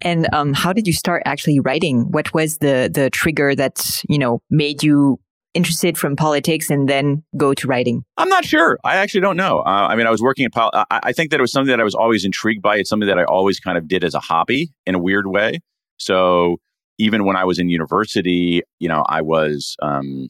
And 0.00 0.32
um, 0.32 0.52
how 0.54 0.72
did 0.72 0.86
you 0.86 0.92
start 0.92 1.22
actually 1.26 1.60
writing? 1.60 2.10
What 2.10 2.32
was 2.32 2.58
the 2.58 2.90
the 2.92 3.10
trigger 3.10 3.54
that 3.54 4.02
you 4.08 4.18
know 4.18 4.40
made 4.50 4.82
you 4.82 5.18
interested 5.52 5.98
from 5.98 6.14
politics 6.14 6.70
and 6.70 6.88
then 6.88 7.24
go 7.36 7.52
to 7.54 7.66
writing? 7.66 8.04
I'm 8.16 8.28
not 8.28 8.44
sure. 8.44 8.78
I 8.84 8.96
actually 8.96 9.22
don't 9.22 9.36
know. 9.36 9.60
Uh, 9.60 9.88
I 9.90 9.96
mean, 9.96 10.06
I 10.06 10.10
was 10.10 10.22
working 10.22 10.44
in 10.44 10.50
pol- 10.50 10.70
I, 10.72 10.84
I 10.90 11.12
think 11.12 11.30
that 11.30 11.40
it 11.40 11.42
was 11.42 11.52
something 11.52 11.70
that 11.70 11.80
I 11.80 11.84
was 11.84 11.94
always 11.94 12.24
intrigued 12.24 12.62
by. 12.62 12.76
It's 12.76 12.88
something 12.88 13.08
that 13.08 13.18
I 13.18 13.24
always 13.24 13.58
kind 13.58 13.76
of 13.76 13.88
did 13.88 14.04
as 14.04 14.14
a 14.14 14.20
hobby 14.20 14.72
in 14.86 14.94
a 14.94 14.98
weird 14.98 15.26
way. 15.26 15.60
So 15.96 16.58
even 16.98 17.24
when 17.24 17.36
I 17.36 17.44
was 17.44 17.58
in 17.58 17.68
university, 17.68 18.62
you 18.78 18.88
know, 18.88 19.04
I 19.08 19.22
was 19.22 19.76
um, 19.82 20.28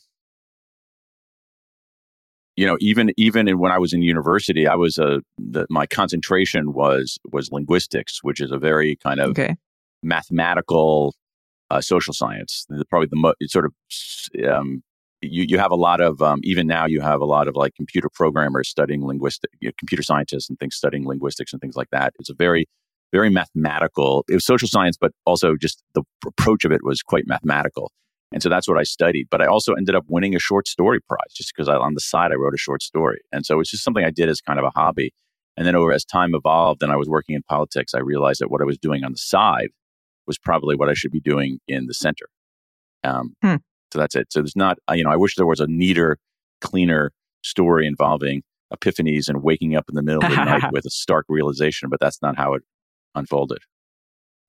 you 2.57 2.67
know 2.67 2.77
even 2.81 3.11
even 3.17 3.49
in, 3.49 3.59
when 3.59 3.73
i 3.73 3.79
was 3.79 3.93
in 3.93 4.03
university 4.03 4.67
i 4.67 4.75
was 4.75 4.99
a 4.99 5.21
the, 5.39 5.67
my 5.71 5.87
concentration 5.87 6.73
was 6.73 7.19
was 7.33 7.51
linguistics 7.53 8.21
which 8.23 8.41
is 8.41 8.51
a 8.51 8.59
very 8.59 8.97
kind 8.97 9.21
of 9.21 9.31
okay. 9.31 9.57
mathematical 10.03 11.15
uh, 11.71 11.81
social 11.81 12.13
science. 12.13 12.67
The, 12.69 12.85
probably 12.85 13.09
the 13.11 13.17
most 13.17 13.37
sort 13.47 13.65
of 13.65 13.73
um, 14.49 14.83
you, 15.23 15.45
you 15.49 15.59
have 15.59 15.71
a 15.71 15.77
lot 15.77 16.01
of 16.01 16.21
um, 16.21 16.41
even 16.43 16.67
now 16.67 16.87
you 16.87 17.01
have 17.01 17.21
a 17.21 17.25
lot 17.25 17.49
of 17.49 17.57
like 17.57 17.75
computer 17.75 18.09
programmers 18.13 18.69
studying 18.69 19.07
linguistic 19.07 19.51
you 19.61 19.69
know, 19.69 19.73
computer 19.79 20.03
scientists 20.03 20.49
and 20.49 20.59
things 20.59 20.75
studying 20.75 21.07
linguistics 21.07 21.53
and 21.53 21.61
things 21.61 21.77
like 21.77 21.91
that. 21.91 22.13
It's 22.19 22.31
a 22.31 22.35
very 22.35 22.67
very 23.13 23.29
mathematical 23.29 24.25
it 24.29 24.35
was 24.35 24.45
social 24.45 24.69
science 24.69 24.97
but 24.97 25.11
also 25.27 25.57
just 25.57 25.83
the 25.95 26.03
approach 26.25 26.65
of 26.65 26.71
it 26.71 26.85
was 26.85 27.03
quite 27.03 27.27
mathematical 27.27 27.91
and 28.33 28.43
so 28.43 28.49
that's 28.49 28.69
what 28.69 28.79
I 28.79 28.85
studied. 28.85 29.29
But 29.31 29.43
I 29.43 29.47
also 29.47 29.75
ended 29.75 29.95
up 29.95 30.05
winning 30.09 30.35
a 30.35 30.39
short 30.39 30.69
story 30.69 31.01
prize 31.01 31.33
just 31.35 31.53
because 31.55 31.69
I, 31.69 31.75
on 31.75 31.95
the 31.95 32.01
side 32.01 32.33
I 32.33 32.37
wrote 32.37 32.55
a 32.55 32.59
short 32.59 32.83
story. 32.83 33.21
And 33.33 33.45
so 33.45 33.61
it's 33.61 33.71
just 33.71 33.83
something 33.83 34.05
I 34.05 34.11
did 34.11 34.29
as 34.29 34.41
kind 34.41 34.59
of 34.59 34.65
a 34.65 34.71
hobby. 34.79 35.13
And 35.57 35.67
then 35.67 35.75
over 35.75 35.93
as 35.93 36.05
time 36.05 36.35
evolved 36.35 36.83
and 36.83 36.93
I 36.93 36.97
was 36.97 37.09
working 37.09 37.35
in 37.35 37.43
politics, 37.43 37.93
I 37.95 37.99
realized 37.99 38.41
that 38.41 38.51
what 38.51 38.63
I 38.63 38.65
was 38.65 38.79
doing 38.79 39.05
on 39.05 39.13
the 39.13 39.19
side 39.19 39.71
was 40.27 40.39
probably 40.39 40.77
what 40.77 40.89
I 40.89 40.95
should 40.95 41.11
be 41.11 41.21
doing 41.21 41.59
in 41.67 41.87
the 41.87 41.95
center. 41.95 42.27
Um, 43.03 43.35
hmm. 43.43 43.57
So 43.93 43.99
that's 43.99 44.15
it. 44.15 44.33
So 44.33 44.41
there's 44.41 44.57
not, 44.57 44.79
uh, 44.89 44.95
you 44.95 45.03
know, 45.03 45.11
I 45.11 45.17
wish 45.17 45.35
there 45.35 45.47
was 45.47 45.61
a 45.61 45.67
neater, 45.67 46.19
cleaner 46.61 47.11
story 47.43 47.87
involving 47.87 48.43
epiphanies 48.73 49.29
and 49.29 49.43
waking 49.43 49.75
up 49.75 49.87
in 49.89 49.97
the 49.97 50.03
middle 50.03 50.25
of 50.25 50.31
the 50.31 50.37
night 50.37 50.63
with 50.73 50.85
a 50.85 50.91
stark 50.91 51.27
realization, 51.29 51.89
but 51.89 51.99
that's 51.99 52.23
not 52.23 52.37
how 52.37 52.55
it 52.55 52.63
unfolded. 53.17 53.59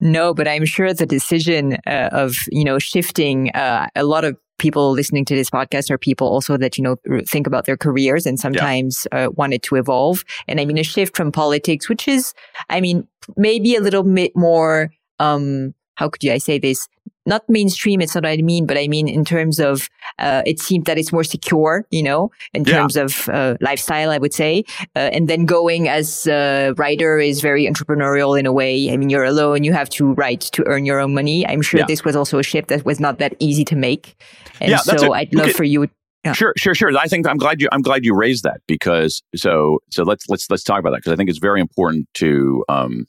No, 0.01 0.33
but 0.33 0.47
I'm 0.47 0.65
sure 0.65 0.93
the 0.93 1.05
decision 1.05 1.77
uh, 1.85 2.09
of, 2.11 2.35
you 2.49 2.63
know, 2.63 2.79
shifting 2.79 3.51
uh, 3.51 3.87
a 3.95 4.03
lot 4.03 4.25
of 4.25 4.35
people 4.57 4.91
listening 4.91 5.25
to 5.25 5.35
this 5.35 5.49
podcast 5.49 5.89
are 5.89 5.97
people 5.97 6.27
also 6.27 6.57
that, 6.57 6.77
you 6.77 6.83
know, 6.83 6.95
think 7.27 7.47
about 7.47 7.65
their 7.65 7.77
careers 7.77 8.25
and 8.25 8.39
sometimes 8.39 9.07
yeah. 9.11 9.27
uh, 9.27 9.29
wanted 9.31 9.63
to 9.63 9.75
evolve. 9.75 10.23
And 10.47 10.59
I 10.59 10.65
mean, 10.65 10.77
a 10.77 10.83
shift 10.83 11.15
from 11.15 11.31
politics, 11.31 11.87
which 11.87 12.07
is, 12.07 12.33
I 12.69 12.81
mean, 12.81 13.07
maybe 13.37 13.75
a 13.75 13.81
little 13.81 14.03
bit 14.03 14.31
more, 14.35 14.91
um, 15.19 15.73
how 15.95 16.09
could 16.09 16.27
I 16.27 16.37
say 16.37 16.59
this? 16.59 16.87
Not 17.25 17.47
mainstream, 17.47 18.01
it's 18.01 18.15
not 18.15 18.23
what 18.23 18.31
I 18.31 18.37
mean, 18.37 18.65
but 18.65 18.77
I 18.77 18.87
mean 18.87 19.07
in 19.07 19.23
terms 19.23 19.59
of, 19.59 19.87
uh, 20.17 20.41
it 20.45 20.59
seems 20.59 20.85
that 20.85 20.97
it's 20.97 21.11
more 21.11 21.23
secure, 21.23 21.85
you 21.91 22.01
know, 22.01 22.31
in 22.53 22.63
yeah. 22.63 22.77
terms 22.79 22.95
of 22.95 23.29
uh, 23.29 23.57
lifestyle, 23.61 24.09
I 24.09 24.17
would 24.17 24.33
say. 24.33 24.63
Uh, 24.95 25.09
and 25.13 25.27
then 25.27 25.45
going 25.45 25.87
as 25.87 26.25
a 26.25 26.73
writer 26.77 27.19
is 27.19 27.39
very 27.41 27.65
entrepreneurial 27.67 28.39
in 28.39 28.47
a 28.47 28.51
way. 28.51 28.91
I 28.91 28.97
mean, 28.97 29.11
you're 29.11 29.23
alone, 29.23 29.63
you 29.63 29.71
have 29.73 29.89
to 29.91 30.13
write 30.13 30.41
to 30.41 30.65
earn 30.65 30.85
your 30.85 30.99
own 30.99 31.13
money. 31.13 31.45
I'm 31.47 31.61
sure 31.61 31.81
yeah. 31.81 31.85
this 31.85 32.03
was 32.03 32.15
also 32.15 32.39
a 32.39 32.43
shift 32.43 32.69
that 32.69 32.85
was 32.85 32.99
not 32.99 33.19
that 33.19 33.35
easy 33.37 33.65
to 33.65 33.75
make. 33.75 34.15
And 34.59 34.71
yeah, 34.71 34.77
so 34.77 35.13
i 35.13 35.19
I'd 35.19 35.35
love 35.35 35.51
for 35.51 35.63
you 35.63 35.87
yeah. 36.23 36.33
Sure, 36.33 36.53
sure, 36.55 36.75
sure. 36.75 36.95
I 36.97 37.07
think 37.07 37.27
I'm 37.27 37.37
glad 37.37 37.61
you 37.61 37.67
I'm 37.71 37.81
glad 37.81 38.05
you 38.05 38.15
raised 38.15 38.43
that 38.43 38.61
because 38.67 39.23
so 39.35 39.79
so 39.89 40.03
let's 40.03 40.29
let's 40.29 40.47
let's 40.51 40.63
talk 40.63 40.79
about 40.79 40.91
that 40.91 40.97
because 40.97 41.13
I 41.13 41.15
think 41.15 41.29
it's 41.29 41.39
very 41.39 41.59
important 41.59 42.07
to 42.15 42.63
um 42.69 43.07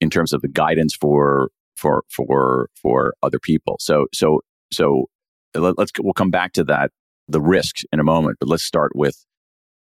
in 0.00 0.10
terms 0.10 0.32
of 0.32 0.42
the 0.42 0.48
guidance 0.48 0.94
for 0.94 1.50
for 1.78 2.02
for 2.10 2.68
for 2.80 3.14
other 3.22 3.38
people. 3.38 3.76
So 3.80 4.06
so 4.12 4.40
so 4.72 5.06
let, 5.54 5.78
us 5.78 5.90
we'll 6.00 6.12
come 6.12 6.30
back 6.30 6.52
to 6.54 6.64
that 6.64 6.90
the 7.28 7.40
risks 7.40 7.84
in 7.92 8.00
a 8.00 8.04
moment, 8.04 8.38
but 8.40 8.48
let's 8.48 8.64
start 8.64 8.92
with 8.94 9.24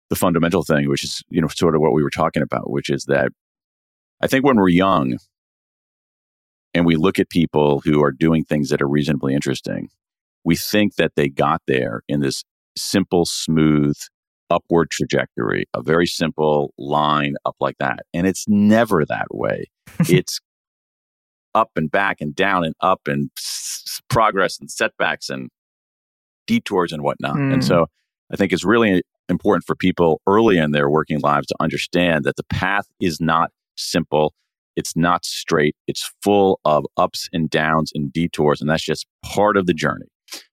the 0.09 0.15
fundamental 0.15 0.63
thing, 0.63 0.89
which 0.89 1.03
is 1.03 1.23
you 1.29 1.41
know 1.41 1.47
sort 1.47 1.75
of 1.75 1.81
what 1.81 1.93
we 1.93 2.03
were 2.03 2.09
talking 2.09 2.43
about, 2.43 2.69
which 2.69 2.89
is 2.89 3.05
that 3.05 3.29
I 4.21 4.27
think 4.27 4.45
when 4.45 4.57
we're 4.57 4.69
young 4.69 5.17
and 6.73 6.85
we 6.85 6.95
look 6.95 7.19
at 7.19 7.29
people 7.29 7.81
who 7.81 8.03
are 8.03 8.11
doing 8.11 8.43
things 8.43 8.69
that 8.69 8.81
are 8.81 8.87
reasonably 8.87 9.33
interesting, 9.33 9.89
we 10.43 10.55
think 10.55 10.95
that 10.95 11.13
they 11.15 11.29
got 11.29 11.61
there 11.67 12.01
in 12.07 12.19
this 12.19 12.43
simple, 12.75 13.25
smooth 13.25 13.95
upward 14.49 14.89
trajectory, 14.89 15.65
a 15.73 15.81
very 15.81 16.05
simple 16.05 16.73
line 16.77 17.35
up 17.45 17.55
like 17.59 17.77
that. 17.79 18.05
And 18.13 18.25
it's 18.25 18.45
never 18.47 19.05
that 19.05 19.27
way. 19.31 19.65
it's 19.99 20.39
up 21.57 21.71
and 21.75 21.89
back 21.89 22.21
and 22.21 22.35
down 22.35 22.63
and 22.63 22.75
up 22.81 23.01
and 23.07 23.29
s- 23.37 24.01
progress 24.09 24.59
and 24.59 24.69
setbacks 24.69 25.29
and 25.29 25.49
detours 26.45 26.91
and 26.91 27.01
whatnot. 27.03 27.35
Mm. 27.35 27.53
And 27.53 27.63
hmm. 27.63 27.67
so 27.67 27.87
I 28.31 28.35
think 28.35 28.53
it's 28.53 28.63
really 28.63 29.01
important 29.29 29.65
for 29.65 29.75
people 29.75 30.21
early 30.27 30.57
in 30.57 30.71
their 30.71 30.89
working 30.89 31.19
lives 31.19 31.47
to 31.47 31.55
understand 31.59 32.23
that 32.23 32.35
the 32.35 32.45
path 32.45 32.87
is 32.99 33.19
not 33.19 33.51
simple. 33.75 34.33
It's 34.75 34.95
not 34.95 35.25
straight. 35.25 35.75
It's 35.87 36.11
full 36.21 36.59
of 36.63 36.85
ups 36.95 37.27
and 37.33 37.49
downs 37.49 37.91
and 37.93 38.13
detours. 38.13 38.61
And 38.61 38.69
that's 38.69 38.85
just 38.85 39.07
part 39.25 39.57
of 39.57 39.65
the 39.65 39.73
journey. 39.73 40.05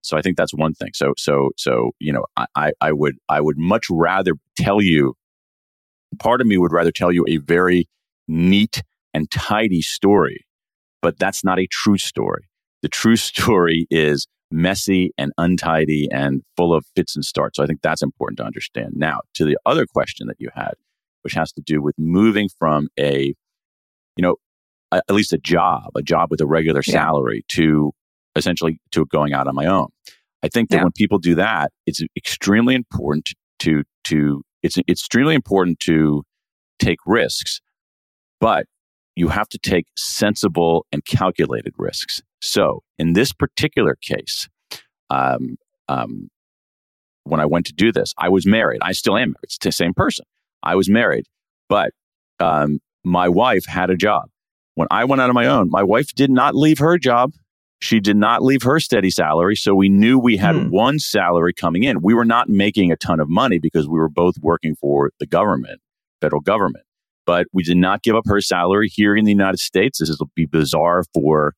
So 0.02 0.16
I 0.16 0.22
think 0.22 0.36
that's 0.36 0.54
one 0.54 0.72
thing. 0.72 0.90
So 0.94 1.14
so 1.16 1.50
so 1.56 1.90
you 1.98 2.12
know 2.12 2.24
I 2.54 2.72
I 2.80 2.92
would 2.92 3.16
I 3.28 3.40
would 3.40 3.58
much 3.58 3.86
rather 3.90 4.32
tell 4.56 4.80
you. 4.80 5.14
Part 6.20 6.40
of 6.40 6.46
me 6.46 6.56
would 6.56 6.72
rather 6.72 6.92
tell 6.92 7.10
you 7.10 7.24
a 7.26 7.38
very 7.38 7.88
neat 8.28 8.82
and 9.12 9.28
tidy 9.32 9.82
story, 9.82 10.44
but 11.04 11.18
that's 11.18 11.44
not 11.44 11.58
a 11.58 11.66
true 11.66 11.98
story. 11.98 12.48
The 12.80 12.88
true 12.88 13.16
story 13.30 13.86
is 13.90 14.26
messy 14.50 15.12
and 15.18 15.32
untidy 15.36 16.08
and 16.10 16.40
full 16.56 16.72
of 16.72 16.86
fits 16.96 17.14
and 17.14 17.22
starts. 17.24 17.58
So 17.58 17.62
I 17.62 17.66
think 17.66 17.82
that's 17.82 18.02
important 18.02 18.38
to 18.38 18.44
understand. 18.44 18.94
Now, 18.96 19.20
to 19.34 19.44
the 19.44 19.58
other 19.66 19.84
question 19.84 20.28
that 20.28 20.36
you 20.38 20.48
had, 20.54 20.72
which 21.20 21.34
has 21.34 21.52
to 21.52 21.60
do 21.60 21.82
with 21.82 21.94
moving 21.98 22.48
from 22.58 22.88
a, 22.98 23.34
you 24.16 24.22
know, 24.22 24.36
at 24.92 25.10
least 25.10 25.34
a 25.34 25.38
job, 25.38 25.90
a 25.94 26.02
job 26.02 26.30
with 26.30 26.40
a 26.40 26.46
regular 26.46 26.82
salary 26.82 27.44
yeah. 27.50 27.56
to 27.56 27.92
essentially 28.34 28.80
to 28.92 29.04
going 29.06 29.34
out 29.34 29.46
on 29.46 29.54
my 29.54 29.66
own. 29.66 29.88
I 30.42 30.48
think 30.48 30.70
that 30.70 30.76
yeah. 30.76 30.82
when 30.84 30.92
people 30.92 31.18
do 31.18 31.34
that, 31.34 31.70
it's 31.86 32.00
extremely 32.16 32.74
important 32.74 33.28
to 33.60 33.82
to 34.04 34.42
it's 34.62 34.78
it's 34.86 35.02
extremely 35.02 35.34
important 35.34 35.80
to 35.80 36.22
take 36.78 36.98
risks, 37.06 37.60
but 38.40 38.66
you 39.16 39.28
have 39.28 39.48
to 39.50 39.58
take 39.58 39.86
sensible 39.96 40.86
and 40.92 41.04
calculated 41.04 41.72
risks. 41.78 42.22
So 42.40 42.82
in 42.98 43.12
this 43.12 43.32
particular 43.32 43.96
case, 44.00 44.48
um, 45.10 45.56
um, 45.88 46.28
when 47.24 47.40
I 47.40 47.46
went 47.46 47.66
to 47.66 47.72
do 47.72 47.92
this, 47.92 48.12
I 48.18 48.28
was 48.28 48.46
married. 48.46 48.80
I 48.82 48.92
still 48.92 49.16
am 49.16 49.30
married. 49.30 49.36
It's 49.42 49.58
the 49.58 49.72
same 49.72 49.94
person. 49.94 50.24
I 50.62 50.74
was 50.74 50.88
married, 50.88 51.26
but 51.68 51.92
um, 52.40 52.80
my 53.04 53.28
wife 53.28 53.66
had 53.66 53.90
a 53.90 53.96
job. 53.96 54.24
When 54.74 54.88
I 54.90 55.04
went 55.04 55.22
out 55.22 55.28
on 55.28 55.34
my 55.34 55.46
own, 55.46 55.70
my 55.70 55.82
wife 55.82 56.14
did 56.14 56.30
not 56.30 56.54
leave 56.54 56.78
her 56.78 56.98
job. 56.98 57.32
She 57.80 58.00
did 58.00 58.16
not 58.16 58.42
leave 58.42 58.62
her 58.62 58.80
steady 58.80 59.10
salary. 59.10 59.56
So 59.56 59.74
we 59.74 59.88
knew 59.88 60.18
we 60.18 60.36
had 60.36 60.56
hmm. 60.56 60.70
one 60.70 60.98
salary 60.98 61.52
coming 61.52 61.84
in. 61.84 62.00
We 62.00 62.14
were 62.14 62.24
not 62.24 62.48
making 62.48 62.90
a 62.90 62.96
ton 62.96 63.20
of 63.20 63.28
money 63.28 63.58
because 63.58 63.86
we 63.86 63.98
were 63.98 64.08
both 64.08 64.36
working 64.40 64.74
for 64.74 65.10
the 65.20 65.26
government, 65.26 65.80
federal 66.20 66.40
government. 66.40 66.84
But 67.26 67.46
we 67.52 67.62
did 67.62 67.76
not 67.76 68.02
give 68.02 68.14
up 68.14 68.24
her 68.26 68.40
salary 68.40 68.88
here 68.88 69.16
in 69.16 69.24
the 69.24 69.32
United 69.32 69.58
States. 69.58 69.98
This 69.98 70.16
will 70.18 70.30
be 70.34 70.46
bizarre 70.46 71.04
for 71.14 71.54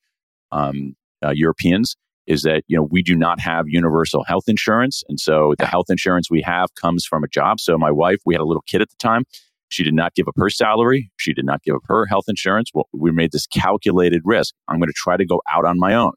um, 0.52 0.94
uh, 1.24 1.32
Europeans. 1.34 1.96
Is 2.26 2.42
that 2.42 2.64
you 2.66 2.76
know 2.76 2.88
we 2.90 3.02
do 3.02 3.14
not 3.14 3.38
have 3.40 3.66
universal 3.68 4.24
health 4.24 4.48
insurance, 4.48 5.04
and 5.08 5.20
so 5.20 5.54
the 5.58 5.66
health 5.66 5.86
insurance 5.88 6.28
we 6.28 6.42
have 6.42 6.74
comes 6.74 7.06
from 7.06 7.22
a 7.22 7.28
job. 7.28 7.60
So 7.60 7.78
my 7.78 7.92
wife, 7.92 8.18
we 8.26 8.34
had 8.34 8.40
a 8.40 8.44
little 8.44 8.64
kid 8.66 8.82
at 8.82 8.90
the 8.90 8.96
time. 8.98 9.22
She 9.68 9.82
did 9.82 9.94
not 9.94 10.14
give 10.14 10.28
up 10.28 10.34
her 10.36 10.50
salary. 10.50 11.10
She 11.16 11.32
did 11.32 11.44
not 11.44 11.62
give 11.62 11.74
up 11.74 11.82
her 11.86 12.06
health 12.06 12.24
insurance. 12.28 12.70
Well, 12.72 12.88
we 12.92 13.10
made 13.12 13.32
this 13.32 13.46
calculated 13.46 14.22
risk. 14.24 14.54
I'm 14.68 14.78
going 14.78 14.88
to 14.88 14.94
try 14.96 15.16
to 15.16 15.24
go 15.24 15.42
out 15.52 15.64
on 15.64 15.78
my 15.78 15.94
own. 15.94 16.12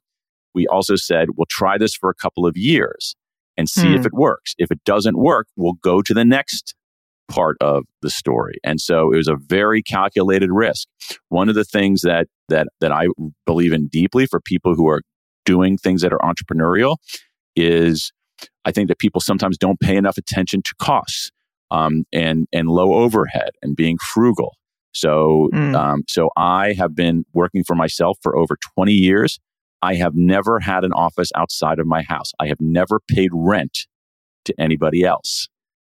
We 0.53 0.67
also 0.67 0.95
said, 0.95 1.29
we'll 1.35 1.47
try 1.49 1.77
this 1.77 1.95
for 1.95 2.09
a 2.09 2.15
couple 2.15 2.45
of 2.45 2.57
years 2.57 3.15
and 3.57 3.69
see 3.69 3.87
mm. 3.87 3.95
if 3.95 4.01
hmm. 4.01 4.07
it 4.07 4.13
works. 4.13 4.55
If 4.57 4.71
it 4.71 4.83
doesn't 4.83 5.17
work, 5.17 5.47
we'll 5.55 5.73
go 5.73 6.01
to 6.01 6.13
the 6.13 6.25
next 6.25 6.75
part 7.29 7.57
of 7.61 7.83
the 8.01 8.09
story. 8.09 8.55
And 8.63 8.81
so 8.81 9.13
it 9.13 9.17
was 9.17 9.27
a 9.27 9.35
very 9.35 9.81
calculated 9.81 10.51
risk. 10.51 10.87
One 11.29 11.47
of 11.49 11.55
the 11.55 11.63
things 11.63 12.01
that 12.01 12.27
that 12.49 12.67
that 12.81 12.91
I 12.91 13.07
believe 13.45 13.73
in 13.73 13.87
deeply 13.87 14.25
for 14.25 14.39
people 14.41 14.75
who 14.75 14.87
are 14.89 15.01
doing 15.45 15.77
things 15.77 16.01
that 16.01 16.11
are 16.11 16.19
entrepreneurial 16.19 16.97
is 17.55 18.11
I 18.65 18.71
think 18.71 18.87
that 18.89 18.99
people 18.99 19.21
sometimes 19.21 19.57
don't 19.57 19.79
pay 19.79 19.95
enough 19.95 20.17
attention 20.17 20.61
to 20.63 20.73
costs 20.79 21.31
um, 21.71 22.03
and 22.11 22.47
and 22.51 22.67
low 22.69 22.93
overhead 22.95 23.51
and 23.61 23.75
being 23.75 23.97
frugal. 23.97 24.55
So 24.91 25.49
mm. 25.53 25.75
um, 25.75 26.03
so 26.07 26.29
I 26.35 26.73
have 26.73 26.95
been 26.95 27.25
working 27.33 27.63
for 27.63 27.75
myself 27.75 28.17
for 28.21 28.35
over 28.35 28.57
20 28.75 28.91
years. 28.91 29.39
I 29.81 29.95
have 29.95 30.13
never 30.15 30.59
had 30.59 30.83
an 30.83 30.91
office 30.91 31.31
outside 31.35 31.79
of 31.79 31.87
my 31.87 32.01
house. 32.01 32.31
I 32.39 32.47
have 32.47 32.59
never 32.59 32.99
paid 32.99 33.29
rent 33.33 33.87
to 34.45 34.53
anybody 34.59 35.03
else. 35.03 35.47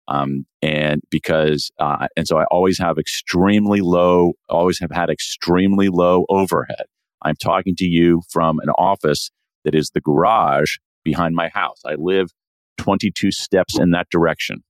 Um, 0.09 0.47
and 0.63 1.03
because 1.11 1.71
uh, 1.79 2.09
and 2.17 2.27
so 2.27 2.39
I 2.39 2.45
always 2.45 2.79
have 2.79 2.99
extremely 2.99 3.81
low, 3.81 4.33
always 4.49 4.81
have 4.81 4.91
had 4.91 5.11
extremely 5.11 5.89
low 5.89 6.25
overhead. 6.29 6.87
I'm 7.23 7.37
talking 7.37 7.77
to 7.77 7.85
you 7.85 8.23
from 8.31 8.59
an 8.61 8.71
office 8.71 9.31
that 9.65 9.75
is 9.75 9.91
the 9.91 10.01
garage 10.01 10.77
behind 11.05 11.35
my 11.35 11.49
house. 11.49 11.81
I 11.85 11.95
live 11.95 12.31
22 12.79 13.31
steps 13.33 13.79
in 13.79 13.91
that 13.91 14.09
direction. 14.11 14.63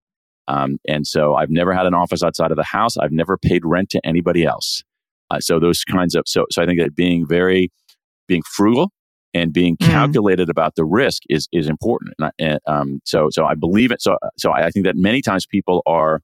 Um, 0.49 0.79
and 0.89 1.07
so 1.07 1.35
I've 1.35 1.51
never 1.51 1.73
had 1.75 1.87
an 1.87 1.95
office 1.95 2.23
outside 2.23 2.51
of 2.51 2.57
the 2.57 2.65
house. 2.65 2.97
I've 2.97 3.13
never 3.13 3.37
paid 3.37 3.65
rent 3.65 3.91
to 3.91 4.01
anybody 4.05 4.45
else. 4.45 4.83
Uh, 5.31 5.41
so 5.41 5.61
those 5.61 5.85
kinds 5.85 6.15
of 6.15 6.25
so 6.27 6.47
so 6.51 6.63
I 6.63 6.67
think 6.67 6.81
that 6.81 6.97
being 6.97 7.27
very 7.27 7.71
being 8.27 8.43
frugal 8.43 8.91
and 9.35 9.53
being 9.53 9.77
mm-hmm. 9.77 9.91
calculated 9.91 10.49
mm. 10.49 10.51
about 10.51 10.75
the 10.75 10.85
risk 10.85 11.23
is 11.29 11.49
is 11.53 11.69
important. 11.69 12.15
And, 12.19 12.27
I, 12.27 12.31
and 12.39 12.61
um, 12.67 13.01
so 13.05 13.29
so 13.31 13.45
I 13.45 13.55
believe 13.55 13.93
it. 13.93 14.03
So 14.03 14.17
so 14.37 14.53
I 14.53 14.71
think 14.71 14.87
that 14.87 14.97
many 14.97 15.23
times 15.23 15.47
people 15.47 15.83
are 15.87 16.21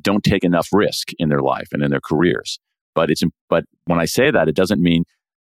don't 0.00 0.24
take 0.24 0.44
enough 0.44 0.68
risk 0.72 1.10
in 1.18 1.28
their 1.28 1.42
life 1.42 1.68
and 1.72 1.82
in 1.82 1.90
their 1.90 2.00
careers. 2.00 2.58
But 2.94 3.10
it's 3.10 3.22
but 3.48 3.64
when 3.86 4.00
I 4.00 4.04
say 4.04 4.30
that, 4.30 4.48
it 4.48 4.54
doesn't 4.54 4.82
mean 4.82 5.04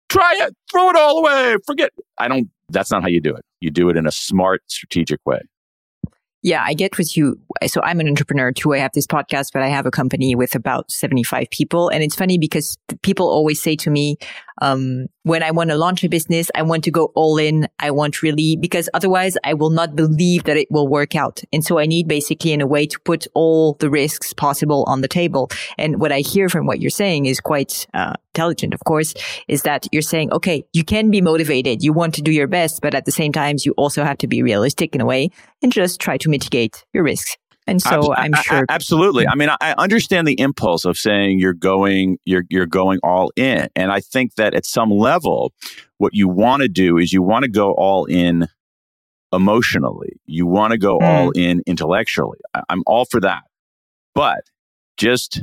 try 0.09 0.35
it, 0.41 0.57
throw 0.71 0.91
it 0.91 0.97
all 0.97 1.19
away, 1.19 1.57
forget. 1.67 1.91
I 2.19 2.29
don't. 2.29 2.49
That's 2.71 2.91
not 2.91 3.03
how 3.03 3.09
you 3.09 3.21
do 3.21 3.35
it. 3.35 3.45
You 3.61 3.71
do 3.71 3.89
it 3.89 3.97
in 3.97 4.07
a 4.07 4.13
smart, 4.13 4.63
strategic 4.67 5.21
way. 5.25 5.41
Yeah, 6.43 6.63
I 6.65 6.75
get 6.75 6.99
with 6.99 7.17
you. 7.17 7.41
So 7.67 7.81
I'm 7.83 7.99
an 7.99 8.07
entrepreneur 8.07 8.53
too. 8.53 8.73
I 8.73 8.79
have 8.79 8.93
this 8.93 9.07
podcast, 9.07 9.49
but 9.53 9.63
I 9.63 9.69
have 9.69 9.87
a 9.87 9.91
company 9.91 10.37
with 10.37 10.55
about 10.55 10.91
75 10.91 11.51
people. 11.51 11.89
And 11.89 12.03
it's 12.03 12.15
funny 12.15 12.39
because 12.39 12.79
people 13.03 13.29
always 13.29 13.61
say 13.61 13.75
to 13.77 13.91
me, 13.91 14.17
um, 14.61 15.07
when 15.23 15.43
I 15.43 15.51
want 15.51 15.71
to 15.71 15.77
launch 15.77 16.05
a 16.05 16.09
business, 16.09 16.51
I 16.55 16.63
want 16.63 16.85
to 16.85 16.91
go 16.91 17.13
all 17.15 17.39
in. 17.39 17.69
I 17.79 17.91
want 17.91 18.23
really, 18.23 18.57
because 18.57 18.89
otherwise 18.95 19.37
I 19.45 19.55
will 19.55 19.71
not 19.71 19.95
believe 19.95 20.45
that 20.45 20.57
it 20.57 20.69
will 20.71 20.89
work 20.89 21.15
out. 21.15 21.43
And 21.53 21.65
so 21.65 21.79
I 21.79 21.87
need 21.87 22.09
basically 22.09 22.53
in 22.53 22.61
a 22.61 22.67
way 22.67 22.87
to 22.87 22.99
put 23.01 23.27
all 23.35 23.75
the 23.75 23.91
risks 23.91 24.33
possible 24.33 24.85
on 24.87 25.01
the 25.01 25.09
table. 25.09 25.51
And 25.77 26.01
what 26.01 26.13
I 26.13 26.21
hear 26.21 26.49
from 26.49 26.67
what 26.67 26.81
you're 26.81 26.91
saying 26.91 27.27
is 27.27 27.41
quite, 27.41 27.87
uh, 27.95 28.15
intelligent, 28.35 28.73
of 28.75 28.85
course, 28.85 29.15
is 29.49 29.63
that 29.63 29.87
you're 29.93 30.03
saying, 30.03 30.33
okay, 30.33 30.65
you 30.73 30.85
can 30.85 31.11
be 31.11 31.21
motivated. 31.21 31.83
You 31.83 31.93
want 31.93 32.15
to 32.15 32.23
do 32.23 32.31
your 32.31 32.47
best, 32.47 32.81
but 32.81 32.95
at 32.95 33.05
the 33.05 33.13
same 33.13 33.33
time, 33.33 33.57
you 33.65 33.75
also 33.77 34.05
have 34.05 34.19
to 34.19 34.29
be 34.29 34.43
realistic 34.43 34.95
in 34.95 35.01
a 35.01 35.07
way 35.07 35.31
and 35.63 35.73
just 35.73 36.01
try 36.01 36.17
to 36.19 36.29
mitigate 36.29 36.85
your 36.93 37.03
risks. 37.03 37.37
And 37.69 37.83
so 37.83 38.15
I'm 38.15 38.33
sure. 38.43 38.65
absolutely. 38.69 39.29
I 39.29 39.35
mean, 39.35 39.51
I 39.61 39.75
understand 39.77 40.27
the 40.27 40.39
impulse 40.41 40.85
of 40.85 40.97
saying 40.97 41.39
you're 41.39 41.53
going, 41.53 42.19
you're, 42.25 42.45
you're 42.49 42.67
going 42.67 42.99
all 43.03 43.31
in. 43.37 43.69
And 43.77 43.93
I 43.93 44.01
think 44.01 44.37
that 44.37 44.55
at 44.55 44.65
some 44.65 44.91
level, 44.91 45.53
what 45.99 46.15
you 46.15 46.29
want 46.29 46.63
to 46.63 46.69
do 46.69 46.97
is 46.97 47.13
you 47.13 47.23
want 47.23 47.45
to 47.45 47.51
go 47.51 47.73
all 47.73 48.07
in 48.07 48.49
emotionally. 49.33 50.19
You 50.27 50.47
want 50.47 50.73
to 50.73 50.79
go 50.79 50.99
mm. 50.99 51.03
all 51.03 51.31
in 51.33 51.63
intellectually. 51.67 52.39
I'm 52.69 52.83
all 52.87 53.05
for 53.05 53.21
that. 53.21 53.43
But 54.15 54.45
just 54.97 55.43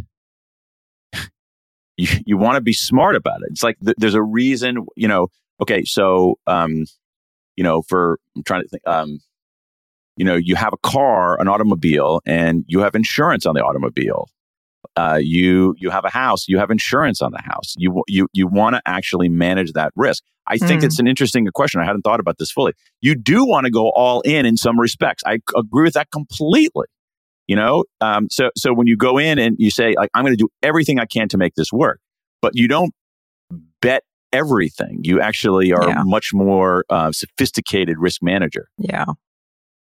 you, 1.97 2.07
you 2.25 2.37
want 2.37 2.55
to 2.55 2.61
be 2.61 2.73
smart 2.73 3.15
about 3.15 3.41
it. 3.41 3.49
It's 3.51 3.63
like 3.63 3.77
th- 3.83 3.97
there's 3.97 4.15
a 4.15 4.23
reason, 4.23 4.85
you 4.95 5.07
know, 5.07 5.27
okay, 5.61 5.83
so, 5.83 6.39
um, 6.47 6.85
you 7.55 7.63
know, 7.63 7.81
for, 7.83 8.19
I'm 8.35 8.43
trying 8.43 8.63
to 8.63 8.67
think, 8.67 8.85
um, 8.87 9.19
you 10.17 10.25
know, 10.25 10.35
you 10.35 10.55
have 10.55 10.73
a 10.73 10.77
car, 10.77 11.39
an 11.39 11.47
automobile, 11.47 12.21
and 12.25 12.63
you 12.67 12.79
have 12.79 12.95
insurance 12.95 13.45
on 13.45 13.55
the 13.55 13.61
automobile. 13.61 14.29
Uh, 14.95 15.19
you 15.21 15.75
you 15.77 15.89
have 15.89 16.05
a 16.05 16.09
house, 16.09 16.47
you 16.47 16.57
have 16.57 16.69
insurance 16.69 17.21
on 17.21 17.31
the 17.31 17.41
house. 17.41 17.73
You 17.77 18.03
you 18.07 18.27
you 18.33 18.47
want 18.47 18.75
to 18.75 18.81
actually 18.85 19.29
manage 19.29 19.73
that 19.73 19.91
risk. 19.95 20.23
I 20.47 20.57
think 20.57 20.81
mm. 20.81 20.85
it's 20.85 20.99
an 20.99 21.07
interesting 21.07 21.45
question. 21.53 21.81
I 21.81 21.85
hadn't 21.85 22.03
thought 22.03 22.19
about 22.19 22.37
this 22.37 22.51
fully. 22.51 22.73
You 23.01 23.15
do 23.15 23.45
want 23.45 23.65
to 23.65 23.71
go 23.71 23.89
all 23.89 24.21
in 24.21 24.45
in 24.45 24.57
some 24.57 24.79
respects. 24.79 25.23
I 25.25 25.39
agree 25.55 25.83
with 25.83 25.95
that 25.95 26.11
completely. 26.11 26.85
You 27.47 27.55
know, 27.55 27.83
um, 27.99 28.27
so 28.29 28.51
so 28.55 28.73
when 28.73 28.87
you 28.87 28.95
go 28.95 29.17
in 29.17 29.37
and 29.39 29.55
you 29.59 29.69
say 29.69 29.95
like 29.97 30.09
I'm 30.13 30.23
going 30.23 30.33
to 30.33 30.41
do 30.41 30.49
everything 30.63 30.99
I 30.99 31.05
can 31.05 31.27
to 31.29 31.37
make 31.37 31.55
this 31.55 31.73
work, 31.73 31.99
but 32.41 32.51
you 32.55 32.67
don't 32.67 32.93
bet 33.81 34.03
everything. 34.31 34.99
You 35.03 35.19
actually 35.19 35.73
are 35.73 35.87
yeah. 35.89 36.03
much 36.05 36.31
more 36.33 36.85
uh, 36.89 37.11
sophisticated 37.11 37.97
risk 37.99 38.21
manager. 38.21 38.69
Yeah. 38.77 39.05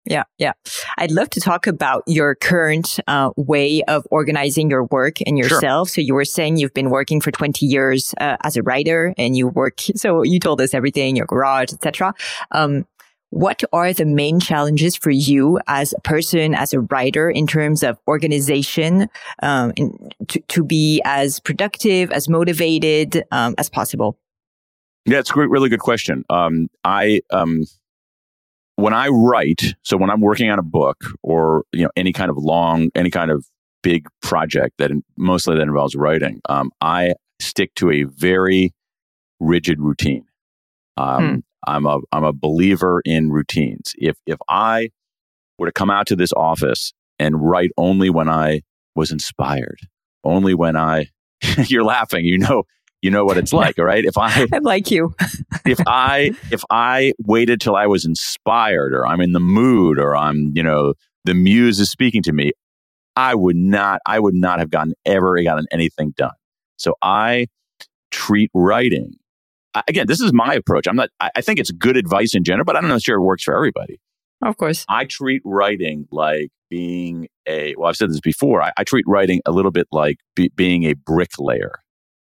Yeah, 0.05 0.23
yeah. 0.37 0.53
I'd 0.97 1.11
love 1.11 1.29
to 1.31 1.39
talk 1.39 1.65
about 1.65 2.03
your 2.05 2.35
current 2.35 2.99
uh, 3.07 3.31
way 3.37 3.81
of 3.87 4.05
organizing 4.11 4.69
your 4.69 4.85
work 4.85 5.17
and 5.25 5.37
yourself. 5.37 5.89
Sure. 5.89 5.93
So 5.95 6.01
you 6.01 6.13
were 6.13 6.25
saying 6.25 6.57
you've 6.57 6.73
been 6.73 6.91
working 6.91 7.19
for 7.19 7.31
20 7.31 7.65
years 7.65 8.13
uh, 8.19 8.37
as 8.43 8.55
a 8.55 8.63
writer 8.63 9.13
and 9.17 9.35
you 9.35 9.47
work, 9.47 9.81
so 9.95 10.21
you 10.23 10.39
told 10.39 10.61
us 10.61 10.73
everything, 10.73 11.15
your 11.15 11.25
garage, 11.25 11.73
etc. 11.73 12.13
Um, 12.51 12.85
what 13.31 13.63
are 13.73 13.91
the 13.91 14.05
main 14.05 14.39
challenges 14.39 14.95
for 14.95 15.09
you 15.09 15.59
as 15.67 15.93
a 15.93 16.01
person, 16.01 16.53
as 16.53 16.71
a 16.71 16.79
writer 16.79 17.29
in 17.29 17.47
terms 17.47 17.83
of 17.83 17.97
organization, 18.07 19.09
um, 19.41 19.73
to, 20.27 20.39
to 20.39 20.63
be 20.63 21.01
as 21.03 21.39
productive, 21.39 22.11
as 22.11 22.29
motivated 22.29 23.25
um, 23.31 23.55
as 23.57 23.69
possible? 23.69 24.17
Yeah, 25.05 25.19
it's 25.19 25.31
a 25.31 25.33
great, 25.33 25.49
really 25.49 25.69
good 25.69 25.81
question. 25.81 26.23
Um, 26.29 26.69
I, 26.83 27.21
um, 27.31 27.65
when 28.75 28.93
I 28.93 29.07
write, 29.07 29.75
so 29.83 29.97
when 29.97 30.09
I'm 30.09 30.21
working 30.21 30.49
on 30.49 30.59
a 30.59 30.63
book 30.63 31.03
or 31.23 31.63
you 31.71 31.83
know 31.83 31.91
any 31.95 32.11
kind 32.11 32.29
of 32.29 32.37
long, 32.37 32.89
any 32.95 33.09
kind 33.09 33.31
of 33.31 33.45
big 33.83 34.07
project 34.21 34.75
that 34.79 34.91
mostly 35.17 35.55
that 35.55 35.61
involves 35.61 35.95
writing, 35.95 36.41
um, 36.49 36.71
I 36.81 37.13
stick 37.39 37.73
to 37.75 37.91
a 37.91 38.03
very 38.03 38.73
rigid 39.39 39.79
routine. 39.79 40.25
Um, 40.97 41.27
hmm. 41.27 41.39
I'm 41.67 41.85
a 41.85 41.99
I'm 42.11 42.23
a 42.23 42.33
believer 42.33 43.01
in 43.05 43.31
routines. 43.31 43.93
If 43.97 44.17
if 44.25 44.37
I 44.49 44.89
were 45.57 45.67
to 45.67 45.73
come 45.73 45.89
out 45.89 46.07
to 46.07 46.15
this 46.15 46.33
office 46.33 46.93
and 47.17 47.47
write 47.47 47.71
only 47.77 48.09
when 48.09 48.29
I 48.29 48.61
was 48.95 49.11
inspired, 49.11 49.79
only 50.23 50.53
when 50.53 50.75
I 50.75 51.07
you're 51.67 51.83
laughing, 51.83 52.25
you 52.25 52.37
know 52.37 52.63
you 53.05 53.11
know 53.11 53.23
what 53.23 53.37
it's 53.37 53.53
like, 53.63 53.77
all 53.77 53.85
right? 53.85 54.03
If 54.03 54.17
I 54.17 54.47
I'm 54.53 54.63
like 54.63 54.89
you. 54.89 55.15
if 55.65 55.79
I 55.85 56.31
if 56.51 56.63
I 56.69 57.13
waited 57.23 57.61
till 57.61 57.75
I 57.75 57.85
was 57.85 58.03
inspired 58.03 58.93
or 58.93 59.05
I'm 59.05 59.21
in 59.21 59.31
the 59.31 59.39
mood 59.39 59.99
or 59.99 60.15
I'm, 60.15 60.51
you 60.55 60.63
know, 60.63 60.95
the 61.23 61.35
muse 61.35 61.79
is 61.79 61.89
speaking 61.89 62.23
to 62.23 62.33
me, 62.33 62.51
I 63.15 63.35
would 63.35 63.55
not 63.55 64.01
I 64.05 64.19
would 64.19 64.33
not 64.33 64.59
have 64.59 64.71
gotten 64.71 64.93
ever 65.05 65.41
gotten 65.43 65.67
anything 65.71 66.13
done. 66.17 66.31
So 66.77 66.95
I 67.01 67.47
treat 68.11 68.49
writing 68.53 69.13
again, 69.87 70.07
this 70.07 70.21
is 70.21 70.33
my 70.33 70.53
approach. 70.55 70.87
I'm 70.87 70.95
not 70.95 71.09
I 71.21 71.41
think 71.41 71.59
it's 71.59 71.71
good 71.71 71.95
advice 71.95 72.33
in 72.33 72.43
general, 72.43 72.65
but 72.65 72.75
I 72.75 72.81
don't 72.81 72.89
know 72.89 72.99
sure 72.99 73.17
it 73.17 73.21
works 73.21 73.43
for 73.43 73.55
everybody. 73.55 73.99
Of 74.41 74.57
course. 74.57 74.85
I 74.89 75.05
treat 75.05 75.41
writing 75.45 76.07
like 76.11 76.49
being 76.69 77.27
a, 77.47 77.73
well, 77.77 77.89
I've 77.89 77.95
said 77.95 78.09
this 78.09 78.19
before. 78.19 78.61
I, 78.61 78.71
I 78.77 78.83
treat 78.83 79.05
writing 79.07 79.41
a 79.45 79.51
little 79.51 79.71
bit 79.71 79.87
like 79.91 80.17
be, 80.35 80.51
being 80.55 80.83
a 80.83 80.93
bricklayer. 80.93 81.79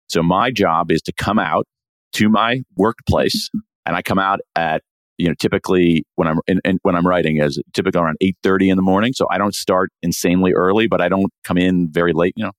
So 0.10 0.24
my 0.24 0.52
job 0.52 0.91
is 0.91 1.02
to 1.04 1.13
come 1.13 1.39
out 1.39 1.65
to 2.13 2.30
my 2.30 2.63
workplace 2.76 3.50
and 3.86 3.95
I 3.95 4.02
come 4.02 4.19
out 4.19 4.39
at 4.56 4.82
you 5.17 5.28
know 5.28 5.36
typically 5.39 6.04
when 6.15 6.28
I'm 6.28 6.39
in, 6.48 6.60
in, 6.65 6.80
when 6.82 6.95
I'm 6.95 7.06
writing 7.06 7.38
is 7.38 7.62
typically 7.74 8.02
around 8.02 8.17
8:30 8.22 8.72
in 8.72 8.76
the 8.76 8.82
morning. 8.82 9.13
So 9.13 9.28
I 9.30 9.38
don't 9.38 9.56
start 9.56 9.91
insanely 10.02 10.54
early 10.54 10.88
but 10.88 11.02
I 11.02 11.10
don't 11.10 11.32
come 11.43 11.58
in 11.58 11.91
very 11.91 12.13
late 12.13 12.34
you 12.36 12.45
know 12.45 12.52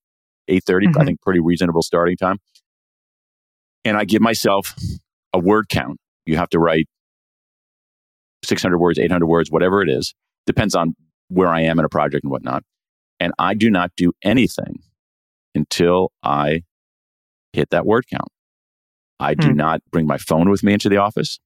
8:30 0.48 0.60
mm-hmm. 0.60 1.00
I 1.00 1.04
think 1.04 1.20
pretty 1.20 1.40
reasonable 1.40 1.82
starting 1.82 2.16
time. 2.16 2.38
And 3.84 3.96
I 3.96 4.04
give 4.04 4.20
myself 4.22 4.74
a 5.32 5.38
word 5.38 5.68
count. 5.68 5.98
You 6.26 6.36
have 6.36 6.50
to 6.50 6.58
write 6.58 6.86
600 8.44 8.78
words 8.78 8.98
800 8.98 9.26
words 9.26 9.50
whatever 9.50 9.82
it 9.82 9.88
is. 9.88 10.14
Depends 10.46 10.74
on 10.74 10.94
where 11.28 11.48
I 11.48 11.62
am 11.62 11.78
in 11.78 11.84
a 11.84 11.88
project 11.88 12.24
and 12.24 12.30
whatnot. 12.30 12.62
And 13.18 13.32
I 13.38 13.54
do 13.54 13.70
not 13.70 13.90
do 13.96 14.12
anything 14.22 14.80
until 15.54 16.12
I 16.22 16.62
hit 17.52 17.70
that 17.70 17.86
word 17.86 18.04
count. 18.10 18.28
I 19.18 19.34
do 19.34 19.48
hmm. 19.48 19.56
not 19.56 19.82
bring 19.90 20.06
my 20.06 20.18
phone 20.18 20.50
with 20.50 20.62
me 20.62 20.72
into 20.72 20.88
the 20.88 20.96
office. 20.96 21.38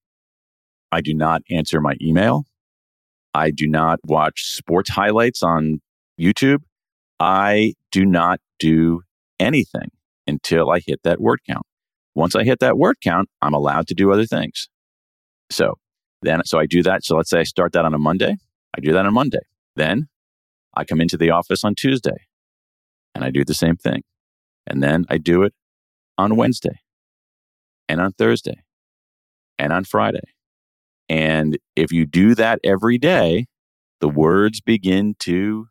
I 0.93 1.01
do 1.01 1.13
not 1.13 1.43
answer 1.51 1.81
my 1.81 1.95
email. 2.01 2.45
I 3.35 3.51
do 3.51 3.67
not 3.67 3.99
watch 4.05 4.47
sports 4.47 4.91
highlights 4.91 5.43
on 5.43 5.81
YouTube. 6.21 6.61
I 7.19 7.75
do 7.91 8.05
not 8.05 8.41
do 8.61 9.03
anything 9.41 9.91
until 10.27 10.71
I 10.71 10.79
hit 10.79 11.01
that 11.03 11.21
word 11.21 11.41
count. 11.49 11.67
Once 12.15 12.37
I 12.37 12.45
hit 12.45 12.61
that 12.61 12.79
word 12.79 12.97
count, 13.03 13.29
I'm 13.43 13.55
allowed 13.55 13.89
to 13.89 13.95
do 13.95 14.13
other 14.13 14.27
things. 14.27 14.69
So 15.51 15.75
then, 16.23 16.45
so 16.45 16.59
I 16.59 16.67
do 16.67 16.83
that. 16.85 17.05
So 17.05 17.17
let's 17.17 17.31
say 17.31 17.41
I 17.41 17.45
start 17.45 17.73
that 17.73 17.85
on 17.85 17.93
a 17.93 17.99
Monday. 17.99 18.37
I 18.77 18.81
do 18.81 18.93
that 18.93 19.05
on 19.05 19.13
Monday. 19.13 19.41
Then 19.75 20.09
I 20.77 20.85
come 20.85 21.01
into 21.01 21.17
the 21.17 21.31
office 21.31 21.65
on 21.65 21.75
Tuesday 21.75 22.27
and 23.15 23.25
I 23.25 23.31
do 23.31 23.45
the 23.45 23.55
same 23.55 23.77
thing. 23.77 24.03
And 24.67 24.83
then 24.83 25.05
I 25.09 25.19
do 25.19 25.43
it 25.43 25.53
on 26.19 26.37
Wednesday 26.37 26.81
and 27.89 28.01
on 28.01 28.13
Thursday 28.13 28.63
and 29.59 29.73
on 29.73 29.85
Friday. 29.85 30.23
And 31.09 31.59
if 31.77 31.93
you 31.93 32.07
do 32.07 32.35
that 32.35 32.61
every 32.65 32.99
day, 32.99 33.47
the 34.01 34.09
words 34.09 34.61
begin 34.61 35.15
to 35.21 35.67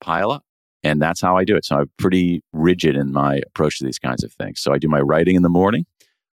pile 0.00 0.30
up. 0.30 0.42
And 0.82 1.00
that's 1.00 1.20
how 1.20 1.36
I 1.36 1.44
do 1.44 1.56
it. 1.56 1.64
So 1.64 1.76
I'm 1.76 1.90
pretty 1.98 2.42
rigid 2.52 2.94
in 2.94 3.12
my 3.12 3.40
approach 3.46 3.78
to 3.78 3.84
these 3.84 3.98
kinds 3.98 4.22
of 4.22 4.32
things. 4.34 4.60
So 4.60 4.72
I 4.72 4.78
do 4.78 4.88
my 4.88 5.00
writing 5.00 5.34
in 5.34 5.42
the 5.42 5.48
morning. 5.48 5.86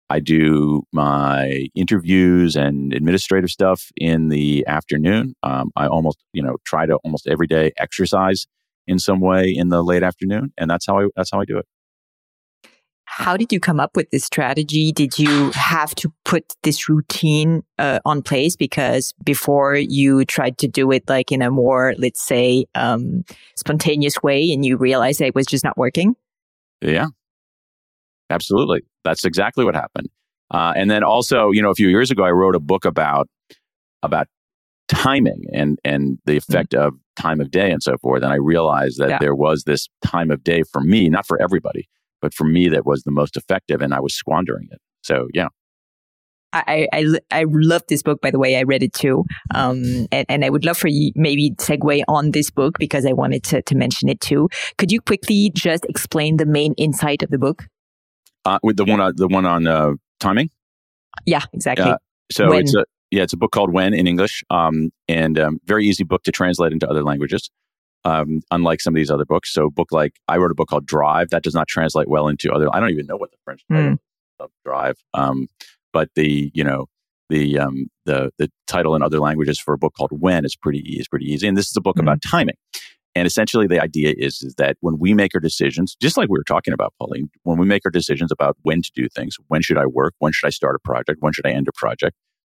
I 0.09 0.19
do 0.19 0.83
my 0.93 1.65
interviews 1.73 2.55
and 2.55 2.93
administrative 2.93 3.49
stuff 3.49 3.91
in 3.97 4.29
the 4.29 4.63
afternoon. 4.67 5.33
Um, 5.41 5.71
I 5.75 5.87
almost, 5.87 6.19
you 6.31 6.43
know, 6.43 6.57
try 6.63 6.85
to 6.85 6.97
almost 7.03 7.27
every 7.27 7.47
day 7.47 7.71
exercise 7.77 8.45
in 8.85 8.99
some 8.99 9.19
way 9.19 9.49
in 9.49 9.69
the 9.69 9.83
late 9.83 10.03
afternoon, 10.03 10.53
and 10.59 10.69
that's 10.69 10.85
how 10.85 10.99
I 10.99 11.07
that's 11.15 11.31
how 11.31 11.39
I 11.39 11.45
do 11.45 11.57
it. 11.57 11.65
How 13.05 13.37
did 13.37 13.51
you 13.51 13.59
come 13.59 13.79
up 13.79 13.95
with 13.95 14.09
this 14.09 14.25
strategy? 14.25 14.91
Did 14.91 15.17
you 15.17 15.51
have 15.51 15.93
to 15.95 16.11
put 16.25 16.55
this 16.63 16.89
routine 16.89 17.63
uh, 17.77 17.99
on 18.03 18.21
place 18.21 18.55
because 18.55 19.13
before 19.23 19.75
you 19.75 20.25
tried 20.25 20.57
to 20.59 20.67
do 20.67 20.91
it 20.91 21.07
like 21.07 21.31
in 21.31 21.41
a 21.41 21.51
more, 21.51 21.93
let's 21.97 22.21
say, 22.21 22.65
um, 22.75 23.23
spontaneous 23.55 24.21
way 24.21 24.51
and 24.51 24.65
you 24.65 24.75
realized 24.75 25.21
it 25.21 25.35
was 25.35 25.45
just 25.45 25.63
not 25.63 25.77
working? 25.77 26.15
Yeah, 26.81 27.07
absolutely. 28.29 28.81
That's 29.03 29.23
exactly 29.23 29.63
what 29.63 29.75
happened. 29.75 30.09
Uh, 30.51 30.73
and 30.75 30.89
then 30.89 31.03
also, 31.03 31.51
you 31.51 31.61
know, 31.61 31.69
a 31.69 31.75
few 31.75 31.89
years 31.89 32.11
ago, 32.11 32.23
I 32.23 32.31
wrote 32.31 32.55
a 32.55 32.59
book 32.59 32.85
about 32.85 33.29
about 34.03 34.27
timing 34.87 35.45
and 35.53 35.79
and 35.83 36.19
the 36.25 36.33
mm-hmm. 36.33 36.51
effect 36.51 36.71
mm-hmm. 36.73 36.87
of 36.87 36.93
time 37.15 37.39
of 37.39 37.51
day 37.51 37.71
and 37.71 37.81
so 37.81 37.97
forth. 37.97 38.23
And 38.23 38.31
I 38.31 38.37
realized 38.37 38.99
that 38.99 39.09
yeah. 39.09 39.17
there 39.19 39.35
was 39.35 39.63
this 39.63 39.87
time 40.03 40.31
of 40.31 40.43
day 40.43 40.63
for 40.63 40.81
me, 40.81 41.09
not 41.09 41.25
for 41.25 41.41
everybody, 41.41 41.87
but 42.25 42.33
for 42.33 42.43
me, 42.43 42.69
that 42.69 42.87
was 42.87 43.03
the 43.03 43.11
most 43.11 43.37
effective, 43.37 43.83
and 43.83 43.93
I 43.93 43.99
was 43.99 44.15
squandering 44.15 44.67
it. 44.71 44.79
So 45.03 45.27
yeah. 45.31 45.49
I, 46.53 46.87
I, 46.91 47.05
I 47.29 47.45
love 47.47 47.83
this 47.87 48.01
book, 48.01 48.19
by 48.19 48.31
the 48.31 48.39
way. 48.39 48.55
I 48.55 48.63
read 48.63 48.81
it 48.81 48.93
too. 48.93 49.25
Um, 49.53 50.07
and, 50.11 50.25
and 50.27 50.43
I 50.43 50.49
would 50.49 50.65
love 50.65 50.75
for 50.75 50.87
you 50.87 51.11
maybe 51.13 51.51
segue 51.51 52.01
on 52.07 52.31
this 52.31 52.49
book 52.49 52.79
because 52.79 53.05
I 53.05 53.13
wanted 53.13 53.43
to, 53.43 53.61
to 53.61 53.75
mention 53.75 54.09
it 54.09 54.21
too. 54.21 54.49
Could 54.79 54.91
you 54.91 55.01
quickly 55.01 55.51
just 55.53 55.85
explain 55.85 56.37
the 56.37 56.47
main 56.47 56.73
insight 56.77 57.21
of 57.21 57.29
the 57.29 57.37
book? 57.37 57.67
Uh, 58.43 58.57
with 58.63 58.77
the 58.77 58.85
one, 58.85 59.01
uh, 59.01 59.11
the 59.13 59.27
one 59.27 59.45
on 59.45 59.67
uh, 59.67 59.91
timing. 60.19 60.49
Yeah, 61.27 61.43
exactly. 61.53 61.93
So 62.31 62.49
when. 62.49 62.61
it's 62.61 62.73
a 62.73 62.85
yeah, 63.11 63.21
it's 63.21 63.33
a 63.33 63.37
book 63.37 63.51
called 63.51 63.71
When 63.71 63.93
in 63.93 64.07
English, 64.07 64.43
um, 64.49 64.89
and 65.07 65.37
um, 65.37 65.59
very 65.65 65.85
easy 65.85 66.03
book 66.03 66.23
to 66.23 66.31
translate 66.31 66.71
into 66.73 66.89
other 66.89 67.03
languages 67.03 67.51
um, 68.05 68.41
unlike 68.51 68.79
some 68.79 68.93
of 68.93 68.95
these 68.95 69.11
other 69.11 69.25
books. 69.25 69.51
So, 69.51 69.69
book 69.69 69.89
like 69.91 70.13
I 70.27 70.37
wrote 70.37 70.51
a 70.51 70.55
book 70.55 70.69
called 70.69 70.85
Drive 70.85 71.31
that 71.31 71.43
does 71.43 71.55
not 71.55 71.67
translate 71.67 72.07
well 72.07 72.27
into 72.27 72.51
other. 72.51 72.73
I 72.73 72.79
don't 72.79 72.91
even 72.91 73.07
know 73.07 73.17
what 73.17 73.31
the 73.31 73.37
French 73.43 73.61
mm. 73.69 73.97
of 74.39 74.51
Drive, 74.63 74.97
um, 75.13 75.47
but 75.91 76.09
the 76.15 76.51
you 76.53 76.63
know 76.63 76.85
the 77.29 77.59
um, 77.59 77.87
the 78.05 78.31
the 78.37 78.49
title 78.67 78.95
in 78.95 79.01
other 79.01 79.19
languages 79.19 79.59
for 79.59 79.73
a 79.73 79.77
book 79.77 79.93
called 79.97 80.11
When 80.13 80.45
is 80.45 80.55
pretty 80.55 80.79
is 80.79 81.07
pretty 81.07 81.25
easy. 81.25 81.47
And 81.47 81.57
this 81.57 81.67
is 81.67 81.75
a 81.75 81.81
book 81.81 81.97
mm. 81.97 82.01
about 82.03 82.21
timing. 82.21 82.55
And 83.17 83.25
essentially, 83.25 83.65
the 83.65 83.81
idea 83.81 84.13
is, 84.17 84.41
is 84.41 84.55
that 84.55 84.75
when 84.81 84.99
we 84.99 85.13
make 85.13 85.31
our 85.33 85.39
decisions, 85.39 85.95
just 86.01 86.17
like 86.17 86.27
we 86.27 86.37
were 86.37 86.43
talking 86.43 86.73
about, 86.73 86.93
Pauline, 86.99 87.29
when 87.43 87.57
we 87.57 87.65
make 87.65 87.83
our 87.85 87.91
decisions 87.91 88.29
about 88.29 88.57
when 88.63 88.81
to 88.81 88.91
do 88.93 89.07
things, 89.07 89.37
when 89.47 89.61
should 89.61 89.77
I 89.77 89.85
work, 89.85 90.13
when 90.19 90.33
should 90.33 90.47
I 90.47 90.49
start 90.49 90.75
a 90.75 90.79
project, 90.79 91.21
when 91.21 91.31
should 91.31 91.47
I 91.47 91.51
end 91.51 91.69
a 91.69 91.71
project, 91.73 92.17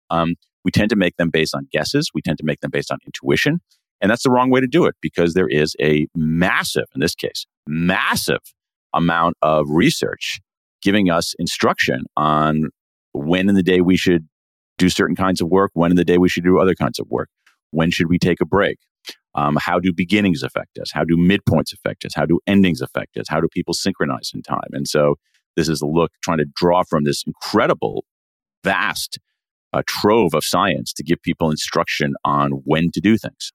um, 0.09 0.33
we 0.65 0.71
tend 0.71 0.89
to 0.89 0.95
make 0.95 1.15
them 1.17 1.29
based 1.29 1.53
on 1.53 1.67
guesses. 1.71 2.09
We 2.13 2.23
tend 2.23 2.39
to 2.39 2.43
make 2.43 2.61
them 2.61 2.71
based 2.71 2.91
on 2.91 2.97
intuition. 3.05 3.59
And 4.01 4.11
that's 4.11 4.23
the 4.23 4.29
wrong 4.29 4.49
way 4.49 4.61
to 4.61 4.67
do 4.67 4.85
it 4.85 4.95
because 5.01 5.33
there 5.33 5.47
is 5.47 5.75
a 5.81 6.07
massive, 6.15 6.85
in 6.93 7.01
this 7.01 7.15
case, 7.15 7.45
massive 7.67 8.41
amount 8.93 9.35
of 9.41 9.65
research 9.69 10.39
giving 10.81 11.09
us 11.09 11.33
instruction 11.39 12.03
on 12.15 12.69
when 13.13 13.49
in 13.49 13.55
the 13.55 13.63
day 13.63 13.81
we 13.81 13.97
should 13.97 14.27
do 14.77 14.89
certain 14.89 15.15
kinds 15.15 15.41
of 15.41 15.49
work, 15.49 15.71
when 15.73 15.91
in 15.91 15.97
the 15.97 16.05
day 16.05 16.17
we 16.17 16.29
should 16.29 16.43
do 16.43 16.59
other 16.59 16.75
kinds 16.75 16.99
of 16.99 17.07
work, 17.09 17.29
when 17.71 17.89
should 17.89 18.07
we 18.07 18.19
take 18.19 18.39
a 18.39 18.45
break, 18.45 18.77
um, 19.33 19.57
how 19.59 19.79
do 19.79 19.91
beginnings 19.91 20.43
affect 20.43 20.77
us, 20.77 20.91
how 20.93 21.03
do 21.03 21.17
midpoints 21.17 21.73
affect 21.73 22.05
us, 22.05 22.11
how 22.15 22.25
do 22.25 22.39
endings 22.45 22.81
affect 22.81 23.17
us, 23.17 23.25
how 23.27 23.41
do 23.41 23.47
people 23.51 23.73
synchronize 23.73 24.31
in 24.33 24.43
time, 24.43 24.69
and 24.71 24.87
so 24.87 25.15
this 25.55 25.67
is 25.67 25.81
a 25.81 25.87
look 25.87 26.11
trying 26.23 26.37
to 26.37 26.45
draw 26.55 26.83
from 26.83 27.03
this 27.03 27.23
incredible, 27.25 28.05
vast 28.63 29.17
uh, 29.73 29.81
trove 29.87 30.33
of 30.33 30.43
science 30.45 30.93
to 30.93 31.03
give 31.03 31.21
people 31.21 31.49
instruction 31.49 32.13
on 32.23 32.51
when 32.63 32.91
to 32.93 33.01
do 33.01 33.17
things. 33.17 33.51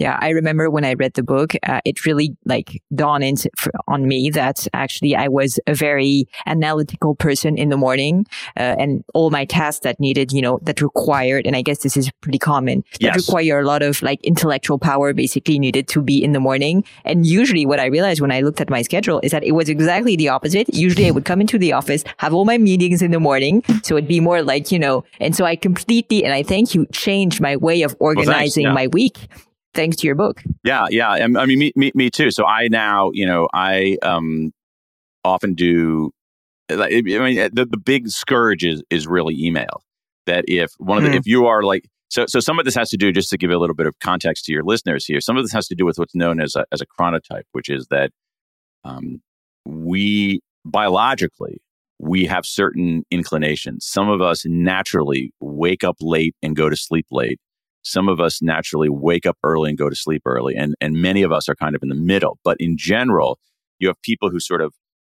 Yeah, 0.00 0.16
I 0.18 0.30
remember 0.30 0.70
when 0.70 0.86
I 0.86 0.94
read 0.94 1.12
the 1.12 1.22
book, 1.22 1.52
uh, 1.62 1.82
it 1.84 2.06
really 2.06 2.34
like 2.46 2.82
dawned 2.94 3.22
into, 3.22 3.50
on 3.86 4.08
me 4.08 4.30
that 4.30 4.66
actually 4.72 5.14
I 5.14 5.28
was 5.28 5.60
a 5.66 5.74
very 5.74 6.26
analytical 6.46 7.14
person 7.14 7.58
in 7.58 7.68
the 7.68 7.76
morning, 7.76 8.24
uh, 8.56 8.76
and 8.78 9.04
all 9.12 9.28
my 9.28 9.44
tasks 9.44 9.84
that 9.84 10.00
needed, 10.00 10.32
you 10.32 10.40
know, 10.40 10.58
that 10.62 10.80
required, 10.80 11.46
and 11.46 11.54
I 11.54 11.60
guess 11.60 11.80
this 11.80 11.98
is 11.98 12.10
pretty 12.22 12.38
common, 12.38 12.82
that 12.92 13.02
yes. 13.02 13.16
require 13.28 13.60
a 13.60 13.66
lot 13.66 13.82
of 13.82 14.00
like 14.00 14.24
intellectual 14.24 14.78
power, 14.78 15.12
basically 15.12 15.58
needed 15.58 15.86
to 15.88 16.00
be 16.00 16.24
in 16.24 16.32
the 16.32 16.40
morning. 16.40 16.82
And 17.04 17.26
usually, 17.26 17.66
what 17.66 17.78
I 17.78 17.84
realized 17.84 18.22
when 18.22 18.32
I 18.32 18.40
looked 18.40 18.62
at 18.62 18.70
my 18.70 18.80
schedule 18.80 19.20
is 19.22 19.32
that 19.32 19.44
it 19.44 19.52
was 19.52 19.68
exactly 19.68 20.16
the 20.16 20.30
opposite. 20.30 20.74
Usually, 20.74 21.08
I 21.08 21.10
would 21.10 21.26
come 21.26 21.42
into 21.42 21.58
the 21.58 21.74
office, 21.74 22.04
have 22.16 22.32
all 22.32 22.46
my 22.46 22.56
meetings 22.56 23.02
in 23.02 23.10
the 23.10 23.20
morning, 23.20 23.62
so 23.82 23.98
it'd 23.98 24.08
be 24.08 24.20
more 24.20 24.42
like 24.42 24.72
you 24.72 24.78
know, 24.78 25.04
and 25.20 25.36
so 25.36 25.44
I 25.44 25.56
completely, 25.56 26.24
and 26.24 26.32
I 26.32 26.42
thank 26.42 26.74
you, 26.74 26.86
changed 26.86 27.42
my 27.42 27.56
way 27.56 27.82
of 27.82 27.94
organizing 28.00 28.64
well, 28.64 28.72
yeah. 28.72 28.80
my 28.80 28.86
week 28.86 29.28
thanks 29.74 29.96
to 29.96 30.06
your 30.06 30.14
book. 30.14 30.42
Yeah, 30.64 30.86
yeah. 30.90 31.10
I 31.10 31.26
mean, 31.26 31.58
me, 31.58 31.72
me, 31.76 31.92
me 31.94 32.10
too. 32.10 32.30
So 32.30 32.44
I 32.44 32.68
now, 32.68 33.10
you 33.12 33.26
know, 33.26 33.48
I 33.52 33.98
um, 34.02 34.52
often 35.24 35.54
do. 35.54 36.10
Like, 36.70 36.92
I 36.92 37.00
mean, 37.00 37.36
the, 37.52 37.66
the 37.66 37.78
big 37.78 38.08
scourge 38.08 38.64
is 38.64 38.82
is 38.90 39.06
really 39.06 39.36
email. 39.38 39.82
That 40.26 40.44
if 40.46 40.72
one 40.78 40.98
of 40.98 41.04
the, 41.04 41.10
mm. 41.10 41.16
if 41.16 41.26
you 41.26 41.46
are 41.46 41.62
like 41.62 41.84
so 42.10 42.26
so 42.26 42.40
some 42.40 42.58
of 42.58 42.64
this 42.64 42.74
has 42.74 42.90
to 42.90 42.96
do 42.96 43.12
just 43.12 43.30
to 43.30 43.38
give 43.38 43.50
a 43.50 43.58
little 43.58 43.74
bit 43.74 43.86
of 43.86 43.98
context 44.00 44.44
to 44.44 44.52
your 44.52 44.62
listeners 44.62 45.04
here. 45.04 45.20
Some 45.20 45.36
of 45.36 45.44
this 45.44 45.52
has 45.52 45.66
to 45.68 45.74
do 45.74 45.84
with 45.84 45.98
what's 45.98 46.14
known 46.14 46.40
as 46.40 46.54
a 46.54 46.64
as 46.72 46.80
a 46.80 46.86
chronotype, 46.86 47.44
which 47.52 47.68
is 47.68 47.86
that 47.90 48.10
um, 48.84 49.20
we 49.64 50.40
biologically 50.64 51.60
we 51.98 52.24
have 52.24 52.46
certain 52.46 53.04
inclinations. 53.10 53.84
Some 53.86 54.08
of 54.08 54.22
us 54.22 54.44
naturally 54.46 55.32
wake 55.40 55.84
up 55.84 55.96
late 56.00 56.34
and 56.42 56.56
go 56.56 56.70
to 56.70 56.76
sleep 56.76 57.06
late 57.10 57.38
some 57.82 58.08
of 58.08 58.20
us 58.20 58.42
naturally 58.42 58.88
wake 58.88 59.26
up 59.26 59.38
early 59.42 59.70
and 59.70 59.78
go 59.78 59.88
to 59.88 59.96
sleep 59.96 60.22
early, 60.24 60.54
and, 60.56 60.74
and 60.80 60.94
many 60.94 61.22
of 61.22 61.32
us 61.32 61.48
are 61.48 61.54
kind 61.54 61.74
of 61.74 61.82
in 61.82 61.88
the 61.88 61.94
middle. 61.94 62.38
But 62.44 62.56
in 62.60 62.76
general, 62.76 63.38
you 63.78 63.88
have 63.88 64.00
people 64.02 64.30
who 64.30 64.40
sort 64.40 64.60
of 64.60 64.74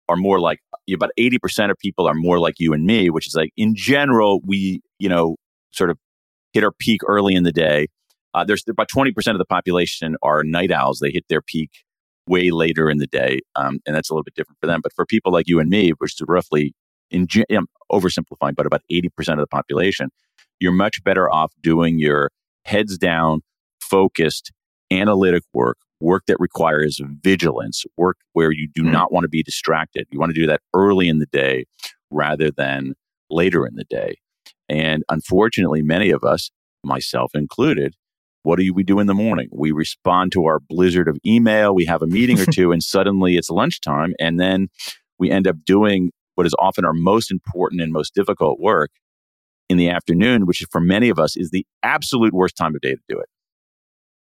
are 0.08 0.16
more 0.16 0.40
like 0.40 0.58
about 0.92 1.10
80% 1.18 1.70
of 1.70 1.78
people 1.78 2.06
are 2.08 2.14
more 2.14 2.38
like 2.38 2.54
you 2.58 2.72
and 2.72 2.84
me, 2.84 3.10
which 3.10 3.26
is 3.26 3.34
like 3.34 3.52
in 3.56 3.74
general, 3.74 4.40
we, 4.44 4.80
you 4.98 5.08
know, 5.08 5.36
sort 5.70 5.90
of 5.90 5.98
hit 6.52 6.64
our 6.64 6.72
peak 6.72 7.00
early 7.06 7.34
in 7.34 7.44
the 7.44 7.52
day. 7.52 7.86
Uh, 8.34 8.44
there's 8.44 8.64
about 8.68 8.88
20% 8.88 9.10
of 9.32 9.38
the 9.38 9.44
population 9.44 10.16
are 10.22 10.42
night 10.42 10.72
owls. 10.72 10.98
They 10.98 11.10
hit 11.10 11.24
their 11.28 11.42
peak 11.42 11.70
way 12.26 12.50
later 12.50 12.90
in 12.90 12.98
the 12.98 13.06
day. 13.06 13.40
Um, 13.56 13.80
and 13.86 13.94
that's 13.94 14.10
a 14.10 14.14
little 14.14 14.24
bit 14.24 14.34
different 14.34 14.58
for 14.60 14.66
them. 14.66 14.80
But 14.82 14.92
for 14.94 15.06
people 15.06 15.32
like 15.32 15.48
you 15.48 15.60
and 15.60 15.68
me, 15.68 15.90
which 15.98 16.14
is 16.14 16.22
roughly, 16.28 16.74
in, 17.10 17.26
I'm 17.50 17.66
oversimplifying, 17.90 18.54
but 18.56 18.66
about 18.66 18.82
80% 18.90 19.08
of 19.32 19.38
the 19.38 19.46
population, 19.46 20.10
you're 20.60 20.72
much 20.72 21.02
better 21.02 21.30
off 21.30 21.52
doing 21.62 21.98
your 21.98 22.30
heads 22.64 22.98
down, 22.98 23.40
focused, 23.80 24.52
analytic 24.90 25.42
work, 25.52 25.78
work 26.00 26.24
that 26.26 26.36
requires 26.40 27.00
vigilance, 27.22 27.84
work 27.96 28.16
where 28.32 28.52
you 28.52 28.68
do 28.74 28.82
mm. 28.82 28.90
not 28.90 29.12
want 29.12 29.24
to 29.24 29.28
be 29.28 29.42
distracted. 29.42 30.06
You 30.10 30.18
want 30.18 30.34
to 30.34 30.40
do 30.40 30.46
that 30.46 30.60
early 30.74 31.08
in 31.08 31.18
the 31.18 31.26
day 31.26 31.66
rather 32.10 32.50
than 32.50 32.94
later 33.28 33.66
in 33.66 33.76
the 33.76 33.84
day. 33.84 34.16
And 34.68 35.04
unfortunately, 35.08 35.82
many 35.82 36.10
of 36.10 36.24
us, 36.24 36.50
myself 36.84 37.32
included, 37.34 37.94
what 38.42 38.58
do 38.58 38.72
we 38.72 38.82
do 38.82 39.00
in 39.00 39.06
the 39.06 39.14
morning? 39.14 39.48
We 39.52 39.70
respond 39.70 40.32
to 40.32 40.46
our 40.46 40.60
blizzard 40.60 41.08
of 41.08 41.18
email. 41.26 41.74
We 41.74 41.84
have 41.84 42.02
a 42.02 42.06
meeting 42.06 42.40
or 42.40 42.46
two, 42.52 42.72
and 42.72 42.82
suddenly 42.82 43.36
it's 43.36 43.50
lunchtime. 43.50 44.14
And 44.18 44.40
then 44.40 44.68
we 45.18 45.30
end 45.30 45.46
up 45.46 45.56
doing 45.66 46.10
what 46.36 46.46
is 46.46 46.54
often 46.58 46.84
our 46.84 46.94
most 46.94 47.30
important 47.30 47.82
and 47.82 47.92
most 47.92 48.14
difficult 48.14 48.58
work 48.60 48.90
in 49.70 49.78
the 49.78 49.88
afternoon, 49.88 50.46
which 50.46 50.66
for 50.70 50.80
many 50.80 51.08
of 51.08 51.18
us 51.18 51.36
is 51.36 51.50
the 51.50 51.64
absolute 51.82 52.34
worst 52.34 52.56
time 52.56 52.74
of 52.74 52.80
day 52.80 52.94
to 52.96 53.00
do 53.08 53.18
it. 53.18 53.28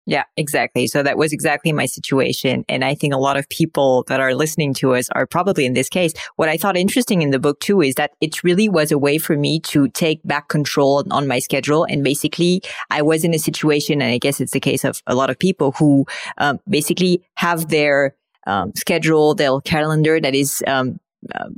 Yeah, 0.06 0.24
exactly. 0.36 0.88
So 0.88 1.04
that 1.04 1.16
was 1.16 1.32
exactly 1.32 1.72
my 1.72 1.86
situation. 1.86 2.64
And 2.68 2.84
I 2.84 2.96
think 2.96 3.14
a 3.14 3.18
lot 3.18 3.36
of 3.36 3.48
people 3.48 4.04
that 4.08 4.18
are 4.18 4.34
listening 4.34 4.74
to 4.74 4.94
us 4.94 5.08
are 5.10 5.24
probably 5.24 5.64
in 5.64 5.74
this 5.74 5.88
case. 5.88 6.14
What 6.34 6.48
I 6.48 6.56
thought 6.56 6.76
interesting 6.76 7.22
in 7.22 7.30
the 7.30 7.38
book 7.38 7.60
too 7.60 7.80
is 7.80 7.94
that 7.94 8.10
it 8.20 8.42
really 8.42 8.68
was 8.68 8.90
a 8.90 8.98
way 8.98 9.18
for 9.18 9.36
me 9.36 9.60
to 9.60 9.86
take 9.88 10.20
back 10.24 10.48
control 10.48 11.04
on 11.12 11.28
my 11.28 11.38
schedule. 11.38 11.84
And 11.84 12.02
basically 12.02 12.60
I 12.90 13.02
was 13.02 13.22
in 13.22 13.34
a 13.34 13.38
situation, 13.38 14.02
and 14.02 14.10
I 14.10 14.18
guess 14.18 14.40
it's 14.40 14.52
the 14.52 14.58
case 14.58 14.84
of 14.84 15.00
a 15.06 15.14
lot 15.14 15.30
of 15.30 15.38
people 15.38 15.72
who 15.78 16.06
um, 16.38 16.58
basically 16.68 17.22
have 17.36 17.68
their 17.68 18.16
um, 18.48 18.72
schedule, 18.74 19.36
their 19.36 19.60
calendar 19.60 20.20
that 20.20 20.34
is, 20.34 20.64
um, 20.66 20.98
um 21.36 21.54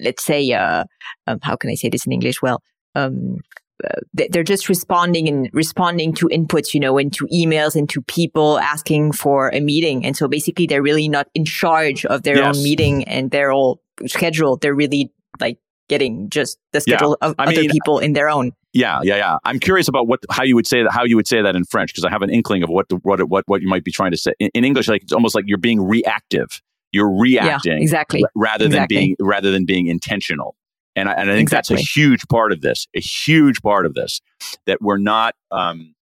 let's 0.00 0.24
say, 0.24 0.52
uh, 0.52 0.84
um, 1.26 1.38
how 1.42 1.56
can 1.56 1.70
I 1.70 1.74
say 1.74 1.88
this 1.88 2.04
in 2.06 2.12
English? 2.12 2.42
Well, 2.42 2.62
um, 2.94 3.38
uh, 3.84 4.00
they're 4.12 4.44
just 4.44 4.68
responding 4.68 5.28
and 5.28 5.50
responding 5.52 6.12
to 6.14 6.28
inputs, 6.28 6.72
you 6.72 6.80
know, 6.80 6.98
into 6.98 7.26
emails 7.28 7.74
and 7.74 7.88
to 7.88 8.00
people 8.02 8.58
asking 8.60 9.12
for 9.12 9.48
a 9.50 9.60
meeting. 9.60 10.04
And 10.04 10.16
so 10.16 10.28
basically 10.28 10.66
they're 10.66 10.82
really 10.82 11.08
not 11.08 11.28
in 11.34 11.44
charge 11.44 12.04
of 12.06 12.22
their 12.22 12.36
yes. 12.36 12.56
own 12.56 12.62
meeting 12.62 13.04
and 13.04 13.30
their 13.30 13.50
whole 13.50 13.82
schedule. 14.06 14.56
They're 14.56 14.74
really 14.74 15.12
like 15.40 15.58
getting 15.88 16.30
just 16.30 16.58
the 16.72 16.80
schedule 16.80 17.16
yeah. 17.20 17.28
of 17.28 17.34
I 17.38 17.44
other 17.44 17.62
mean, 17.62 17.70
people 17.70 17.98
in 17.98 18.12
their 18.12 18.28
own. 18.28 18.52
Yeah, 18.72 19.00
yeah, 19.02 19.16
yeah. 19.16 19.38
I'm 19.44 19.58
curious 19.58 19.88
about 19.88 20.06
what 20.06 20.20
how 20.30 20.44
you 20.44 20.54
would 20.54 20.66
say 20.66 20.82
that 20.82 20.92
how 20.92 21.04
you 21.04 21.16
would 21.16 21.28
say 21.28 21.42
that 21.42 21.56
in 21.56 21.64
French 21.64 21.92
because 21.92 22.04
I 22.04 22.10
have 22.10 22.22
an 22.22 22.30
inkling 22.30 22.62
of 22.62 22.70
what 22.70 22.86
what 23.02 23.28
what 23.28 23.44
what 23.46 23.60
you 23.62 23.68
might 23.68 23.84
be 23.84 23.90
trying 23.90 24.12
to 24.12 24.16
say 24.16 24.32
in, 24.38 24.50
in 24.54 24.64
English. 24.64 24.88
Like 24.88 25.02
it's 25.02 25.12
almost 25.12 25.34
like 25.34 25.44
you're 25.46 25.58
being 25.58 25.82
reactive. 25.82 26.62
You're 26.92 27.10
reacting 27.10 27.72
yeah, 27.72 27.82
exactly 27.82 28.24
rather 28.34 28.66
exactly. 28.66 28.96
than 28.96 29.02
being 29.02 29.16
rather 29.18 29.50
than 29.50 29.64
being 29.64 29.88
intentional. 29.88 30.56
And 30.94 31.08
I, 31.08 31.12
and 31.12 31.30
I 31.30 31.34
think 31.34 31.46
exactly. 31.46 31.76
that's 31.76 31.88
a 31.88 32.00
huge 32.00 32.26
part 32.28 32.52
of 32.52 32.60
this, 32.60 32.86
a 32.94 33.00
huge 33.00 33.62
part 33.62 33.86
of 33.86 33.94
this, 33.94 34.20
that 34.66 34.82
we're 34.82 34.98
not, 34.98 35.34
um, 35.50 35.94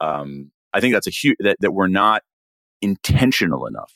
um, 0.00 0.52
I 0.72 0.80
think 0.80 0.94
that's 0.94 1.08
a 1.08 1.10
huge, 1.10 1.36
that, 1.40 1.56
that 1.60 1.72
we're 1.72 1.88
not 1.88 2.22
intentional 2.80 3.66
enough 3.66 3.92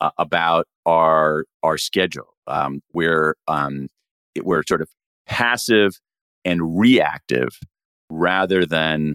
uh, 0.00 0.10
about 0.18 0.66
our, 0.84 1.44
our 1.62 1.78
schedule. 1.78 2.34
Um, 2.46 2.82
we're, 2.92 3.36
um, 3.48 3.88
it, 4.34 4.44
we're 4.44 4.62
sort 4.68 4.82
of 4.82 4.88
passive 5.26 5.92
and 6.44 6.78
reactive 6.78 7.48
rather 8.10 8.66
than 8.66 9.14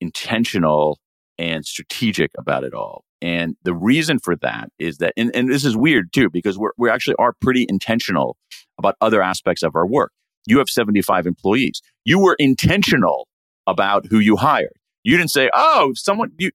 intentional 0.00 0.98
and 1.38 1.64
strategic 1.64 2.30
about 2.36 2.64
it 2.64 2.74
all. 2.74 3.04
And 3.22 3.56
the 3.62 3.74
reason 3.74 4.18
for 4.18 4.36
that 4.36 4.68
is 4.78 4.98
that, 4.98 5.14
and, 5.16 5.34
and 5.34 5.50
this 5.50 5.64
is 5.64 5.74
weird 5.74 6.12
too, 6.12 6.28
because 6.30 6.58
we're, 6.58 6.72
we 6.76 6.90
actually 6.90 7.16
are 7.18 7.32
pretty 7.40 7.64
intentional 7.66 8.36
about 8.78 8.96
other 9.00 9.22
aspects 9.22 9.62
of 9.62 9.74
our 9.74 9.86
work. 9.86 10.12
You 10.46 10.58
have 10.58 10.68
75 10.68 11.26
employees. 11.26 11.80
You 12.04 12.18
were 12.18 12.36
intentional 12.38 13.28
about 13.66 14.06
who 14.06 14.18
you 14.18 14.36
hired. 14.36 14.72
You 15.02 15.16
didn't 15.16 15.30
say, 15.30 15.50
oh, 15.52 15.92
someone, 15.94 16.32
you, 16.38 16.50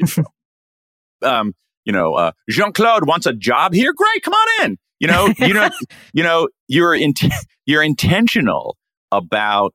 um, 1.22 1.54
you 1.84 1.92
know, 1.92 2.14
uh, 2.14 2.32
Jean 2.48 2.72
Claude 2.72 3.06
wants 3.06 3.26
a 3.26 3.32
job 3.32 3.74
here. 3.74 3.92
Great, 3.94 4.22
come 4.22 4.34
on 4.34 4.64
in. 4.64 4.78
You 5.00 5.08
know, 5.08 5.32
you 5.38 5.54
know, 5.54 5.68
you 6.12 6.22
know, 6.22 6.48
you're 6.68 6.94
in, 6.94 7.14
you're 7.66 7.82
intentional 7.82 8.76
about 9.12 9.74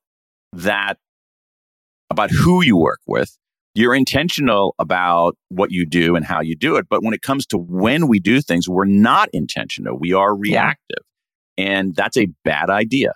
that, 0.53 0.95
about 2.09 2.31
who 2.31 2.63
you 2.63 2.77
work 2.77 2.99
with, 3.05 3.37
you're 3.75 3.95
intentional 3.95 4.75
about 4.79 5.37
what 5.49 5.71
you 5.71 5.85
do 5.85 6.15
and 6.15 6.25
how 6.25 6.41
you 6.41 6.55
do 6.55 6.75
it. 6.75 6.87
But 6.89 7.03
when 7.03 7.13
it 7.13 7.21
comes 7.21 7.45
to 7.47 7.57
when 7.57 8.07
we 8.07 8.19
do 8.19 8.41
things, 8.41 8.67
we're 8.67 8.85
not 8.85 9.29
intentional. 9.31 9.97
We 9.97 10.13
are 10.13 10.35
reactive. 10.35 11.03
And 11.59 11.93
that's 11.93 12.17
a 12.17 12.27
bad 12.45 12.69
idea. 12.69 13.13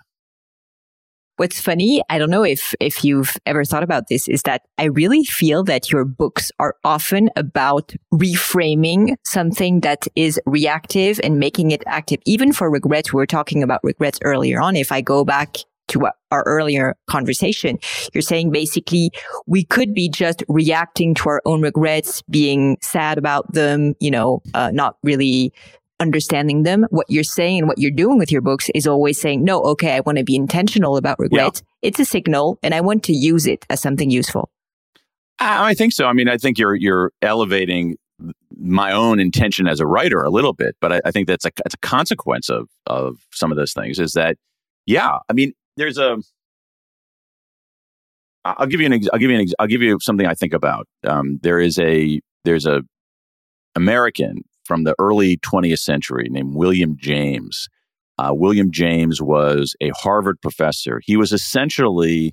What's 1.36 1.60
funny, 1.60 2.00
I 2.08 2.18
don't 2.18 2.30
know 2.30 2.44
if, 2.44 2.74
if 2.78 3.04
you've 3.04 3.36
ever 3.44 3.64
thought 3.64 3.82
about 3.82 4.04
this, 4.08 4.28
is 4.28 4.42
that 4.42 4.62
I 4.78 4.84
really 4.84 5.24
feel 5.24 5.64
that 5.64 5.90
your 5.90 6.04
books 6.04 6.52
are 6.60 6.76
often 6.84 7.28
about 7.34 7.92
reframing 8.12 9.16
something 9.24 9.80
that 9.80 10.06
is 10.14 10.40
reactive 10.46 11.18
and 11.24 11.40
making 11.40 11.72
it 11.72 11.82
active. 11.86 12.20
Even 12.24 12.52
for 12.52 12.70
regrets, 12.70 13.12
we 13.12 13.16
were 13.16 13.26
talking 13.26 13.64
about 13.64 13.80
regrets 13.82 14.20
earlier 14.22 14.60
on. 14.60 14.76
If 14.76 14.92
I 14.92 15.00
go 15.00 15.24
back 15.24 15.56
to 15.88 16.06
our 16.30 16.42
earlier 16.46 16.96
conversation. 17.08 17.78
You're 18.12 18.22
saying 18.22 18.52
basically 18.52 19.10
we 19.46 19.64
could 19.64 19.92
be 19.92 20.08
just 20.08 20.42
reacting 20.48 21.14
to 21.16 21.28
our 21.28 21.42
own 21.44 21.60
regrets, 21.60 22.22
being 22.30 22.78
sad 22.80 23.18
about 23.18 23.52
them, 23.52 23.94
you 24.00 24.10
know, 24.10 24.42
uh, 24.54 24.70
not 24.70 24.96
really 25.02 25.52
understanding 26.00 26.64
them. 26.64 26.86
What 26.90 27.06
you're 27.08 27.24
saying 27.24 27.60
and 27.60 27.68
what 27.68 27.78
you're 27.78 27.90
doing 27.90 28.18
with 28.18 28.32
your 28.32 28.40
books 28.40 28.70
is 28.74 28.86
always 28.86 29.20
saying, 29.20 29.44
no, 29.44 29.62
okay, 29.62 29.92
I 29.92 30.00
want 30.00 30.18
to 30.18 30.24
be 30.24 30.36
intentional 30.36 30.96
about 30.96 31.18
regret. 31.18 31.62
Yeah. 31.64 31.88
It's 31.88 32.00
a 32.00 32.04
signal 32.04 32.58
and 32.62 32.74
I 32.74 32.80
want 32.80 33.04
to 33.04 33.12
use 33.12 33.46
it 33.46 33.64
as 33.70 33.80
something 33.80 34.10
useful. 34.10 34.50
I 35.38 35.74
think 35.74 35.92
so. 35.92 36.06
I 36.06 36.12
mean, 36.12 36.28
I 36.28 36.38
think 36.38 36.58
you're, 36.58 36.74
you're 36.74 37.12
elevating 37.20 37.96
my 38.56 38.92
own 38.92 39.18
intention 39.18 39.66
as 39.66 39.80
a 39.80 39.86
writer 39.86 40.20
a 40.20 40.30
little 40.30 40.52
bit, 40.52 40.76
but 40.80 40.92
I, 40.92 41.00
I 41.04 41.10
think 41.10 41.26
that's 41.26 41.44
a, 41.44 41.50
that's 41.56 41.74
a 41.74 41.78
consequence 41.78 42.48
of, 42.48 42.68
of 42.86 43.18
some 43.32 43.50
of 43.50 43.56
those 43.56 43.72
things 43.72 43.98
is 43.98 44.12
that, 44.12 44.36
yeah, 44.86 45.18
I 45.28 45.32
mean, 45.32 45.52
there's 45.76 45.98
a, 45.98 46.18
I'll 48.44 48.66
give 48.66 48.80
you 48.80 48.86
an, 48.86 48.92
I'll 49.12 49.18
give 49.18 49.30
you 49.30 49.38
an, 49.38 49.46
I'll 49.58 49.66
give 49.66 49.82
you 49.82 49.98
something 50.00 50.26
I 50.26 50.34
think 50.34 50.52
about. 50.52 50.86
Um, 51.04 51.40
there 51.42 51.58
is 51.58 51.78
a, 51.78 52.20
there's 52.44 52.66
a 52.66 52.82
American 53.74 54.44
from 54.64 54.84
the 54.84 54.94
early 54.98 55.36
20th 55.38 55.78
century 55.78 56.28
named 56.30 56.54
William 56.54 56.96
James. 56.96 57.68
Uh, 58.18 58.30
William 58.32 58.70
James 58.70 59.20
was 59.20 59.74
a 59.80 59.90
Harvard 59.96 60.40
professor. 60.40 61.00
He 61.04 61.16
was 61.16 61.32
essentially 61.32 62.32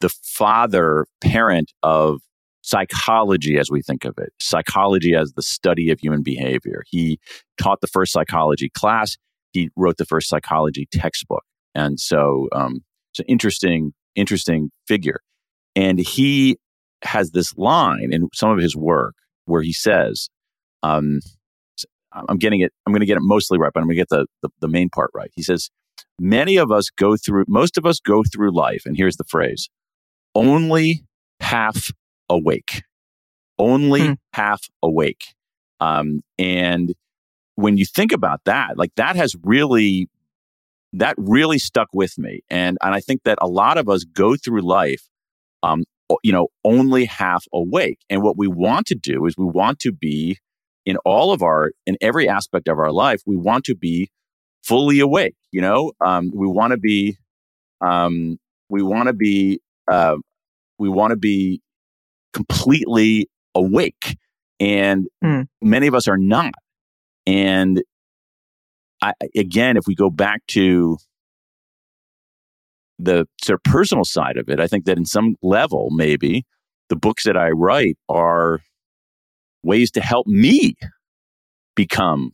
the 0.00 0.10
father 0.10 1.06
parent 1.20 1.72
of 1.82 2.20
psychology 2.62 3.58
as 3.58 3.70
we 3.70 3.82
think 3.82 4.04
of 4.04 4.14
it, 4.18 4.32
psychology 4.40 5.14
as 5.14 5.32
the 5.32 5.42
study 5.42 5.90
of 5.90 6.00
human 6.00 6.22
behavior. 6.22 6.82
He 6.88 7.18
taught 7.58 7.80
the 7.80 7.86
first 7.86 8.12
psychology 8.12 8.68
class. 8.68 9.16
He 9.52 9.70
wrote 9.76 9.96
the 9.96 10.04
first 10.04 10.28
psychology 10.28 10.86
textbook. 10.92 11.44
And 11.74 11.98
so 11.98 12.48
um, 12.52 12.82
it's 13.12 13.20
an 13.20 13.26
interesting, 13.28 13.92
interesting 14.14 14.70
figure. 14.86 15.20
And 15.74 15.98
he 15.98 16.58
has 17.02 17.30
this 17.30 17.56
line 17.56 18.12
in 18.12 18.28
some 18.32 18.50
of 18.50 18.58
his 18.58 18.76
work 18.76 19.14
where 19.46 19.62
he 19.62 19.72
says, 19.72 20.28
um, 20.82 21.20
I'm 22.12 22.36
getting 22.36 22.60
it, 22.60 22.72
I'm 22.86 22.92
going 22.92 23.00
to 23.00 23.06
get 23.06 23.16
it 23.16 23.22
mostly 23.22 23.58
right, 23.58 23.72
but 23.72 23.80
I'm 23.80 23.86
going 23.86 23.96
to 23.96 24.00
get 24.00 24.08
the, 24.10 24.26
the, 24.42 24.48
the 24.60 24.68
main 24.68 24.90
part 24.90 25.10
right. 25.14 25.30
He 25.34 25.42
says, 25.42 25.70
many 26.18 26.56
of 26.56 26.70
us 26.70 26.90
go 26.90 27.16
through, 27.16 27.44
most 27.48 27.78
of 27.78 27.86
us 27.86 28.00
go 28.00 28.22
through 28.22 28.54
life, 28.54 28.82
and 28.84 28.96
here's 28.96 29.16
the 29.16 29.24
phrase, 29.24 29.68
only 30.34 31.04
half 31.40 31.90
awake, 32.28 32.82
only 33.58 34.06
hmm. 34.06 34.12
half 34.32 34.62
awake. 34.82 35.34
Um, 35.80 36.20
and 36.38 36.94
when 37.56 37.76
you 37.76 37.84
think 37.84 38.12
about 38.12 38.40
that, 38.44 38.78
like 38.78 38.92
that 38.96 39.16
has 39.16 39.34
really, 39.42 40.08
that 40.92 41.14
really 41.18 41.58
stuck 41.58 41.88
with 41.92 42.18
me. 42.18 42.40
And, 42.50 42.78
and 42.82 42.94
I 42.94 43.00
think 43.00 43.22
that 43.24 43.38
a 43.40 43.48
lot 43.48 43.78
of 43.78 43.88
us 43.88 44.04
go 44.04 44.36
through 44.36 44.62
life, 44.62 45.08
um, 45.62 45.84
you 46.22 46.32
know, 46.32 46.48
only 46.64 47.06
half 47.06 47.44
awake. 47.52 47.98
And 48.10 48.22
what 48.22 48.36
we 48.36 48.46
want 48.46 48.86
to 48.88 48.94
do 48.94 49.26
is 49.26 49.36
we 49.36 49.46
want 49.46 49.78
to 49.80 49.92
be 49.92 50.38
in 50.84 50.96
all 51.04 51.32
of 51.32 51.42
our, 51.42 51.72
in 51.86 51.96
every 52.00 52.28
aspect 52.28 52.68
of 52.68 52.78
our 52.78 52.92
life, 52.92 53.22
we 53.26 53.36
want 53.36 53.64
to 53.64 53.74
be 53.74 54.10
fully 54.62 55.00
awake. 55.00 55.36
You 55.50 55.60
know, 55.60 55.92
um, 56.04 56.30
we 56.34 56.46
want 56.46 56.72
to 56.72 56.76
be, 56.76 57.18
um, 57.80 58.38
we 58.68 58.82
want 58.82 59.08
to 59.08 59.12
be, 59.12 59.60
uh, 59.90 60.16
we 60.78 60.88
want 60.88 61.10
to 61.10 61.16
be 61.16 61.60
completely 62.32 63.28
awake. 63.54 64.16
And 64.58 65.06
mm. 65.22 65.46
many 65.60 65.86
of 65.86 65.94
us 65.94 66.08
are 66.08 66.16
not. 66.16 66.54
And 67.26 67.82
I, 69.02 69.12
again, 69.36 69.76
if 69.76 69.84
we 69.86 69.94
go 69.94 70.10
back 70.10 70.42
to 70.48 70.96
the 72.98 73.26
sort 73.42 73.58
of 73.58 73.64
personal 73.64 74.04
side 74.04 74.36
of 74.36 74.48
it, 74.48 74.60
I 74.60 74.68
think 74.68 74.84
that 74.84 74.96
in 74.96 75.04
some 75.04 75.34
level, 75.42 75.90
maybe 75.90 76.44
the 76.88 76.96
books 76.96 77.24
that 77.24 77.36
I 77.36 77.50
write 77.50 77.98
are 78.08 78.60
ways 79.62 79.90
to 79.92 80.00
help 80.00 80.26
me 80.26 80.74
become 81.74 82.32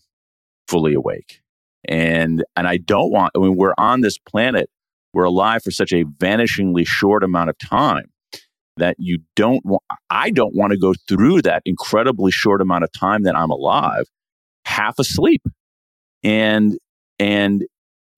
fully 0.67 0.95
awake. 0.95 1.41
And 1.89 2.45
and 2.57 2.67
I 2.67 2.77
don't 2.77 3.11
want 3.11 3.33
I 3.37 3.39
mean 3.39 3.57
we're 3.57 3.75
on 3.79 4.01
this 4.01 4.19
planet, 4.19 4.69
we're 5.15 5.25
alive 5.25 5.63
for 5.63 5.71
such 5.71 5.93
a 5.93 6.05
vanishingly 6.05 6.87
short 6.87 7.23
amount 7.23 7.51
of 7.51 7.59
time 7.59 8.11
that 8.79 8.97
you 8.99 9.19
don't 9.37 9.65
want, 9.65 9.83
I 10.11 10.31
don't 10.31 10.55
want 10.55 10.73
to 10.73 10.79
go 10.79 10.95
through 11.09 11.43
that 11.43 11.63
incredibly 11.65 12.31
short 12.31 12.61
amount 12.61 12.85
of 12.85 12.93
time 12.93 13.25
that 13.25 13.37
I'm 13.37 13.51
alive, 13.51 14.05
half 14.65 14.99
asleep. 14.99 15.43
And, 16.25 16.79
and 17.19 17.65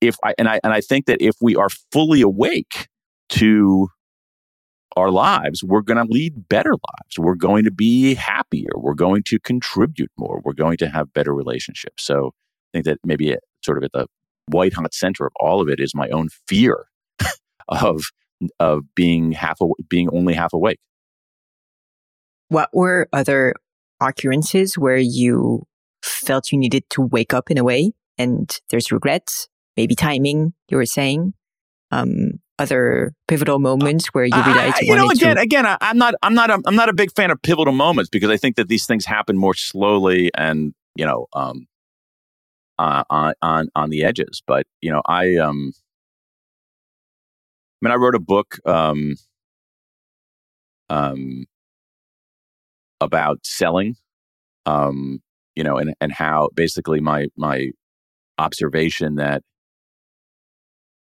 if 0.00 0.16
I, 0.24 0.34
and 0.38 0.48
I, 0.48 0.60
and 0.62 0.72
I 0.72 0.80
think 0.80 1.06
that 1.06 1.20
if 1.20 1.34
we 1.40 1.56
are 1.56 1.68
fully 1.92 2.20
awake 2.20 2.88
to 3.30 3.88
our 4.96 5.10
lives, 5.10 5.62
we're 5.62 5.82
going 5.82 6.04
to 6.04 6.12
lead 6.12 6.48
better 6.48 6.72
lives. 6.72 7.18
We're 7.18 7.34
going 7.34 7.64
to 7.64 7.70
be 7.70 8.14
happier. 8.14 8.70
We're 8.74 8.94
going 8.94 9.22
to 9.26 9.38
contribute 9.38 10.10
more. 10.18 10.40
We're 10.44 10.52
going 10.52 10.76
to 10.78 10.88
have 10.88 11.12
better 11.12 11.34
relationships. 11.34 12.04
So 12.04 12.28
I 12.28 12.68
think 12.72 12.84
that 12.86 12.98
maybe 13.04 13.30
it, 13.30 13.40
sort 13.64 13.78
of 13.78 13.84
at 13.84 13.92
the 13.92 14.06
white 14.46 14.74
hot 14.74 14.94
center 14.94 15.26
of 15.26 15.32
all 15.38 15.60
of 15.60 15.68
it 15.68 15.80
is 15.80 15.94
my 15.94 16.08
own 16.08 16.28
fear 16.46 16.86
of 17.68 18.02
of 18.58 18.82
being 18.94 19.32
half 19.32 19.58
being 19.88 20.08
only 20.12 20.34
half 20.34 20.52
awake. 20.52 20.78
What 22.48 22.70
were 22.72 23.08
other 23.12 23.54
occurrences 24.00 24.76
where 24.78 24.96
you 24.96 25.64
felt 26.02 26.50
you 26.50 26.58
needed 26.58 26.84
to 26.90 27.02
wake 27.02 27.34
up 27.34 27.50
in 27.50 27.58
a 27.58 27.64
way 27.64 27.92
and 28.18 28.58
there's 28.70 28.90
regrets, 28.90 29.48
maybe 29.76 29.94
timing, 29.94 30.54
you 30.68 30.76
were 30.76 30.86
saying? 30.86 31.34
Um, 31.90 32.40
other 32.60 33.12
pivotal 33.26 33.58
moments 33.58 34.08
where 34.08 34.24
you 34.24 34.42
realized 34.44 34.76
you, 34.82 34.92
you 34.92 34.96
know 34.96 35.10
again 35.10 35.36
to... 35.36 35.42
again 35.42 35.66
I, 35.66 35.76
am 35.80 35.98
not 35.98 36.14
I'm 36.22 36.34
not 36.34 36.50
a, 36.50 36.60
I'm 36.66 36.76
not 36.76 36.88
a 36.88 36.92
big 36.92 37.12
fan 37.12 37.30
of 37.30 37.40
pivotal 37.42 37.72
moments 37.72 38.10
because 38.10 38.30
I 38.30 38.36
think 38.36 38.56
that 38.56 38.68
these 38.68 38.86
things 38.86 39.04
happen 39.06 39.36
more 39.36 39.54
slowly 39.54 40.30
and 40.36 40.74
you 40.94 41.06
know 41.06 41.26
um 41.32 41.66
uh, 42.78 43.04
on 43.10 43.34
on 43.42 43.68
on 43.74 43.90
the 43.90 44.04
edges. 44.04 44.42
But 44.46 44.66
you 44.80 44.90
know 44.92 45.02
I 45.06 45.36
um 45.36 45.72
I 47.80 47.86
mean, 47.86 47.92
I 47.92 47.96
wrote 47.96 48.14
a 48.14 48.20
book 48.20 48.58
um, 48.66 49.14
um, 50.90 51.46
about 53.00 53.38
selling, 53.46 53.96
um, 54.66 55.22
you 55.54 55.64
know, 55.64 55.78
and 55.78 55.94
and 56.00 56.12
how 56.12 56.50
basically 56.54 57.00
my 57.00 57.28
my 57.36 57.70
observation 58.36 59.16
that 59.16 59.42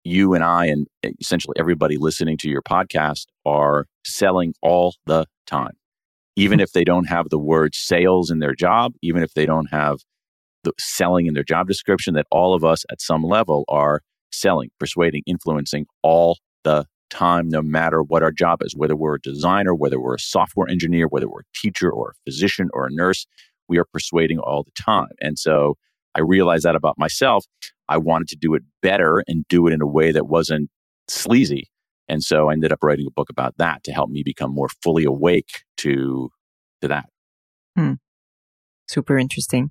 you 0.05 0.35
and 0.35 0.45
I 0.45 0.67
and 0.67 0.87
eh, 1.03 1.11
essentially 1.21 1.55
everybody 1.59 1.97
listening 1.97 2.37
to 2.39 2.49
your 2.49 2.63
podcast 2.63 3.27
are 3.45 3.87
selling 4.05 4.55
all 4.63 4.95
the 5.07 5.27
time, 5.47 5.73
even 6.37 6.59
hmm. 6.59 6.65
if 6.65 6.73
they 6.73 6.85
don't 6.85 7.09
have 7.09 7.29
the 7.29 7.39
word 7.39 7.75
sales 7.75 8.31
in 8.31 8.39
their 8.39 8.55
job, 8.55 8.95
even 9.03 9.23
if 9.23 9.35
they 9.35 9.47
don't 9.47 9.71
have 9.71 9.99
the 10.65 10.73
selling 10.79 11.27
in 11.27 11.35
their 11.35 11.45
job 11.45 11.69
description. 11.69 12.15
That 12.15 12.27
all 12.31 12.55
of 12.55 12.65
us 12.65 12.85
at 12.91 13.01
some 13.01 13.23
level 13.23 13.65
are 13.69 14.01
selling, 14.31 14.71
persuading, 14.79 15.23
influencing 15.27 15.87
all 16.03 16.39
the 16.65 16.87
time, 17.11 17.49
no 17.49 17.61
matter 17.61 18.03
what 18.03 18.23
our 18.23 18.33
job 18.33 18.63
is, 18.63 18.75
whether 18.75 18.97
we're 18.97 19.17
a 19.17 19.21
designer, 19.21 19.75
whether 19.75 20.01
we're 20.01 20.15
a 20.15 20.21
software 20.21 20.69
engineer, 20.69 21.07
whether 21.07 21.29
we're 21.29 21.41
a 21.41 21.59
teacher 21.59 21.91
or 21.91 22.11
a 22.11 22.31
physician 22.31 22.69
or 22.73 22.87
a 22.87 22.91
nurse, 22.91 23.27
we 23.69 23.79
are 23.79 23.85
persuading 23.85 24.39
all 24.39 24.65
the 24.65 24.83
time. 24.83 25.11
And 25.21 25.39
so 25.39 25.77
I 26.15 26.21
realized 26.21 26.65
that 26.65 26.77
about 26.77 26.99
myself. 26.99 27.45
I 27.89 27.99
wanted 27.99 28.29
to 28.29 28.37
do 28.37 28.55
it 28.55 28.63
better 28.81 29.23
and 29.27 29.45
do 29.49 29.67
it 29.67 29.73
in 29.73 29.83
a 29.83 29.87
way 29.87 30.13
that 30.13 30.27
wasn't 30.27 30.71
sleazy. 31.09 31.69
And 32.09 32.23
so 32.23 32.51
I 32.51 32.53
ended 32.53 32.73
up 32.73 32.83
writing 32.83 33.07
a 33.07 33.13
book 33.13 33.31
about 33.31 33.55
that 33.59 33.85
to 33.85 33.93
help 33.93 34.11
me 34.11 34.23
become 34.23 34.53
more 34.53 34.69
fully 34.83 35.05
awake 35.05 35.51
to 35.79 36.31
to 36.81 36.89
that. 36.89 37.07
Hmm 37.77 37.95
super 38.93 39.19
interesting. 39.19 39.71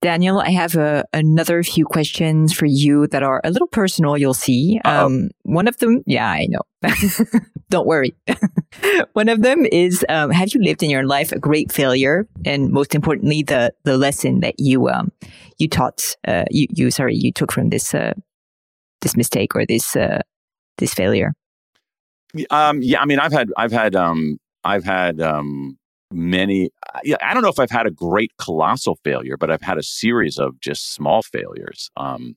Daniel, 0.00 0.40
I 0.40 0.50
have 0.50 0.76
a, 0.76 0.82
uh, 0.82 1.02
another 1.12 1.62
few 1.62 1.84
questions 1.84 2.52
for 2.52 2.66
you 2.66 3.06
that 3.08 3.22
are 3.22 3.40
a 3.44 3.50
little 3.50 3.68
personal, 3.68 4.18
you'll 4.18 4.34
see. 4.34 4.80
Um, 4.84 5.30
one 5.42 5.68
of 5.68 5.78
them, 5.78 6.02
yeah, 6.06 6.28
I 6.28 6.46
know. 6.48 6.62
Don't 7.70 7.86
worry. 7.86 8.14
one 9.12 9.28
of 9.28 9.42
them 9.42 9.64
is, 9.70 10.04
um, 10.08 10.30
have 10.30 10.52
you 10.52 10.62
lived 10.62 10.82
in 10.82 10.90
your 10.90 11.04
life 11.04 11.32
a 11.32 11.38
great 11.38 11.72
failure? 11.72 12.26
And 12.44 12.70
most 12.70 12.94
importantly, 12.94 13.42
the, 13.42 13.72
the 13.84 13.96
lesson 13.96 14.40
that 14.40 14.56
you, 14.58 14.88
um, 14.88 15.12
you 15.58 15.68
taught, 15.68 16.16
uh, 16.26 16.44
you, 16.50 16.66
you, 16.70 16.90
sorry, 16.90 17.16
you 17.16 17.32
took 17.32 17.52
from 17.52 17.70
this, 17.70 17.94
uh, 17.94 18.14
this 19.00 19.16
mistake 19.16 19.54
or 19.54 19.64
this, 19.64 19.96
uh, 19.96 20.20
this 20.78 20.92
failure? 20.92 21.32
Um, 22.50 22.80
yeah, 22.82 23.00
I 23.00 23.06
mean, 23.06 23.20
I've 23.20 23.32
had, 23.32 23.50
I've 23.56 23.72
had, 23.72 23.94
um, 23.94 24.38
I've 24.64 24.84
had, 24.84 25.20
um, 25.20 25.78
many 26.12 26.70
I 26.94 27.34
don't 27.34 27.42
know 27.42 27.48
if 27.48 27.58
I've 27.58 27.70
had 27.70 27.86
a 27.86 27.90
great 27.90 28.32
colossal 28.38 28.98
failure, 29.04 29.36
but 29.36 29.50
I've 29.50 29.62
had 29.62 29.78
a 29.78 29.82
series 29.82 30.38
of 30.38 30.60
just 30.60 30.94
small 30.94 31.22
failures 31.22 31.90
um, 31.96 32.36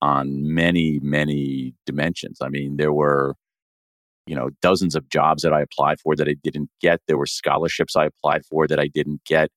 on 0.00 0.54
many, 0.54 0.98
many 1.02 1.74
dimensions. 1.86 2.38
I 2.42 2.48
mean, 2.48 2.76
there 2.76 2.92
were, 2.92 3.36
you 4.26 4.34
know, 4.34 4.50
dozens 4.60 4.96
of 4.96 5.08
jobs 5.08 5.42
that 5.42 5.52
I 5.52 5.60
applied 5.60 6.00
for 6.00 6.16
that 6.16 6.28
I 6.28 6.34
didn't 6.42 6.70
get. 6.80 7.00
There 7.06 7.18
were 7.18 7.26
scholarships 7.26 7.96
I 7.96 8.06
applied 8.06 8.44
for 8.44 8.66
that 8.66 8.80
I 8.80 8.88
didn't 8.88 9.24
get. 9.24 9.50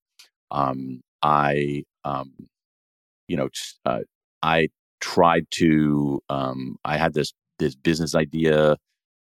Um, 0.51 1.01
I, 1.23 1.83
um, 2.03 2.33
you 3.27 3.37
know, 3.37 3.49
uh, 3.85 4.01
I 4.43 4.69
tried 5.01 5.47
to. 5.51 6.21
Um, 6.29 6.77
I 6.85 6.97
had 6.97 7.13
this 7.13 7.33
this 7.57 7.75
business 7.75 8.13
idea 8.13 8.75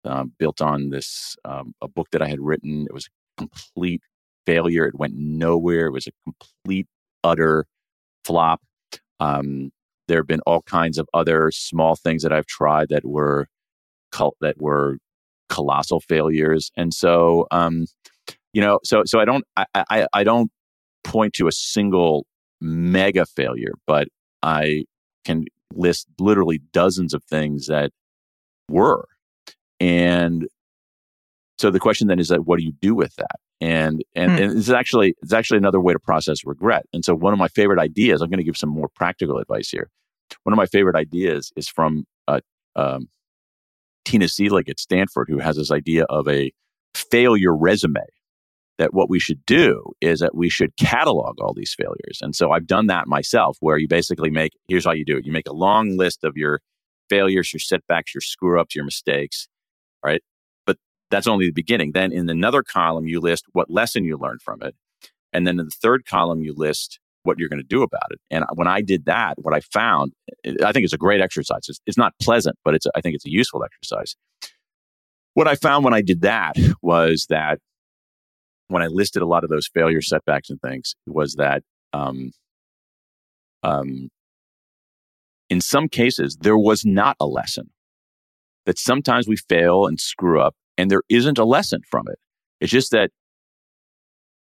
uh, 0.05 0.25
built 0.39 0.61
on 0.61 0.91
this 0.91 1.37
um, 1.45 1.75
a 1.81 1.89
book 1.89 2.09
that 2.13 2.23
I 2.23 2.29
had 2.29 2.41
written. 2.41 2.83
It 2.83 2.93
was 2.93 3.09
complete 3.39 4.03
failure. 4.47 4.87
It 4.87 4.99
went 4.99 5.15
nowhere. 5.17 5.87
It 5.87 5.93
was 5.93 6.07
a 6.07 6.13
complete, 6.25 6.87
utter 7.25 7.67
flop. 8.25 8.61
Um, 9.21 9.71
there 10.09 10.19
have 10.19 10.27
been 10.27 10.41
all 10.47 10.63
kinds 10.63 10.99
of 10.99 11.09
other 11.13 11.51
small 11.51 11.97
things 11.97 12.23
that 12.23 12.33
I've 12.33 12.47
tried 12.47 12.89
that 12.91 13.05
were 13.05 13.49
that 14.41 14.57
were 14.59 14.99
colossal 15.49 16.01
failures. 16.01 16.71
And 16.77 16.95
so, 16.95 17.47
um, 17.51 17.87
you 18.53 18.63
know, 18.63 18.79
so 18.85 19.03
so 19.05 19.21
I 19.21 19.25
don't 19.25 19.45
I, 19.57 19.67
I, 19.75 20.07
I 20.13 20.25
don't 20.25 20.51
point 21.05 21.35
to 21.35 21.49
a 21.49 21.53
single 21.53 22.27
mega 22.61 23.27
failure, 23.27 23.73
but 23.87 24.09
I 24.43 24.85
can 25.25 25.45
list 25.75 26.07
literally 26.19 26.61
dozens 26.73 27.13
of 27.13 27.23
things 27.25 27.67
that 27.67 27.91
were. 28.71 29.07
And 29.81 30.47
so 31.59 31.71
the 31.71 31.81
question 31.81 32.09
then 32.09 32.19
is 32.19 32.29
that 32.29 32.47
what 32.47 32.59
do 32.59 32.65
you 32.65 32.73
do 32.81 32.95
with 32.95 33.15
that? 33.17 33.37
And 33.61 34.05
and, 34.15 34.33
hmm. 34.33 34.43
and 34.43 34.59
it's 34.59 34.71
actually 34.71 35.15
it's 35.23 35.33
actually 35.33 35.59
another 35.59 35.81
way 35.81 35.93
to 35.93 35.99
process 35.99 36.45
regret. 36.45 36.85
And 36.93 37.05
so 37.05 37.15
one 37.15 37.33
of 37.33 37.39
my 37.39 37.49
favorite 37.49 37.79
ideas, 37.79 38.21
I'm 38.21 38.29
going 38.29 38.39
to 38.39 38.45
give 38.45 38.57
some 38.57 38.71
more 38.71 38.89
practical 38.95 39.39
advice 39.39 39.71
here. 39.71 39.89
One 40.43 40.53
of 40.53 40.57
my 40.57 40.67
favorite 40.67 40.97
ideas 40.97 41.53
is 41.57 41.69
from 41.69 42.05
uh, 42.29 42.41
um, 42.75 43.09
Tina 44.05 44.27
Seelig 44.27 44.69
at 44.69 44.81
Stanford, 44.81 45.29
who 45.29 45.39
has 45.39 45.57
this 45.57 45.71
idea 45.71 46.05
of 46.05 46.29
a 46.29 46.53
failure 46.95 47.57
resume. 47.57 48.01
That 48.79 48.93
what 48.93 49.09
we 49.09 49.19
should 49.19 49.47
do 49.47 49.93
is 50.03 50.21
that 50.21 50.35
we 50.35 50.51
should 50.51 50.77
catalog 50.77 51.41
all 51.41 51.55
these 51.55 51.75
failures. 51.75 52.19
And 52.21 52.37
so 52.37 52.51
I've 52.51 52.67
done 52.67 52.89
that 52.89 53.07
myself, 53.07 53.57
where 53.61 53.79
you 53.79 53.89
basically 53.89 54.29
make 54.29 54.53
here's 54.69 54.85
how 54.85 54.93
you 54.93 55.03
do 55.03 55.17
it: 55.17 55.25
you 55.25 55.33
make 55.33 55.49
a 55.49 55.55
long 55.55 55.97
list 55.97 56.25
of 56.25 56.37
your 56.37 56.61
failures, 57.09 57.55
your 57.55 57.61
setbacks, 57.61 58.15
your 58.15 58.21
screw 58.21 58.61
ups, 58.61 58.75
your 58.75 58.85
mistakes, 58.85 59.49
right? 60.05 60.23
That's 61.11 61.27
only 61.27 61.47
the 61.47 61.53
beginning. 61.53 61.93
Then 61.93 62.13
in 62.13 62.29
another 62.29 62.63
column, 62.63 63.07
you 63.07 63.21
list 63.21 63.45
what 63.53 63.71
lesson 63.71 64.05
you 64.05 64.17
learned 64.17 64.43
from 64.43 64.63
it. 64.63 64.75
And 65.33 65.47
then 65.47 65.61
in 65.61 65.67
the 65.67 65.71
third 65.71 66.07
column, 66.07 66.43
you 66.43 66.55
list 66.57 66.99
what 67.23 67.39
you're 67.39 67.49
going 67.49 67.63
to 67.63 67.67
do 67.67 67.83
about 67.83 68.11
it. 68.11 68.21
And 68.31 68.45
when 68.55 68.69
I 68.69 68.81
did 68.81 69.07
that, 69.07 69.35
what 69.39 69.55
I 69.55 69.61
found, 69.61 70.13
I 70.65 70.73
think 70.73 70.85
it's 70.85 70.93
a 70.93 70.99
great 70.99 71.21
exercise. 71.21 71.69
It's, 71.69 71.81
it's 71.87 71.99
not 71.99 72.15
pleasant, 72.21 72.57
but 72.65 72.75
it's, 72.75 72.87
I 72.95 73.01
think 73.01 73.15
it's 73.15 73.27
a 73.27 73.31
useful 73.31 73.65
exercise. 73.65 74.17
What 75.35 75.49
I 75.49 75.55
found 75.55 75.85
when 75.85 75.95
I 75.95 76.03
did 76.03 76.23
that 76.23 76.57
was 76.83 77.27
that 77.29 77.59
when 78.69 78.83
I 78.83 78.87
listed 78.87 79.23
a 79.23 79.27
lot 79.27 79.45
of 79.45 79.51
those 79.51 79.69
failure 79.69 80.01
setbacks 80.01 80.51
and 80.51 80.61
things, 80.61 80.95
was 81.07 81.35
that 81.35 81.63
um, 81.93 82.33
um, 83.63 84.09
in 85.51 85.61
some 85.61 85.89
cases, 85.89 86.39
there 86.41 86.59
was 86.59 86.85
not 86.85 87.17
a 87.21 87.27
lesson. 87.27 87.71
That 88.65 88.79
sometimes 88.79 89.29
we 89.29 89.37
fail 89.37 89.87
and 89.87 90.01
screw 90.01 90.41
up, 90.41 90.57
and 90.79 90.91
there 90.91 91.03
isn't 91.09 91.39
a 91.39 91.45
lesson 91.45 91.81
from 91.89 92.07
it. 92.09 92.19
It's 92.61 92.73
just 92.73 92.91
that 92.93 93.11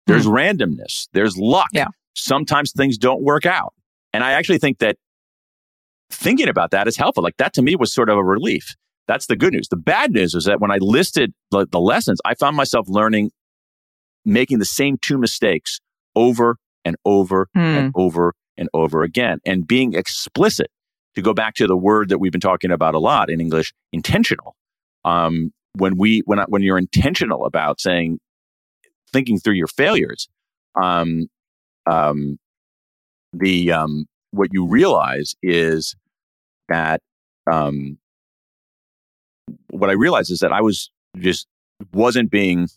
there's 0.07 0.25
hmm. 0.25 0.31
randomness, 0.31 1.07
there's 1.13 1.37
luck. 1.37 1.69
Yeah. 1.71 1.87
Sometimes 2.15 2.71
things 2.71 2.97
don't 2.97 3.23
work 3.23 3.45
out. 3.45 3.73
And 4.13 4.23
I 4.23 4.33
actually 4.33 4.59
think 4.59 4.79
that 4.79 4.97
thinking 6.11 6.47
about 6.47 6.71
that 6.71 6.87
is 6.87 6.95
helpful. 6.95 7.23
Like 7.23 7.37
that 7.37 7.53
to 7.53 7.61
me 7.61 7.75
was 7.75 7.93
sort 7.93 8.09
of 8.09 8.17
a 8.17 8.23
relief. 8.23 8.75
That's 9.07 9.25
the 9.25 9.35
good 9.35 9.53
news. 9.53 9.67
The 9.67 9.77
bad 9.77 10.11
news 10.11 10.33
is 10.33 10.45
that 10.45 10.61
when 10.61 10.71
I 10.71 10.77
listed 10.77 11.33
the, 11.51 11.67
the 11.69 11.79
lessons, 11.79 12.21
I 12.23 12.35
found 12.35 12.55
myself 12.55 12.87
learning, 12.87 13.31
making 14.23 14.59
the 14.59 14.65
same 14.65 14.97
two 15.01 15.17
mistakes 15.17 15.79
over 16.15 16.57
and 16.85 16.95
over 17.05 17.49
and 17.55 17.91
hmm. 17.91 17.99
over 17.99 18.33
and 18.57 18.69
over 18.73 19.03
again 19.03 19.39
and 19.45 19.67
being 19.67 19.93
explicit 19.95 20.69
to 21.15 21.21
go 21.21 21.33
back 21.33 21.55
to 21.55 21.67
the 21.67 21.77
word 21.77 22.09
that 22.09 22.19
we've 22.19 22.31
been 22.31 22.41
talking 22.41 22.71
about 22.71 22.95
a 22.95 22.99
lot 22.99 23.29
in 23.29 23.39
English, 23.41 23.73
intentional. 23.91 24.55
Um, 25.03 25.51
when 25.77 25.97
we 25.97 26.21
when 26.25 26.39
when 26.47 26.61
you're 26.61 26.77
intentional 26.77 27.45
about 27.45 27.81
saying, 27.81 28.19
thinking 29.11 29.39
through 29.39 29.55
your 29.55 29.67
failures, 29.67 30.27
um, 30.81 31.27
um, 31.85 32.37
the 33.33 33.71
um, 33.71 34.05
what 34.31 34.49
you 34.51 34.67
realize 34.67 35.35
is 35.41 35.95
that 36.69 37.01
um, 37.51 37.97
what 39.69 39.89
I 39.89 39.93
realized 39.93 40.31
is 40.31 40.39
that 40.39 40.51
I 40.51 40.61
was 40.61 40.89
just 41.17 41.47
wasn't 41.93 42.31
being 42.31 42.67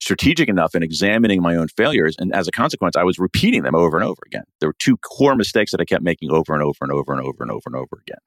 strategic 0.00 0.48
enough 0.48 0.74
in 0.74 0.82
examining 0.82 1.42
my 1.42 1.54
own 1.56 1.68
failures. 1.68 2.16
And 2.18 2.34
as 2.34 2.48
a 2.48 2.50
consequence, 2.50 2.96
I 2.96 3.04
was 3.04 3.18
repeating 3.18 3.62
them 3.62 3.74
over 3.74 3.98
and 3.98 4.06
over 4.06 4.20
again. 4.26 4.44
There 4.58 4.68
were 4.68 4.76
two 4.78 4.96
core 4.98 5.36
mistakes 5.36 5.72
that 5.72 5.80
I 5.80 5.84
kept 5.84 6.02
making 6.02 6.30
over 6.30 6.54
and 6.54 6.62
over 6.62 6.78
and 6.80 6.90
over 6.90 7.12
and 7.12 7.20
over 7.20 7.42
and 7.42 7.50
over 7.50 7.62
and 7.66 7.76
over 7.76 8.00
again. 8.00 8.18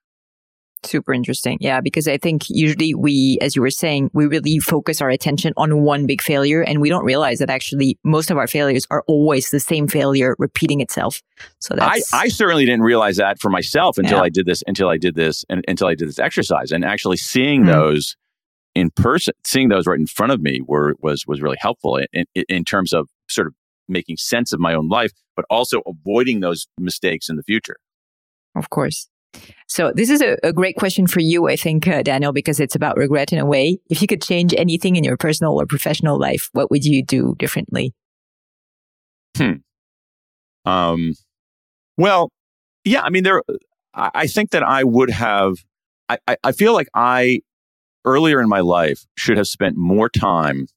Super 0.85 1.13
interesting. 1.13 1.57
Yeah, 1.61 1.81
because 1.81 2.07
I 2.07 2.17
think 2.17 2.43
usually 2.49 2.93
we, 2.93 3.37
as 3.41 3.55
you 3.55 3.61
were 3.61 3.69
saying, 3.69 4.09
we 4.13 4.25
really 4.25 4.59
focus 4.59 5.01
our 5.01 5.09
attention 5.09 5.53
on 5.57 5.81
one 5.81 6.05
big 6.05 6.21
failure 6.21 6.61
and 6.61 6.81
we 6.81 6.89
don't 6.89 7.05
realize 7.05 7.39
that 7.39 7.49
actually 7.49 7.97
most 8.03 8.31
of 8.31 8.37
our 8.37 8.47
failures 8.47 8.85
are 8.91 9.03
always 9.07 9.49
the 9.51 9.59
same 9.59 9.87
failure 9.87 10.35
repeating 10.39 10.81
itself. 10.81 11.21
So 11.59 11.75
that's. 11.75 12.13
I, 12.13 12.23
I 12.23 12.27
certainly 12.27 12.65
didn't 12.65 12.83
realize 12.83 13.17
that 13.17 13.39
for 13.39 13.49
myself 13.49 13.97
until 13.97 14.17
yeah. 14.17 14.23
I 14.23 14.29
did 14.29 14.45
this, 14.45 14.63
until 14.67 14.89
I 14.89 14.97
did 14.97 15.15
this, 15.15 15.45
and 15.49 15.63
until 15.67 15.87
I 15.87 15.95
did 15.95 16.07
this 16.07 16.19
exercise 16.19 16.71
and 16.71 16.83
actually 16.83 17.17
seeing 17.17 17.61
mm-hmm. 17.61 17.71
those 17.71 18.15
in 18.75 18.89
person, 18.91 19.33
seeing 19.45 19.69
those 19.69 19.87
right 19.87 19.99
in 19.99 20.07
front 20.07 20.31
of 20.31 20.41
me 20.41 20.61
were 20.65 20.95
was 20.99 21.25
was 21.27 21.41
really 21.41 21.57
helpful 21.59 21.97
in, 21.97 22.25
in, 22.35 22.43
in 22.49 22.65
terms 22.65 22.93
of 22.93 23.07
sort 23.29 23.47
of 23.47 23.53
making 23.87 24.17
sense 24.17 24.53
of 24.53 24.59
my 24.59 24.73
own 24.73 24.87
life, 24.87 25.11
but 25.35 25.45
also 25.49 25.81
avoiding 25.85 26.39
those 26.39 26.67
mistakes 26.79 27.29
in 27.29 27.35
the 27.35 27.43
future. 27.43 27.77
Of 28.55 28.69
course. 28.69 29.09
So 29.67 29.91
this 29.95 30.09
is 30.09 30.21
a, 30.21 30.37
a 30.43 30.53
great 30.53 30.75
question 30.75 31.07
for 31.07 31.19
you, 31.19 31.47
I 31.47 31.55
think, 31.55 31.87
uh, 31.87 32.03
Daniel, 32.03 32.31
because 32.31 32.59
it's 32.59 32.75
about 32.75 32.97
regret 32.97 33.33
in 33.33 33.39
a 33.39 33.45
way. 33.45 33.79
If 33.89 34.01
you 34.01 34.07
could 34.07 34.21
change 34.21 34.53
anything 34.55 34.95
in 34.95 35.03
your 35.03 35.17
personal 35.17 35.59
or 35.59 35.65
professional 35.65 36.19
life, 36.19 36.49
what 36.53 36.69
would 36.69 36.85
you 36.85 37.03
do 37.03 37.35
differently? 37.39 37.93
Hmm. 39.37 39.53
Um. 40.65 41.13
Well, 41.97 42.31
yeah. 42.83 43.01
I 43.01 43.09
mean, 43.09 43.23
there. 43.23 43.41
I, 43.93 44.11
I 44.13 44.27
think 44.27 44.51
that 44.51 44.63
I 44.63 44.83
would 44.83 45.09
have. 45.09 45.55
I, 46.09 46.17
I, 46.27 46.37
I 46.43 46.51
feel 46.51 46.73
like 46.73 46.87
I 46.93 47.39
earlier 48.05 48.41
in 48.41 48.49
my 48.49 48.59
life 48.59 49.05
should 49.17 49.37
have 49.37 49.47
spent 49.47 49.77
more 49.77 50.09
time 50.09 50.67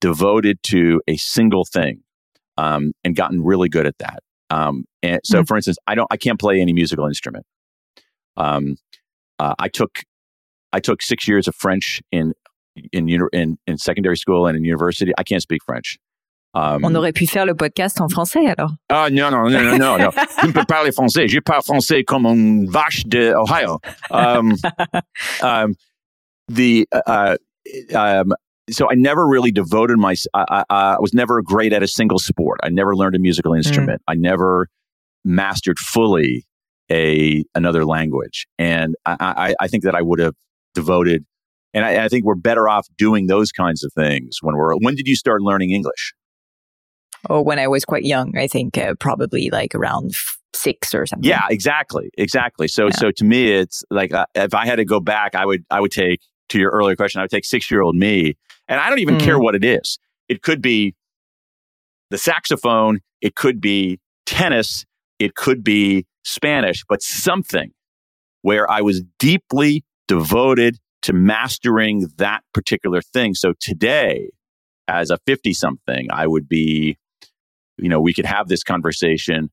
devoted 0.00 0.62
to 0.62 1.00
a 1.08 1.16
single 1.16 1.64
thing 1.64 2.02
um, 2.56 2.92
and 3.04 3.16
gotten 3.16 3.42
really 3.42 3.68
good 3.68 3.86
at 3.86 3.98
that. 3.98 4.20
Um, 4.50 4.84
and 5.02 5.20
so, 5.24 5.38
mm-hmm. 5.38 5.44
for 5.44 5.56
instance, 5.56 5.78
I 5.86 5.94
don't, 5.94 6.06
I 6.10 6.16
can't 6.16 6.38
play 6.38 6.60
any 6.60 6.72
musical 6.72 7.06
instrument. 7.06 7.44
Um, 8.36 8.76
uh, 9.38 9.54
I 9.58 9.68
took, 9.68 10.00
I 10.72 10.80
took 10.80 11.02
six 11.02 11.28
years 11.28 11.48
of 11.48 11.54
French 11.54 12.00
in 12.12 12.32
in, 12.92 13.08
in 13.32 13.58
in 13.66 13.78
secondary 13.78 14.16
school 14.16 14.46
and 14.46 14.56
in 14.56 14.64
university. 14.64 15.12
I 15.18 15.22
can't 15.22 15.42
speak 15.42 15.62
French. 15.64 15.98
Um, 16.54 16.84
On 16.84 16.94
aurait 16.94 17.12
pu 17.12 17.26
faire 17.26 17.44
le 17.44 17.54
podcast 17.54 18.00
en 18.00 18.08
français 18.08 18.46
alors. 18.46 18.72
Ah 18.88 19.08
non 19.10 19.30
non 19.30 19.50
non 19.50 19.62
non 19.62 19.98
non, 19.98 20.10
je 20.40 20.46
ne 20.46 20.52
peux 20.52 20.64
parler 20.64 20.90
français. 20.90 21.28
Je 21.28 21.40
parle 21.40 21.62
français 21.62 22.02
comme 22.02 22.24
une 22.26 22.66
vache 22.66 23.04
de 23.06 23.34
Ohio. 23.34 23.78
Um, 24.10 24.54
um, 25.42 25.74
the 26.48 26.88
uh, 26.92 27.36
uh, 27.94 28.22
um, 28.22 28.32
so 28.70 28.90
I 28.90 28.94
never 28.94 29.26
really 29.26 29.52
devoted 29.52 29.98
my. 29.98 30.14
I, 30.32 30.44
I, 30.48 30.64
I, 30.70 30.96
was 30.98 31.12
never 31.12 31.42
great 31.42 31.74
at 31.74 31.82
a 31.82 31.88
single 31.88 32.18
sport. 32.18 32.58
I 32.62 32.70
never 32.70 32.96
learned 32.96 33.16
a 33.16 33.18
musical 33.18 33.52
hmm. 33.52 33.58
instrument. 33.58 34.00
Mm. 34.02 34.12
I 34.12 34.14
never 34.14 34.68
mastered 35.24 35.78
fully 35.78 36.46
a 36.90 37.44
another 37.54 37.84
language, 37.84 38.46
and 38.58 38.94
I, 39.04 39.16
I, 39.20 39.54
I 39.60 39.68
think 39.68 39.84
that 39.84 39.94
I 39.94 40.02
would 40.02 40.18
have 40.18 40.34
devoted. 40.74 41.24
And 41.74 41.84
I, 41.84 42.04
I, 42.04 42.08
think 42.08 42.24
we're 42.24 42.36
better 42.36 42.70
off 42.70 42.86
doing 42.96 43.26
those 43.26 43.52
kinds 43.52 43.84
of 43.84 43.92
things 43.92 44.38
when 44.40 44.56
we're. 44.56 44.74
When 44.76 44.94
did 44.94 45.06
you 45.06 45.14
start 45.14 45.42
learning 45.42 45.72
English? 45.72 46.14
Oh, 47.28 47.42
when 47.42 47.58
I 47.58 47.68
was 47.68 47.84
quite 47.84 48.04
young. 48.04 48.36
I 48.38 48.46
think 48.46 48.78
uh, 48.78 48.94
probably 48.98 49.50
like 49.50 49.74
around 49.74 50.14
six 50.54 50.94
or 50.94 51.06
something. 51.06 51.28
Yeah, 51.28 51.46
exactly, 51.50 52.10
exactly. 52.16 52.68
So, 52.68 52.86
yeah. 52.86 52.96
so 52.96 53.10
to 53.10 53.24
me, 53.24 53.52
it's 53.52 53.84
like 53.90 54.12
uh, 54.12 54.26
if 54.34 54.54
I 54.54 54.66
had 54.66 54.76
to 54.76 54.84
go 54.84 55.00
back, 55.00 55.34
I 55.34 55.44
would, 55.44 55.64
I 55.70 55.80
would 55.80 55.90
take 55.90 56.20
to 56.50 56.58
your 56.58 56.70
earlier 56.70 56.96
question, 56.96 57.20
I 57.20 57.24
would 57.24 57.30
take 57.30 57.44
six 57.44 57.70
year 57.70 57.82
old 57.82 57.96
me, 57.96 58.36
and 58.68 58.80
I 58.80 58.88
don't 58.88 59.00
even 59.00 59.16
mm. 59.16 59.20
care 59.24 59.38
what 59.38 59.54
it 59.54 59.64
is. 59.64 59.98
It 60.28 60.42
could 60.42 60.62
be 60.62 60.94
the 62.10 62.18
saxophone, 62.18 63.00
it 63.20 63.34
could 63.34 63.60
be 63.60 64.00
tennis, 64.26 64.84
it 65.18 65.34
could 65.34 65.64
be 65.64 66.06
Spanish, 66.26 66.84
but 66.88 67.02
something 67.02 67.70
where 68.42 68.70
I 68.70 68.80
was 68.80 69.02
deeply 69.18 69.84
devoted 70.08 70.78
to 71.02 71.12
mastering 71.12 72.08
that 72.16 72.42
particular 72.52 73.00
thing. 73.00 73.34
So 73.34 73.54
today, 73.60 74.30
as 74.88 75.10
a 75.10 75.18
50 75.26 75.52
something, 75.52 76.08
I 76.12 76.26
would 76.26 76.48
be, 76.48 76.98
you 77.78 77.88
know, 77.88 78.00
we 78.00 78.12
could 78.12 78.26
have 78.26 78.48
this 78.48 78.62
conversation, 78.62 79.50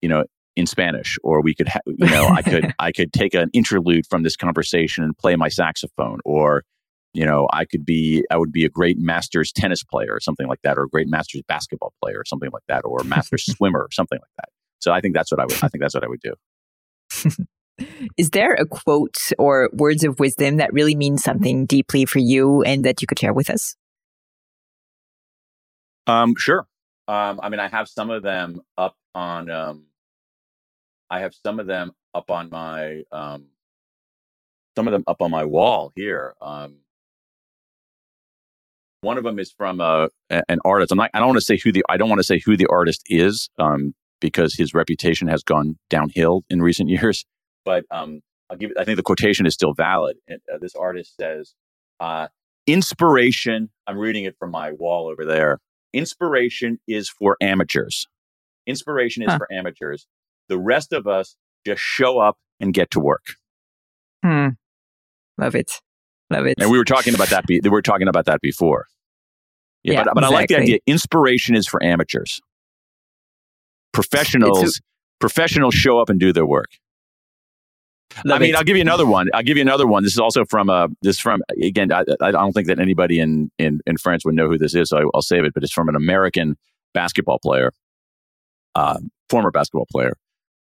you 0.00 0.08
know, 0.08 0.24
in 0.56 0.66
Spanish, 0.66 1.18
or 1.22 1.42
we 1.42 1.54
could, 1.54 1.68
ha- 1.68 1.80
you 1.86 2.06
know, 2.06 2.28
I 2.28 2.42
could, 2.42 2.72
I 2.78 2.92
could 2.92 3.12
take 3.12 3.34
an 3.34 3.50
interlude 3.52 4.06
from 4.08 4.22
this 4.22 4.36
conversation 4.36 5.04
and 5.04 5.16
play 5.16 5.36
my 5.36 5.48
saxophone, 5.48 6.18
or, 6.24 6.62
you 7.14 7.24
know, 7.24 7.48
I 7.52 7.64
could 7.64 7.84
be, 7.84 8.24
I 8.30 8.36
would 8.36 8.52
be 8.52 8.64
a 8.64 8.68
great 8.68 8.98
Masters 8.98 9.52
tennis 9.52 9.82
player 9.82 10.12
or 10.12 10.20
something 10.20 10.46
like 10.46 10.62
that, 10.62 10.78
or 10.78 10.84
a 10.84 10.88
great 10.88 11.08
Masters 11.08 11.42
basketball 11.48 11.92
player 12.02 12.18
or 12.18 12.24
something 12.24 12.50
like 12.52 12.64
that, 12.68 12.82
or 12.84 13.00
a 13.00 13.04
Masters 13.04 13.44
swimmer 13.56 13.80
or 13.80 13.90
something 13.90 14.18
like 14.18 14.30
that. 14.36 14.48
So 14.80 14.92
I 14.92 15.00
think 15.00 15.14
that's 15.14 15.30
what 15.30 15.40
I 15.40 15.44
would, 15.44 15.54
I 15.62 15.68
think 15.68 15.80
that's 15.82 15.94
what 15.94 16.04
I 16.04 16.08
would 16.08 16.20
do. 16.20 16.34
Is 18.16 18.30
there 18.30 18.54
a 18.54 18.66
quote 18.66 19.18
or 19.38 19.70
words 19.72 20.04
of 20.04 20.18
wisdom 20.18 20.56
that 20.56 20.72
really 20.72 20.94
means 20.96 21.22
something 21.22 21.66
deeply 21.66 22.04
for 22.04 22.18
you 22.18 22.62
and 22.62 22.84
that 22.84 23.00
you 23.00 23.06
could 23.06 23.18
share 23.18 23.32
with 23.32 23.50
us? 23.50 23.76
Um, 26.06 26.34
sure. 26.36 26.66
Um, 27.06 27.38
I 27.42 27.48
mean, 27.48 27.60
I 27.60 27.68
have 27.68 27.88
some 27.88 28.10
of 28.10 28.22
them 28.22 28.62
up 28.76 28.96
on 29.14 29.50
um, 29.50 29.84
I 31.10 31.20
have 31.20 31.34
some 31.34 31.60
of 31.60 31.66
them 31.66 31.92
up 32.14 32.30
on 32.30 32.50
my 32.50 33.02
um, 33.12 33.46
some 34.76 34.88
of 34.88 34.92
them 34.92 35.04
up 35.06 35.22
on 35.22 35.30
my 35.30 35.44
wall 35.44 35.92
here. 35.94 36.34
Um, 36.40 36.78
One 39.02 39.16
of 39.18 39.24
them 39.24 39.38
is 39.38 39.52
from 39.52 39.80
a, 39.80 40.08
an 40.30 40.58
artist. 40.64 40.90
I'm 40.92 40.98
not, 40.98 41.10
I 41.14 41.18
don't 41.20 41.28
want 41.28 41.38
to 41.38 41.44
say 41.44 41.56
who 41.58 41.70
the 41.72 41.84
I 41.88 41.96
don't 41.96 42.08
want 42.08 42.18
to 42.18 42.24
say 42.24 42.40
who 42.44 42.56
the 42.56 42.66
artist 42.66 43.04
is 43.08 43.48
um, 43.58 43.94
because 44.20 44.54
his 44.54 44.74
reputation 44.74 45.28
has 45.28 45.42
gone 45.42 45.78
downhill 45.90 46.44
in 46.50 46.62
recent 46.62 46.88
years. 46.90 47.24
But 47.64 47.84
um, 47.90 48.20
I'll 48.50 48.56
give. 48.56 48.70
I 48.78 48.84
think 48.84 48.96
the 48.96 49.02
quotation 49.02 49.46
is 49.46 49.54
still 49.54 49.74
valid. 49.74 50.16
And, 50.26 50.40
uh, 50.52 50.58
this 50.58 50.74
artist 50.74 51.14
says, 51.20 51.54
uh, 52.00 52.28
"Inspiration." 52.66 53.70
I'm 53.86 53.98
reading 53.98 54.24
it 54.24 54.36
from 54.38 54.50
my 54.50 54.72
wall 54.72 55.08
over 55.08 55.24
there. 55.24 55.58
Inspiration 55.92 56.78
is 56.86 57.08
for 57.08 57.36
amateurs. 57.40 58.06
Inspiration 58.66 59.22
is 59.22 59.30
huh. 59.30 59.38
for 59.38 59.52
amateurs. 59.52 60.06
The 60.48 60.58
rest 60.58 60.92
of 60.92 61.06
us 61.06 61.36
just 61.66 61.82
show 61.82 62.18
up 62.18 62.36
and 62.60 62.74
get 62.74 62.90
to 62.92 63.00
work. 63.00 63.34
Hmm. 64.22 64.48
Love 65.38 65.54
it. 65.54 65.80
Love 66.30 66.46
it. 66.46 66.56
And 66.60 66.70
we 66.70 66.78
were 66.78 66.84
talking 66.84 67.14
about 67.14 67.28
that. 67.28 67.46
Be- 67.46 67.60
we 67.62 67.70
were 67.70 67.82
talking 67.82 68.08
about 68.08 68.26
that 68.26 68.40
before. 68.40 68.86
Yeah, 69.82 69.94
yeah 69.94 70.04
but, 70.04 70.14
but 70.14 70.24
exactly. 70.24 70.36
I 70.36 70.40
like 70.40 70.48
the 70.48 70.56
idea. 70.58 70.78
Inspiration 70.86 71.54
is 71.54 71.66
for 71.66 71.82
amateurs. 71.82 72.40
Professionals, 73.92 74.78
a- 74.78 74.80
professionals 75.20 75.74
show 75.74 75.98
up 75.98 76.08
and 76.08 76.20
do 76.20 76.32
their 76.32 76.46
work. 76.46 76.70
I 78.30 78.38
mean, 78.38 78.50
it. 78.50 78.56
I'll 78.56 78.64
give 78.64 78.76
you 78.76 78.82
another 78.82 79.06
one. 79.06 79.28
I'll 79.34 79.42
give 79.42 79.56
you 79.56 79.62
another 79.62 79.86
one. 79.86 80.02
This 80.02 80.12
is 80.12 80.18
also 80.18 80.44
from 80.44 80.70
uh, 80.70 80.88
this 81.02 81.18
from 81.18 81.42
again. 81.62 81.92
I, 81.92 82.04
I 82.20 82.30
don't 82.30 82.52
think 82.52 82.66
that 82.68 82.78
anybody 82.78 83.20
in, 83.20 83.50
in 83.58 83.80
in 83.86 83.96
France 83.96 84.24
would 84.24 84.34
know 84.34 84.48
who 84.48 84.58
this 84.58 84.74
is, 84.74 84.90
so 84.90 84.98
I, 84.98 85.04
will 85.04 85.22
save 85.22 85.44
it. 85.44 85.54
But 85.54 85.62
it's 85.62 85.72
from 85.72 85.88
an 85.88 85.96
American 85.96 86.56
basketball 86.94 87.38
player, 87.38 87.72
uh, 88.74 88.98
former 89.28 89.50
basketball 89.50 89.86
player, 89.90 90.16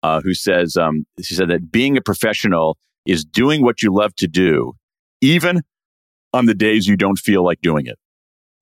uh, 0.03 0.21
who 0.21 0.35
says 0.35 0.77
um, 0.77 1.07
she 1.23 1.35
said 1.35 1.49
that 1.49 1.71
being 1.71 1.97
a 1.97 2.01
professional 2.01 2.77
is 3.07 3.25
doing 3.25 3.63
what 3.63 3.83
you 3.83 3.93
love 3.93 4.15
to 4.17 4.27
do, 4.27 4.75
even 5.21 5.63
on 6.33 6.47
the 6.47 6.55
days 6.55 6.87
you 6.87 6.97
don't 6.97 7.19
feel 7.19 7.45
like 7.45 7.61
doing 7.61 7.87
it. 7.87 7.99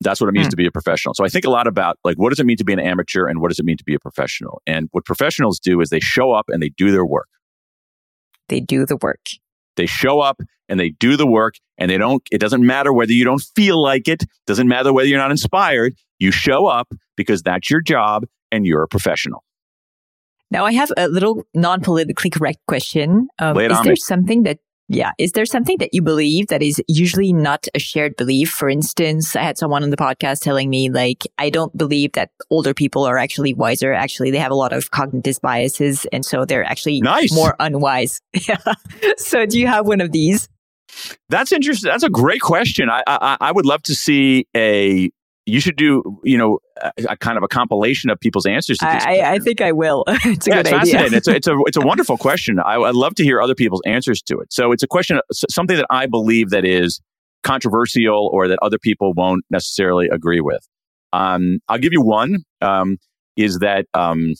That's 0.00 0.20
what 0.20 0.28
it 0.28 0.32
means 0.32 0.48
mm. 0.48 0.50
to 0.50 0.56
be 0.56 0.66
a 0.66 0.70
professional. 0.70 1.14
So 1.14 1.24
I 1.24 1.28
think 1.28 1.44
a 1.44 1.50
lot 1.50 1.66
about 1.66 1.98
like 2.04 2.16
what 2.16 2.30
does 2.30 2.40
it 2.40 2.46
mean 2.46 2.56
to 2.58 2.64
be 2.64 2.72
an 2.72 2.80
amateur 2.80 3.26
and 3.26 3.40
what 3.40 3.48
does 3.48 3.58
it 3.58 3.64
mean 3.64 3.76
to 3.78 3.84
be 3.84 3.94
a 3.94 3.98
professional? 3.98 4.60
And 4.66 4.88
what 4.92 5.04
professionals 5.04 5.58
do 5.58 5.80
is 5.80 5.90
they 5.90 6.00
show 6.00 6.32
up 6.32 6.46
and 6.48 6.62
they 6.62 6.68
do 6.68 6.90
their 6.90 7.06
work. 7.06 7.28
They 8.48 8.60
do 8.60 8.84
the 8.86 8.98
work. 9.00 9.26
They 9.76 9.86
show 9.86 10.20
up 10.20 10.40
and 10.68 10.78
they 10.78 10.90
do 10.90 11.16
the 11.16 11.26
work 11.26 11.54
and 11.78 11.90
they 11.90 11.98
don't 11.98 12.22
it 12.30 12.38
doesn't 12.38 12.64
matter 12.64 12.92
whether 12.92 13.12
you 13.12 13.24
don't 13.24 13.42
feel 13.54 13.80
like 13.80 14.08
it, 14.08 14.24
doesn't 14.46 14.68
matter 14.68 14.92
whether 14.92 15.08
you're 15.08 15.18
not 15.18 15.30
inspired, 15.30 15.94
you 16.18 16.30
show 16.30 16.66
up 16.66 16.92
because 17.16 17.42
that's 17.42 17.70
your 17.70 17.80
job 17.80 18.24
and 18.52 18.66
you're 18.66 18.82
a 18.82 18.88
professional. 18.88 19.44
Now 20.50 20.64
I 20.64 20.72
have 20.72 20.92
a 20.96 21.08
little 21.08 21.42
non-politically 21.54 22.30
correct 22.30 22.58
question. 22.68 23.28
Um, 23.38 23.58
is 23.58 23.80
there 23.82 23.92
me. 23.92 23.96
something 23.96 24.42
that 24.44 24.58
yeah. 24.88 25.12
Is 25.18 25.32
there 25.32 25.46
something 25.46 25.78
that 25.78 25.92
you 25.92 26.00
believe 26.00 26.46
that 26.48 26.62
is 26.62 26.80
usually 26.86 27.32
not 27.32 27.66
a 27.74 27.78
shared 27.78 28.16
belief? 28.16 28.50
For 28.50 28.68
instance, 28.68 29.34
I 29.34 29.42
had 29.42 29.58
someone 29.58 29.82
on 29.82 29.90
the 29.90 29.96
podcast 29.96 30.42
telling 30.42 30.70
me, 30.70 30.90
like, 30.90 31.24
I 31.38 31.50
don't 31.50 31.76
believe 31.76 32.12
that 32.12 32.30
older 32.50 32.72
people 32.72 33.04
are 33.04 33.18
actually 33.18 33.52
wiser. 33.52 33.92
Actually, 33.92 34.30
they 34.30 34.38
have 34.38 34.52
a 34.52 34.56
lot 34.56 34.72
of 34.72 34.92
cognitive 34.92 35.40
biases. 35.42 36.06
And 36.12 36.24
so 36.24 36.44
they're 36.44 36.64
actually 36.64 37.00
nice. 37.00 37.32
more 37.32 37.56
unwise. 37.58 38.20
yeah. 38.48 38.58
So 39.16 39.44
do 39.44 39.58
you 39.58 39.66
have 39.66 39.86
one 39.86 40.00
of 40.00 40.12
these? 40.12 40.48
That's 41.28 41.52
interesting. 41.52 41.90
That's 41.90 42.04
a 42.04 42.10
great 42.10 42.40
question. 42.40 42.88
I, 42.88 43.02
I, 43.06 43.36
I 43.40 43.52
would 43.52 43.66
love 43.66 43.82
to 43.84 43.94
see 43.94 44.46
a 44.56 45.10
you 45.46 45.60
should 45.60 45.76
do 45.76 46.02
you 46.24 46.36
know 46.36 46.58
a, 46.82 46.92
a, 47.10 47.16
kind 47.16 47.38
of 47.38 47.44
a 47.44 47.48
compilation 47.48 48.10
of 48.10 48.18
people's 48.20 48.46
answers 48.46 48.78
to 48.78 48.86
I, 48.86 49.34
I, 49.34 49.38
think 49.38 49.60
I 49.60 49.72
will. 49.72 50.04
it's 50.08 50.46
a 50.46 50.50
yeah, 50.50 50.56
good 50.56 50.66
it's 50.66 50.74
idea. 50.74 50.92
fascinating. 50.94 51.14
it's 51.14 51.28
a, 51.28 51.34
it's 51.36 51.46
a 51.46 51.56
it's 51.66 51.76
a 51.76 51.80
wonderful 51.80 52.18
question. 52.18 52.58
I, 52.58 52.76
would 52.76 52.94
love 52.94 53.14
to 53.14 53.24
hear 53.24 53.40
other 53.40 53.54
people's 53.54 53.82
answers 53.86 54.20
to 54.22 54.38
it. 54.40 54.52
So 54.52 54.72
it's 54.72 54.82
a 54.82 54.86
question, 54.86 55.20
something 55.32 55.76
that 55.76 55.86
I 55.88 56.06
believe 56.06 56.50
that 56.50 56.64
is 56.64 57.00
controversial 57.44 58.28
or 58.32 58.48
that 58.48 58.58
other 58.60 58.78
people 58.78 59.12
won't 59.14 59.44
necessarily 59.50 60.08
agree 60.08 60.40
with. 60.40 60.66
Um, 61.12 61.60
I'll 61.68 61.78
give 61.78 61.92
you 61.92 62.02
one. 62.02 62.38
Um, 62.60 62.98
is 63.36 63.60
that 63.60 63.86
um, 63.94 64.34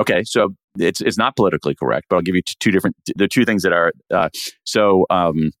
okay? 0.00 0.24
So 0.24 0.54
it's 0.78 1.00
it's 1.00 1.18
not 1.18 1.36
politically 1.36 1.74
correct, 1.74 2.06
but 2.08 2.16
I'll 2.16 2.22
give 2.22 2.34
you 2.34 2.42
t- 2.42 2.54
two 2.60 2.70
different. 2.70 2.96
The 3.14 3.28
two 3.28 3.44
things 3.44 3.62
that 3.62 3.72
are 3.72 3.92
uh, 4.10 4.30
so. 4.64 5.06
Um, 5.10 5.52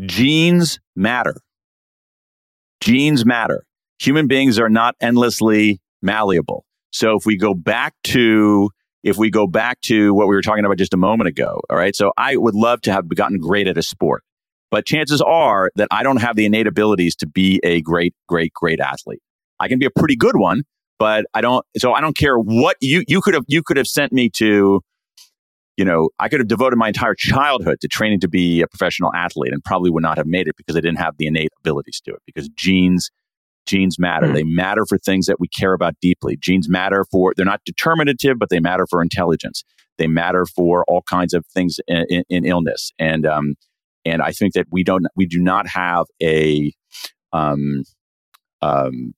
genes 0.00 0.78
matter. 0.96 1.36
Genes 2.80 3.24
matter. 3.24 3.64
Human 4.00 4.26
beings 4.26 4.58
are 4.58 4.68
not 4.68 4.96
endlessly 5.00 5.80
malleable. 6.00 6.64
So 6.90 7.16
if 7.16 7.24
we 7.24 7.36
go 7.36 7.54
back 7.54 7.94
to 8.04 8.70
if 9.02 9.16
we 9.16 9.30
go 9.30 9.46
back 9.46 9.80
to 9.82 10.14
what 10.14 10.28
we 10.28 10.34
were 10.34 10.42
talking 10.42 10.64
about 10.64 10.78
just 10.78 10.94
a 10.94 10.96
moment 10.96 11.28
ago, 11.28 11.60
all 11.68 11.76
right. 11.76 11.94
So 11.94 12.12
I 12.16 12.36
would 12.36 12.54
love 12.54 12.80
to 12.82 12.92
have 12.92 13.08
gotten 13.08 13.38
great 13.38 13.66
at 13.66 13.76
a 13.76 13.82
sport, 13.82 14.22
but 14.70 14.86
chances 14.86 15.20
are 15.20 15.70
that 15.76 15.88
I 15.90 16.02
don't 16.02 16.18
have 16.18 16.36
the 16.36 16.44
innate 16.46 16.66
abilities 16.66 17.16
to 17.16 17.26
be 17.26 17.60
a 17.64 17.80
great, 17.80 18.14
great, 18.28 18.52
great 18.54 18.80
athlete. 18.80 19.22
I 19.58 19.68
can 19.68 19.78
be 19.78 19.86
a 19.86 19.90
pretty 19.90 20.16
good 20.16 20.36
one, 20.36 20.62
but 20.98 21.24
I 21.34 21.40
don't. 21.40 21.64
So 21.76 21.92
I 21.92 22.00
don't 22.00 22.16
care 22.16 22.36
what 22.36 22.76
you 22.80 23.04
you 23.08 23.20
could 23.20 23.34
have 23.34 23.44
you 23.48 23.62
could 23.62 23.76
have 23.76 23.86
sent 23.86 24.12
me 24.12 24.30
to 24.36 24.82
you 25.76 25.84
know, 25.84 26.10
I 26.18 26.28
could 26.28 26.40
have 26.40 26.48
devoted 26.48 26.76
my 26.76 26.88
entire 26.88 27.14
childhood 27.14 27.80
to 27.80 27.88
training 27.88 28.20
to 28.20 28.28
be 28.28 28.60
a 28.60 28.66
professional 28.66 29.12
athlete 29.14 29.52
and 29.52 29.62
probably 29.64 29.90
would 29.90 30.02
not 30.02 30.18
have 30.18 30.26
made 30.26 30.46
it 30.48 30.56
because 30.56 30.76
I 30.76 30.80
didn't 30.80 30.98
have 30.98 31.14
the 31.18 31.26
innate 31.26 31.50
abilities 31.60 32.00
to 32.04 32.12
it 32.12 32.20
because 32.26 32.48
genes 32.50 33.10
genes 33.64 33.98
matter. 33.98 34.26
Mm. 34.26 34.34
They 34.34 34.42
matter 34.42 34.84
for 34.86 34.98
things 34.98 35.26
that 35.26 35.38
we 35.38 35.48
care 35.48 35.72
about 35.72 35.94
deeply. 36.00 36.36
Genes 36.36 36.68
matter 36.68 37.04
for 37.10 37.32
they're 37.36 37.46
not 37.46 37.60
determinative, 37.64 38.38
but 38.38 38.50
they 38.50 38.60
matter 38.60 38.86
for 38.88 39.00
intelligence. 39.00 39.64
They 39.98 40.08
matter 40.08 40.46
for 40.46 40.84
all 40.88 41.02
kinds 41.02 41.32
of 41.32 41.44
things 41.54 41.78
in, 41.86 42.04
in, 42.08 42.24
in 42.28 42.44
illness. 42.44 42.90
And 42.98 43.24
um, 43.26 43.54
and 44.04 44.20
I 44.20 44.32
think 44.32 44.54
that 44.54 44.66
we 44.70 44.82
don't 44.84 45.06
we 45.16 45.26
do 45.26 45.38
not 45.38 45.68
have 45.68 46.06
a 46.22 46.72
um, 47.32 47.84
um, 48.60 49.14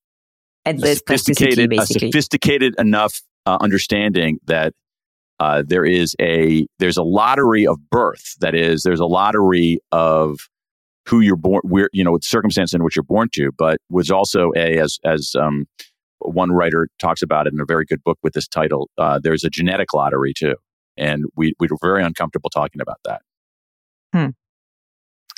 a 0.66 0.78
sophisticated, 0.78 1.72
a 1.72 1.86
sophisticated 1.86 2.74
enough 2.78 3.20
uh, 3.46 3.58
understanding 3.60 4.38
that 4.46 4.72
uh, 5.40 5.62
there 5.66 5.84
is 5.84 6.14
a 6.20 6.66
there's 6.78 6.96
a 6.96 7.02
lottery 7.02 7.66
of 7.66 7.78
birth. 7.90 8.34
That 8.40 8.54
is, 8.54 8.82
there's 8.82 9.00
a 9.00 9.06
lottery 9.06 9.78
of 9.92 10.38
who 11.06 11.20
you're 11.20 11.36
born, 11.36 11.60
where 11.64 11.90
you 11.92 12.04
know, 12.04 12.16
the 12.16 12.24
circumstance 12.24 12.72
in 12.72 12.82
which 12.84 12.96
you're 12.96 13.02
born 13.02 13.28
to. 13.34 13.50
But 13.56 13.78
was 13.90 14.10
also 14.10 14.52
a 14.56 14.78
as 14.78 14.98
as 15.04 15.34
um, 15.38 15.66
one 16.20 16.52
writer 16.52 16.88
talks 16.98 17.22
about 17.22 17.46
it 17.46 17.52
in 17.52 17.60
a 17.60 17.64
very 17.66 17.84
good 17.84 18.02
book 18.04 18.18
with 18.22 18.32
this 18.32 18.48
title. 18.48 18.90
Uh, 18.96 19.18
there's 19.22 19.44
a 19.44 19.50
genetic 19.50 19.92
lottery 19.92 20.32
too, 20.36 20.54
and 20.96 21.24
we 21.36 21.52
we 21.58 21.66
were 21.70 21.78
very 21.82 22.02
uncomfortable 22.02 22.50
talking 22.50 22.80
about 22.80 23.00
that. 23.04 23.22
Hmm. 24.12 24.30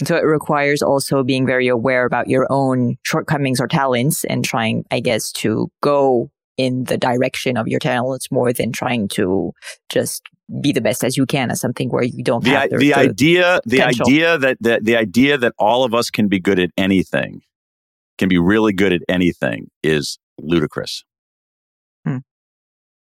So 0.05 0.15
it 0.15 0.25
requires 0.25 0.83
also 0.83 1.23
being 1.23 1.47
very 1.47 1.69
aware 1.69 2.05
about 2.05 2.29
your 2.29 2.47
own 2.51 2.97
shortcomings 3.03 3.61
or 3.61 3.67
talents 3.67 4.25
and 4.25 4.45
trying, 4.45 4.85
I 4.91 5.01
guess, 5.01 5.33
to 5.33 5.71
go 5.83 6.31
in 6.57 6.85
the 6.85 6.97
direction 6.97 7.57
of 7.57 7.69
your 7.69 7.81
talents 7.81 8.31
more 8.31 8.53
than 8.53 8.73
trying 8.73 9.09
to 9.09 9.53
just 9.89 10.23
be 10.61 10.73
the 10.73 10.81
best 10.81 11.03
as 11.03 11.17
you 11.17 11.27
can 11.27 11.51
as 11.51 11.61
something 11.61 11.89
where 11.89 12.05
you 12.05 12.23
don't 12.23 12.45
the, 12.45 12.51
have 12.51 12.71
the, 12.71 12.77
the 12.77 12.95
idea 12.95 13.61
the 13.67 13.83
idea 13.83 14.39
that, 14.39 14.57
that 14.61 14.85
the 14.85 14.97
idea 14.97 15.37
that 15.37 15.53
all 15.59 15.85
of 15.85 15.93
us 15.93 16.09
can 16.09 16.29
be 16.29 16.39
good 16.39 16.59
at 16.59 16.71
anything 16.77 17.43
can 18.19 18.29
be 18.29 18.39
really 18.39 18.73
good 18.73 18.93
at 18.93 19.03
anything 19.09 19.69
is 19.83 20.19
ludicrous. 20.39 21.05
Hmm. 22.07 22.19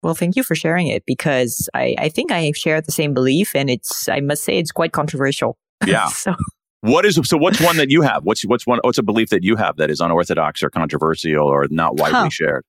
well 0.03 0.15
thank 0.15 0.35
you 0.35 0.43
for 0.43 0.55
sharing 0.55 0.89
it 0.89 1.05
because 1.07 1.69
I, 1.73 1.95
I 1.99 2.09
think 2.09 2.33
i 2.33 2.51
share 2.53 2.81
the 2.81 2.93
same 2.93 3.15
belief 3.15 3.55
and 3.55 3.71
it's 3.71 4.09
i 4.09 4.21
must 4.21 4.43
say 4.45 4.59
it's 4.59 4.73
quite 4.73 4.93
controversial. 4.93 5.57
Yeah. 5.87 6.09
So 6.15 6.35
what 6.83 7.05
is 7.05 7.21
so 7.25 7.37
what's 7.37 7.61
one 7.61 7.77
that 7.77 7.91
you 7.91 8.01
have? 8.03 8.25
What's 8.25 8.43
what's 8.43 8.67
one 8.67 8.81
what's 8.83 8.99
a 8.99 9.03
belief 9.03 9.29
that 9.29 9.45
you 9.45 9.57
have 9.57 9.77
that 9.77 9.91
is 9.91 10.01
unorthodox 10.01 10.63
or 10.63 10.71
controversial 10.71 11.47
or 11.47 11.67
not 11.71 11.97
widely 11.97 12.21
huh. 12.21 12.29
shared 12.31 12.65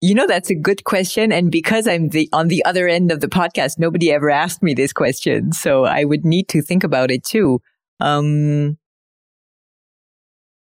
you 0.00 0.14
know, 0.14 0.26
that's 0.26 0.50
a 0.50 0.54
good 0.54 0.84
question. 0.84 1.32
And 1.32 1.50
because 1.50 1.88
I'm 1.88 2.08
the, 2.10 2.28
on 2.32 2.48
the 2.48 2.64
other 2.64 2.88
end 2.88 3.10
of 3.10 3.20
the 3.20 3.28
podcast, 3.28 3.78
nobody 3.78 4.12
ever 4.12 4.30
asked 4.30 4.62
me 4.62 4.74
this 4.74 4.92
question. 4.92 5.52
So 5.52 5.84
I 5.84 6.04
would 6.04 6.24
need 6.24 6.48
to 6.48 6.62
think 6.62 6.84
about 6.84 7.10
it 7.10 7.24
too. 7.24 7.60
Um, 8.00 8.78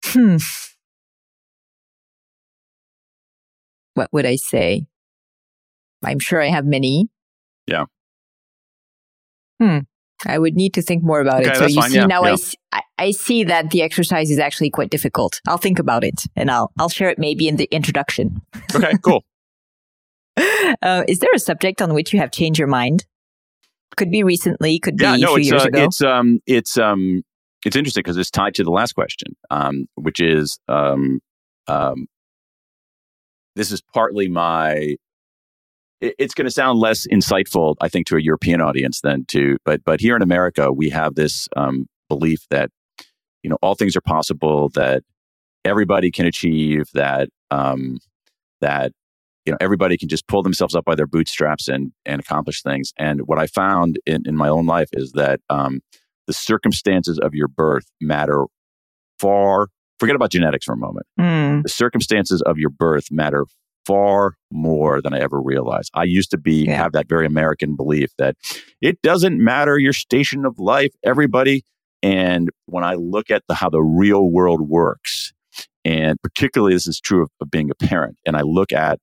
hmm. 0.04 0.36
What 3.94 4.12
would 4.12 4.26
I 4.26 4.36
say? 4.36 4.86
I'm 6.04 6.18
sure 6.18 6.42
I 6.42 6.48
have 6.48 6.64
many. 6.64 7.08
Yeah. 7.66 7.86
Hmm. 9.60 9.80
I 10.24 10.38
would 10.38 10.54
need 10.54 10.72
to 10.74 10.82
think 10.82 11.02
more 11.02 11.20
about 11.20 11.42
okay, 11.42 11.50
it. 11.50 11.56
So 11.56 11.66
you 11.66 11.74
fine, 11.80 11.90
see 11.90 11.96
yeah, 11.96 12.06
now 12.06 12.24
yeah. 12.24 12.32
I, 12.32 12.36
see, 12.36 12.58
I, 12.72 12.82
I 12.98 13.10
see 13.10 13.44
that 13.44 13.70
the 13.70 13.82
exercise 13.82 14.30
is 14.30 14.38
actually 14.38 14.70
quite 14.70 14.90
difficult. 14.90 15.40
I'll 15.46 15.58
think 15.58 15.78
about 15.78 16.04
it 16.04 16.22
and 16.34 16.50
I'll 16.50 16.72
I'll 16.78 16.88
share 16.88 17.10
it 17.10 17.18
maybe 17.18 17.48
in 17.48 17.56
the 17.56 17.68
introduction. 17.70 18.40
Okay, 18.74 18.92
cool. 19.02 19.24
uh, 20.82 21.04
is 21.08 21.18
there 21.18 21.30
a 21.34 21.38
subject 21.38 21.82
on 21.82 21.94
which 21.94 22.12
you 22.12 22.18
have 22.18 22.30
changed 22.30 22.58
your 22.58 22.68
mind? 22.68 23.06
Could 23.96 24.10
be 24.10 24.22
recently, 24.22 24.78
could 24.78 25.00
yeah, 25.00 25.16
be 25.16 25.22
no, 25.22 25.34
a 25.34 25.36
few 25.36 25.40
it's, 25.40 25.50
years 25.50 25.64
uh, 25.64 25.68
ago. 25.68 25.84
It's 25.84 26.02
um 26.02 26.40
it's 26.46 26.78
um 26.78 27.22
it's 27.64 27.76
interesting 27.76 28.02
because 28.02 28.16
it's 28.16 28.30
tied 28.30 28.54
to 28.56 28.64
the 28.64 28.70
last 28.70 28.92
question, 28.92 29.36
um, 29.50 29.86
which 29.94 30.20
is 30.20 30.58
um 30.68 31.20
um 31.68 32.06
this 33.54 33.72
is 33.72 33.82
partly 33.92 34.28
my 34.28 34.96
it's 36.00 36.34
going 36.34 36.44
to 36.46 36.50
sound 36.50 36.78
less 36.78 37.06
insightful, 37.06 37.74
I 37.80 37.88
think, 37.88 38.06
to 38.08 38.16
a 38.16 38.20
European 38.20 38.60
audience 38.60 39.00
than 39.00 39.24
to, 39.28 39.56
but 39.64 39.82
but 39.84 40.00
here 40.00 40.16
in 40.16 40.22
America, 40.22 40.72
we 40.72 40.90
have 40.90 41.14
this 41.14 41.48
um, 41.56 41.86
belief 42.08 42.46
that 42.50 42.70
you 43.42 43.50
know 43.50 43.56
all 43.62 43.74
things 43.74 43.96
are 43.96 44.00
possible 44.02 44.68
that 44.70 45.02
everybody 45.64 46.10
can 46.10 46.26
achieve 46.26 46.84
that 46.94 47.28
um, 47.50 47.98
that 48.60 48.92
you 49.44 49.52
know 49.52 49.58
everybody 49.60 49.96
can 49.96 50.08
just 50.08 50.26
pull 50.26 50.42
themselves 50.42 50.74
up 50.74 50.84
by 50.84 50.94
their 50.94 51.06
bootstraps 51.06 51.68
and 51.68 51.92
and 52.04 52.20
accomplish 52.20 52.62
things 52.62 52.92
and 52.98 53.20
what 53.26 53.38
i 53.38 53.46
found 53.46 53.98
in, 54.06 54.22
in 54.26 54.34
my 54.36 54.48
own 54.48 54.66
life 54.66 54.88
is 54.92 55.12
that 55.12 55.40
um, 55.50 55.80
the 56.26 56.32
circumstances 56.32 57.18
of 57.20 57.32
your 57.34 57.46
birth 57.46 57.84
matter 58.00 58.44
far 59.20 59.68
forget 60.00 60.16
about 60.16 60.30
genetics 60.30 60.64
for 60.64 60.72
a 60.72 60.76
moment 60.76 61.06
Mm. 61.18 61.62
the 61.62 61.68
circumstances 61.68 62.42
of 62.42 62.58
your 62.58 62.70
birth 62.70 63.10
matter 63.12 63.46
far 63.86 64.36
more 64.50 65.00
than 65.00 65.14
I 65.14 65.20
ever 65.20 65.40
realized. 65.40 65.90
I 65.94 66.04
used 66.04 66.30
to 66.32 66.38
be 66.38 66.64
Yeah. 66.66 66.76
have 66.76 66.92
that 66.92 67.08
very 67.08 67.26
American 67.26 67.76
belief 67.76 68.10
that 68.18 68.36
it 68.80 69.00
doesn't 69.02 69.42
matter 69.42 69.78
your 69.78 69.92
station 69.92 70.44
of 70.44 70.58
life, 70.58 70.92
everybody. 71.04 71.64
And 72.02 72.50
when 72.66 72.84
I 72.84 72.94
look 72.94 73.30
at 73.30 73.42
the, 73.48 73.54
how 73.54 73.70
the 73.70 73.82
real 73.82 74.30
world 74.30 74.68
works, 74.68 75.32
and 75.84 76.20
particularly 76.22 76.74
this 76.74 76.86
is 76.86 77.00
true 77.00 77.22
of, 77.22 77.30
of 77.40 77.50
being 77.50 77.70
a 77.70 77.74
parent, 77.74 78.16
and 78.26 78.36
I 78.36 78.42
look 78.42 78.72
at, 78.72 78.98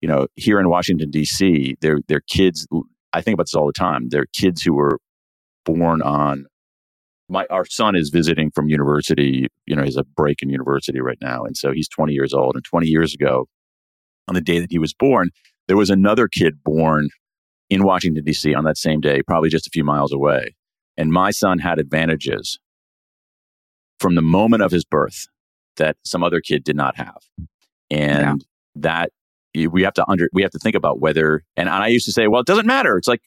you 0.00 0.08
know, 0.08 0.26
here 0.34 0.58
in 0.58 0.68
Washington 0.68 1.10
D.C., 1.10 1.76
their 1.80 2.00
their 2.08 2.20
kids. 2.20 2.66
I 3.12 3.22
think 3.22 3.34
about 3.34 3.44
this 3.44 3.54
all 3.54 3.66
the 3.66 3.72
time. 3.72 4.08
They're 4.10 4.26
kids 4.34 4.62
who 4.62 4.74
were 4.74 4.98
born 5.64 6.02
on 6.02 6.46
my 7.28 7.46
our 7.50 7.64
son 7.64 7.96
is 7.96 8.10
visiting 8.10 8.50
from 8.50 8.68
university. 8.68 9.48
You 9.66 9.76
know, 9.76 9.82
he's 9.82 9.96
a 9.96 10.04
break 10.04 10.42
in 10.42 10.48
university 10.50 11.00
right 11.00 11.18
now, 11.20 11.44
and 11.44 11.56
so 11.56 11.72
he's 11.72 11.88
20 11.88 12.12
years 12.12 12.32
old. 12.34 12.54
And 12.56 12.64
20 12.64 12.86
years 12.86 13.14
ago, 13.14 13.46
on 14.28 14.34
the 14.34 14.40
day 14.40 14.58
that 14.60 14.70
he 14.70 14.78
was 14.78 14.92
born, 14.92 15.30
there 15.68 15.76
was 15.76 15.90
another 15.90 16.28
kid 16.28 16.62
born 16.64 17.08
in 17.70 17.82
Washington 17.84 18.24
D.C. 18.24 18.54
on 18.54 18.64
that 18.64 18.76
same 18.78 19.00
day, 19.00 19.22
probably 19.22 19.48
just 19.48 19.66
a 19.66 19.70
few 19.70 19.84
miles 19.84 20.12
away. 20.12 20.54
And 20.96 21.10
my 21.12 21.30
son 21.30 21.58
had 21.58 21.78
advantages 21.78 22.58
from 23.98 24.14
the 24.14 24.22
moment 24.22 24.62
of 24.62 24.70
his 24.70 24.84
birth 24.84 25.26
that 25.76 25.96
some 26.04 26.22
other 26.22 26.40
kid 26.40 26.64
did 26.64 26.76
not 26.76 26.96
have, 26.96 27.18
and 27.90 28.44
that 28.74 29.10
we 29.54 29.82
have 29.82 29.94
to 29.94 30.08
under 30.08 30.28
we 30.32 30.42
have 30.42 30.50
to 30.52 30.58
think 30.58 30.76
about 30.76 31.00
whether. 31.00 31.42
And 31.56 31.68
I 31.68 31.88
used 31.88 32.06
to 32.06 32.12
say, 32.12 32.28
well, 32.28 32.40
it 32.40 32.46
doesn't 32.46 32.66
matter. 32.66 32.96
It's 32.96 33.08
like 33.08 33.20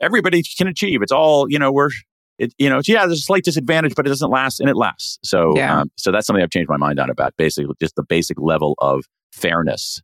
everybody 0.00 0.42
can 0.56 0.66
achieve. 0.66 1.02
It's 1.02 1.12
all 1.12 1.50
you 1.50 1.58
know. 1.58 1.72
We're 1.72 1.90
it, 2.38 2.52
you 2.58 2.68
know, 2.68 2.80
yeah, 2.84 3.06
there's 3.06 3.20
a 3.20 3.22
slight 3.22 3.44
disadvantage, 3.44 3.94
but 3.94 4.06
it 4.06 4.08
doesn't 4.10 4.30
last, 4.30 4.60
and 4.60 4.68
it 4.68 4.76
lasts. 4.76 5.18
So, 5.22 5.56
Yeah. 5.56 5.82
um, 5.82 5.90
so 5.96 6.10
that's 6.10 6.26
something 6.26 6.42
I've 6.42 6.50
changed 6.50 6.68
my 6.68 6.76
mind 6.76 6.98
on 6.98 7.08
about 7.08 7.32
basically 7.36 7.72
just 7.80 7.94
the 7.94 8.02
basic 8.02 8.40
level 8.40 8.74
of 8.78 9.04
fairness 9.32 10.02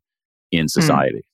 in 0.51 0.63
hmm. 0.63 0.67
society. 0.67 1.25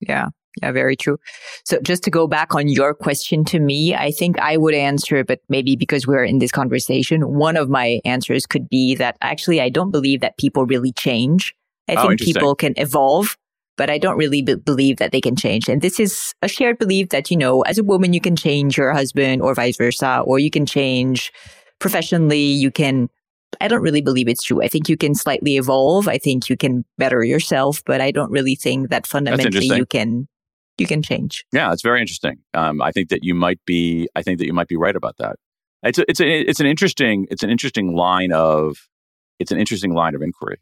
Yeah. 0.00 0.28
Yeah, 0.60 0.72
very 0.72 0.96
true. 0.96 1.18
So 1.64 1.78
just 1.80 2.02
to 2.04 2.10
go 2.10 2.26
back 2.26 2.54
on 2.54 2.68
your 2.68 2.92
question 2.92 3.44
to 3.46 3.60
me, 3.60 3.94
I 3.94 4.10
think 4.10 4.38
I 4.40 4.56
would 4.56 4.74
answer, 4.74 5.22
but 5.22 5.40
maybe 5.48 5.76
because 5.76 6.06
we're 6.06 6.24
in 6.24 6.38
this 6.38 6.50
conversation, 6.50 7.34
one 7.34 7.56
of 7.56 7.68
my 7.68 8.00
answers 8.04 8.46
could 8.46 8.68
be 8.68 8.96
that 8.96 9.16
actually 9.20 9.60
I 9.60 9.68
don't 9.68 9.92
believe 9.92 10.20
that 10.22 10.38
people 10.38 10.66
really 10.66 10.92
change. 10.92 11.54
I 11.88 11.94
Oh, 11.94 12.08
think 12.08 12.20
people 12.20 12.54
can 12.56 12.74
evolve, 12.76 13.36
but 13.76 13.90
I 13.90 13.98
don't 13.98 14.16
really 14.16 14.42
be- 14.42 14.56
believe 14.56 14.96
that 14.96 15.12
they 15.12 15.20
can 15.20 15.36
change. 15.36 15.68
And 15.68 15.82
this 15.82 16.00
is 16.00 16.34
a 16.42 16.48
shared 16.48 16.78
belief 16.78 17.10
that, 17.10 17.30
you 17.30 17.36
know, 17.36 17.62
as 17.62 17.78
a 17.78 17.84
woman, 17.84 18.12
you 18.12 18.20
can 18.20 18.36
change 18.36 18.76
your 18.76 18.92
husband 18.92 19.42
or 19.42 19.54
vice 19.54 19.76
versa, 19.76 20.22
or 20.26 20.40
you 20.40 20.50
can 20.50 20.66
change 20.66 21.32
professionally. 21.78 22.38
You 22.42 22.72
can, 22.72 23.08
I 23.60 23.68
don't 23.68 23.82
really 23.82 24.00
believe 24.00 24.28
it's 24.28 24.42
true. 24.42 24.62
I 24.62 24.68
think 24.68 24.88
you 24.88 24.96
can 24.96 25.14
slightly 25.14 25.56
evolve. 25.56 26.08
I 26.08 26.18
think 26.18 26.48
you 26.48 26.56
can 26.56 26.84
better 26.98 27.24
yourself, 27.24 27.82
but 27.84 28.00
I 28.00 28.10
don't 28.10 28.30
really 28.30 28.54
think 28.54 28.90
that 28.90 29.06
fundamentally 29.06 29.66
you 29.66 29.86
can, 29.86 30.28
you 30.78 30.86
can 30.86 31.02
change. 31.02 31.44
Yeah, 31.52 31.72
it's 31.72 31.82
very 31.82 32.00
interesting. 32.00 32.38
Um, 32.54 32.80
I 32.80 32.92
think 32.92 33.08
that 33.08 33.24
you 33.24 33.34
might 33.34 33.60
be. 33.66 34.08
I 34.14 34.22
think 34.22 34.38
that 34.38 34.46
you 34.46 34.52
might 34.52 34.68
be 34.68 34.76
right 34.76 34.96
about 34.96 35.16
that. 35.18 35.36
It's 35.82 35.98
a, 35.98 36.04
it's 36.08 36.20
a, 36.20 36.40
it's 36.40 36.60
an 36.60 36.66
interesting 36.66 37.26
it's 37.30 37.42
an 37.42 37.50
interesting 37.50 37.94
line 37.96 38.32
of 38.32 38.76
it's 39.38 39.50
an 39.50 39.58
interesting 39.58 39.94
line 39.94 40.14
of 40.14 40.22
inquiry. 40.22 40.58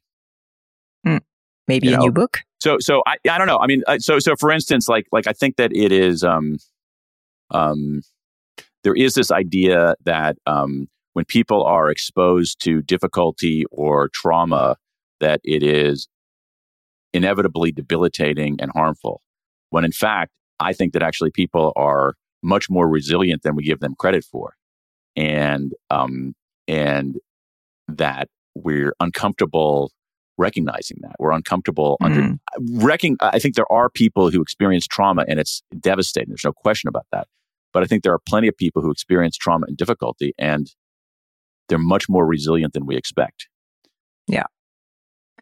Maybe 1.68 1.88
You 1.88 1.94
a 1.94 1.96
know, 1.98 2.04
new 2.04 2.12
book. 2.12 2.40
So 2.60 2.78
so 2.80 3.02
I 3.06 3.16
I 3.30 3.38
don't 3.38 3.46
know. 3.46 3.58
I 3.58 3.66
mean, 3.66 3.84
uh, 3.86 3.98
so 3.98 4.18
so 4.18 4.34
for 4.34 4.50
instance, 4.50 4.88
like 4.88 5.06
like 5.12 5.26
I 5.28 5.32
think 5.32 5.56
that 5.56 5.70
it 5.76 5.92
is 5.92 6.24
um 6.24 6.56
um 7.50 8.02
there 8.82 8.94
is 8.94 9.14
this 9.14 9.30
idea 9.30 9.94
that 10.04 10.36
um 10.46 10.88
when 11.14 11.24
people 11.24 11.64
are 11.64 11.90
exposed 11.90 12.60
to 12.62 12.82
difficulty 12.82 13.64
or 13.70 14.08
trauma, 14.12 14.76
that 15.20 15.40
it 15.44 15.62
is 15.62 16.08
inevitably 17.12 17.72
debilitating 17.72 18.56
and 18.60 18.70
harmful. 18.74 19.22
When 19.70 19.84
in 19.84 19.92
fact, 19.92 20.32
I 20.60 20.72
think 20.72 20.92
that 20.92 21.02
actually 21.02 21.30
people 21.30 21.72
are 21.76 22.14
much 22.42 22.68
more 22.70 22.88
resilient 22.88 23.42
than 23.42 23.54
we 23.56 23.64
give 23.64 23.80
them 23.80 23.94
credit 23.98 24.24
for, 24.24 24.54
and 25.16 25.72
um 25.90 26.34
and 26.68 27.16
that 27.88 28.28
we're 28.54 28.92
uncomfortable 29.00 29.90
recognizing 30.36 30.98
that 31.02 31.16
we're 31.18 31.32
uncomfortable 31.32 31.96
under 32.00 32.20
Mm. 32.20 32.38
i 33.20 33.38
think 33.40 33.56
there 33.56 33.70
are 33.72 33.88
people 33.90 34.30
who 34.30 34.40
experience 34.40 34.86
trauma 34.86 35.24
and 35.26 35.40
it's 35.40 35.62
devastating 35.80 36.28
there's 36.28 36.44
no 36.44 36.52
question 36.52 36.86
about 36.86 37.06
that 37.10 37.26
but 37.72 37.82
i 37.82 37.86
think 37.86 38.04
there 38.04 38.12
are 38.12 38.20
plenty 38.20 38.46
of 38.46 38.56
people 38.56 38.80
who 38.82 38.90
experience 38.90 39.36
trauma 39.36 39.66
and 39.66 39.76
difficulty 39.76 40.32
and 40.38 40.74
they're 41.68 41.78
much 41.78 42.08
more 42.08 42.26
resilient 42.26 42.72
than 42.72 42.86
we 42.86 42.96
expect. 42.96 43.48
Yeah. 44.26 44.44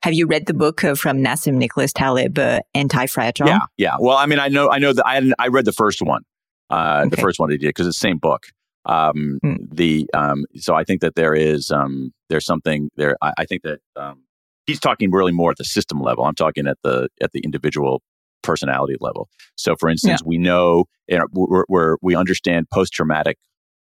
Have 0.03 0.14
you 0.14 0.27
read 0.27 0.47
the 0.47 0.55
book 0.55 0.85
uh, 0.85 0.95
from 0.95 1.18
Nassim 1.18 1.55
Nicholas 1.55 1.93
Taleb, 1.93 2.39
uh, 2.39 2.61
Anti-Fragile? 2.74 3.47
yeah 3.49 3.59
yeah. 3.77 3.97
Well 3.99 4.16
i 4.16 4.27
mean 4.27 4.39
i 4.39 4.49
know 4.49 4.70
i 4.70 4.79
know 4.79 4.93
that 4.93 5.07
i 5.07 5.20
i 5.39 5.49
read 5.49 5.64
the 5.64 5.72
first 5.72 6.03
one 6.03 6.22
uh 6.70 7.07
the 7.07 7.16
first 7.16 7.39
one 7.39 7.49
they 7.49 7.57
did 7.57 7.68
because 7.68 7.87
it's 7.87 7.99
the 7.99 8.07
same 8.09 8.18
book. 8.18 8.47
Um 8.85 9.39
Hmm. 9.43 9.55
the 9.72 10.09
um 10.14 10.45
so 10.57 10.74
i 10.74 10.85
think 10.85 11.01
that 11.01 11.14
there 11.14 11.35
is 11.35 11.70
um 11.70 12.12
there's 12.29 12.45
something 12.45 12.91
there 12.97 13.16
i, 13.22 13.33
I 13.39 13.45
think 13.47 13.62
that 13.62 13.81
um 13.97 14.22
he's 14.66 14.81
talking 14.81 15.11
really 15.11 15.33
more 15.33 15.51
at 15.51 15.57
the 15.57 15.64
system 15.64 16.01
level. 16.01 16.24
I'm 16.24 16.35
talking 16.35 16.66
at 16.66 16.79
the 16.83 17.09
at 17.22 17.33
the 17.33 17.41
individual 17.41 18.03
personality 18.43 18.97
level. 19.01 19.29
So 19.57 19.74
for 19.77 19.89
instance 19.89 20.22
we 20.24 20.39
know 20.39 20.85
you 21.09 21.18
know, 21.18 21.27
we're, 21.33 21.64
we're, 21.68 21.97
we 22.03 22.16
understand 22.16 22.66
post-traumatic 22.72 23.39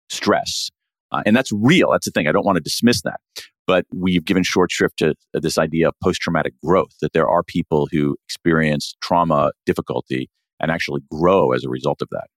stress 0.10 0.70
uh, 1.12 1.24
and 1.26 1.36
that's 1.36 1.52
real 1.54 1.92
that's 1.92 2.06
the 2.06 2.12
thing 2.12 2.28
i 2.28 2.32
don't 2.32 2.46
want 2.46 2.56
to 2.56 2.62
dismiss 2.62 3.02
that 3.02 3.20
but 3.68 3.86
we've 3.94 4.26
given 4.26 4.44
short 4.44 4.72
shrift 4.72 4.98
to 4.98 5.14
this 5.34 5.58
idea 5.58 5.88
of 5.88 5.94
post-traumatic 6.02 6.54
growth 6.64 6.96
that 7.02 7.14
there 7.14 7.28
are 7.28 7.44
people 7.44 7.88
who 7.92 8.16
experience 8.26 8.96
trauma 9.02 9.52
difficulty 9.66 10.30
and 10.60 10.72
actually 10.72 11.02
grow 11.12 11.52
as 11.52 11.64
a 11.64 11.70
result 11.70 12.02
of 12.02 12.08
that 12.12 12.28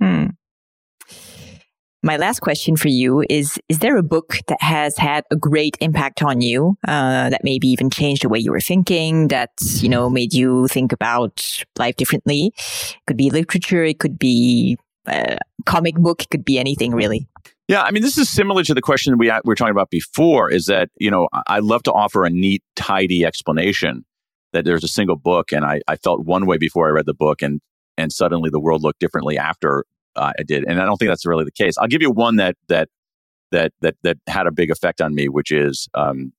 Hmm. 0.00 0.26
My 2.02 2.16
last 2.16 2.40
question 2.40 2.76
for 2.76 2.88
you 2.88 3.24
is 3.28 3.58
Is 3.68 3.80
there 3.80 3.96
a 3.96 4.04
book 4.04 4.38
that 4.46 4.62
has 4.62 4.96
had 4.96 5.24
a 5.32 5.36
great 5.36 5.76
impact 5.80 6.22
on 6.22 6.40
you, 6.40 6.78
uh, 6.86 7.30
that 7.30 7.42
maybe 7.42 7.68
even 7.68 7.90
changed 7.90 8.22
the 8.22 8.28
way 8.28 8.38
you 8.38 8.52
were 8.52 8.60
thinking, 8.60 9.28
that, 9.28 9.50
you 9.60 9.88
know, 9.88 10.08
made 10.08 10.32
you 10.32 10.68
think 10.68 10.92
about 10.92 11.64
life 11.76 11.96
differently? 11.96 12.52
It 12.56 12.98
could 13.08 13.16
be 13.16 13.30
literature, 13.30 13.82
it 13.82 13.98
could 13.98 14.18
be 14.18 14.78
a 15.06 15.38
comic 15.66 15.96
book, 15.96 16.22
it 16.22 16.30
could 16.30 16.44
be 16.44 16.58
anything 16.58 16.92
really. 16.92 17.26
Yeah, 17.68 17.82
I 17.82 17.90
mean, 17.90 18.02
this 18.02 18.16
is 18.16 18.30
similar 18.30 18.64
to 18.64 18.72
the 18.72 18.80
question 18.80 19.18
we, 19.18 19.30
we 19.30 19.40
were 19.44 19.54
talking 19.54 19.72
about 19.72 19.90
before. 19.90 20.50
Is 20.50 20.66
that 20.66 20.88
you 20.96 21.10
know 21.10 21.28
I 21.46 21.58
love 21.58 21.82
to 21.84 21.92
offer 21.92 22.24
a 22.24 22.30
neat, 22.30 22.62
tidy 22.76 23.24
explanation 23.24 24.04
that 24.54 24.64
there's 24.64 24.84
a 24.84 24.88
single 24.88 25.16
book, 25.16 25.52
and 25.52 25.64
I, 25.64 25.82
I 25.86 25.96
felt 25.96 26.24
one 26.24 26.46
way 26.46 26.56
before 26.56 26.88
I 26.88 26.90
read 26.90 27.06
the 27.06 27.14
book, 27.14 27.42
and 27.42 27.60
and 27.98 28.10
suddenly 28.10 28.48
the 28.48 28.58
world 28.60 28.82
looked 28.82 29.00
differently 29.00 29.36
after 29.36 29.84
uh, 30.16 30.32
I 30.38 30.42
did, 30.44 30.64
and 30.66 30.80
I 30.80 30.86
don't 30.86 30.96
think 30.96 31.10
that's 31.10 31.26
really 31.26 31.44
the 31.44 31.52
case. 31.52 31.76
I'll 31.76 31.88
give 31.88 32.00
you 32.00 32.10
one 32.10 32.36
that 32.36 32.56
that 32.68 32.88
that 33.52 33.72
that 33.82 33.96
that 34.02 34.16
had 34.26 34.46
a 34.46 34.52
big 34.52 34.70
effect 34.70 35.02
on 35.02 35.14
me, 35.14 35.28
which 35.28 35.52
is 35.52 35.88
um, 35.92 36.32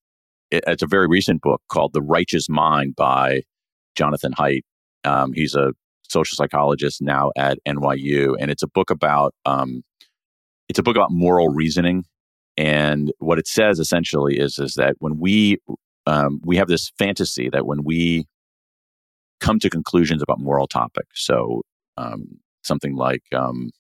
it, 0.50 0.64
it's 0.66 0.84
a 0.84 0.88
very 0.88 1.08
recent 1.08 1.42
book 1.42 1.62
called 1.72 1.94
The 1.94 2.02
Righteous 2.02 2.50
Mind 2.50 2.96
by 2.96 3.44
Jonathan 3.96 4.34
Haidt. 4.34 4.62
Um, 5.04 5.34
he's 5.34 5.54
a 5.54 5.74
social 6.10 6.36
psychologist 6.36 7.04
now 7.04 7.30
at 7.38 7.60
NYU, 7.68 8.36
and 8.40 8.50
it's 8.50 8.64
a 8.64 8.68
book 8.68 8.90
about 8.90 9.36
um, 9.46 9.84
it's 10.70 10.80
a 10.80 10.84
book 10.84 10.96
about 10.96 11.12
moral 11.12 11.50
reasoning. 11.50 12.06
And 12.58 13.12
what 13.20 13.40
it 13.40 13.48
says 13.48 13.80
essentially 13.80 14.38
is 14.38 14.58
is 14.60 14.76
that 14.76 14.96
when 15.00 15.20
we 15.20 15.58
um, 16.06 16.42
we 16.44 16.58
have 16.58 16.68
this 16.68 16.92
fantasy 16.98 17.50
that 17.50 17.66
when 17.66 17.84
we 17.84 18.26
come 19.40 19.60
to 19.60 19.70
conclusions 19.70 20.22
about 20.22 20.40
moral 20.40 20.68
topics, 20.68 21.26
so 21.26 21.62
um, 21.98 22.40
something 22.64 22.96
like 22.96 23.24
um, 23.34 23.72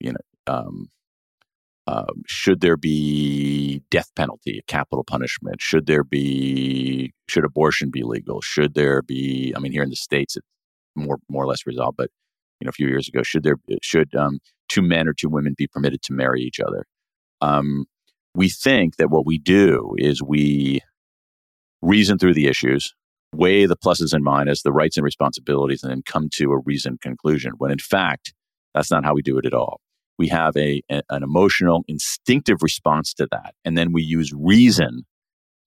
you 0.00 0.12
know 0.12 0.18
um, 1.90 2.22
should 2.26 2.60
there 2.60 2.76
be 2.76 3.82
death 3.90 4.10
penalty, 4.14 4.62
capital 4.68 5.02
punishment? 5.04 5.60
Should 5.60 5.86
there 5.86 6.04
be 6.04 7.12
should 7.28 7.44
abortion 7.44 7.90
be 7.90 8.02
legal? 8.02 8.40
Should 8.40 8.74
there 8.74 9.02
be? 9.02 9.52
I 9.56 9.60
mean, 9.60 9.72
here 9.72 9.82
in 9.82 9.90
the 9.90 9.96
states, 9.96 10.36
it's 10.36 10.46
more 10.94 11.18
more 11.28 11.42
or 11.44 11.46
less 11.46 11.66
resolved, 11.66 11.96
but 11.96 12.10
you 12.60 12.66
know, 12.66 12.70
a 12.70 12.72
few 12.72 12.88
years 12.88 13.08
ago, 13.08 13.22
should 13.22 13.42
there 13.42 13.56
should 13.82 14.14
um, 14.14 14.38
two 14.68 14.82
men 14.82 15.08
or 15.08 15.14
two 15.14 15.28
women 15.28 15.54
be 15.56 15.66
permitted 15.66 16.02
to 16.02 16.12
marry 16.12 16.42
each 16.42 16.60
other? 16.60 16.84
Um, 17.40 17.86
we 18.34 18.48
think 18.48 18.96
that 18.96 19.10
what 19.10 19.26
we 19.26 19.38
do 19.38 19.94
is 19.98 20.22
we 20.22 20.80
reason 21.82 22.18
through 22.18 22.34
the 22.34 22.46
issues, 22.46 22.94
weigh 23.34 23.66
the 23.66 23.76
pluses 23.76 24.12
and 24.12 24.24
minuses, 24.24 24.62
the 24.62 24.72
rights 24.72 24.96
and 24.96 25.04
responsibilities, 25.04 25.82
and 25.82 25.90
then 25.90 26.02
come 26.04 26.28
to 26.34 26.52
a 26.52 26.58
reasoned 26.64 27.00
conclusion. 27.00 27.52
When 27.58 27.70
in 27.70 27.78
fact, 27.78 28.34
that's 28.74 28.90
not 28.90 29.04
how 29.04 29.14
we 29.14 29.22
do 29.22 29.38
it 29.38 29.46
at 29.46 29.54
all. 29.54 29.80
we 30.20 30.28
have 30.28 30.54
a, 30.54 30.82
a, 30.90 31.02
an 31.08 31.22
emotional, 31.22 31.82
instinctive 31.88 32.58
response 32.62 33.14
to 33.14 33.26
that, 33.30 33.54
and 33.64 33.78
then 33.78 33.90
we 33.90 34.02
use 34.02 34.34
reason 34.36 35.04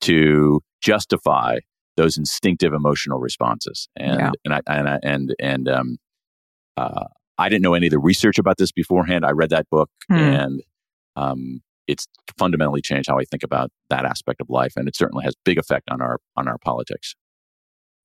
to 0.01 0.61
justify 0.79 1.57
those 1.97 2.19
instinctive 2.19 2.71
emotional 2.71 3.19
responses. 3.19 3.89
And 3.95 4.19
yeah. 4.19 4.31
and 4.45 4.53
I, 4.53 4.61
and 4.67 4.89
I, 4.89 4.99
and 5.01 5.35
and 5.39 5.67
um, 5.67 5.97
uh, 6.77 7.05
I 7.37 7.49
didn't 7.49 7.63
know 7.63 7.73
any 7.73 7.87
of 7.87 7.91
the 7.91 7.99
research 7.99 8.37
about 8.37 8.57
this 8.57 8.71
beforehand. 8.71 9.25
I 9.25 9.31
read 9.31 9.49
that 9.49 9.69
book, 9.69 9.89
mm. 10.11 10.17
and 10.17 10.61
um, 11.15 11.61
it's 11.87 12.07
fundamentally 12.37 12.81
changed 12.81 13.09
how 13.09 13.17
I 13.19 13.23
think 13.23 13.43
about 13.43 13.71
that 13.89 14.05
aspect 14.05 14.41
of 14.41 14.49
life, 14.49 14.73
and 14.75 14.87
it 14.87 14.95
certainly 14.95 15.25
has 15.25 15.35
big 15.43 15.57
effect 15.57 15.89
on 15.89 16.01
our 16.01 16.19
on 16.35 16.47
our 16.47 16.57
politics. 16.57 17.15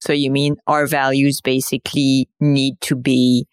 So 0.01 0.13
you 0.13 0.31
mean 0.31 0.57
our 0.67 0.87
values 0.87 1.41
basically 1.41 2.29
need 2.41 2.81
to 2.83 2.95
be 2.95 3.47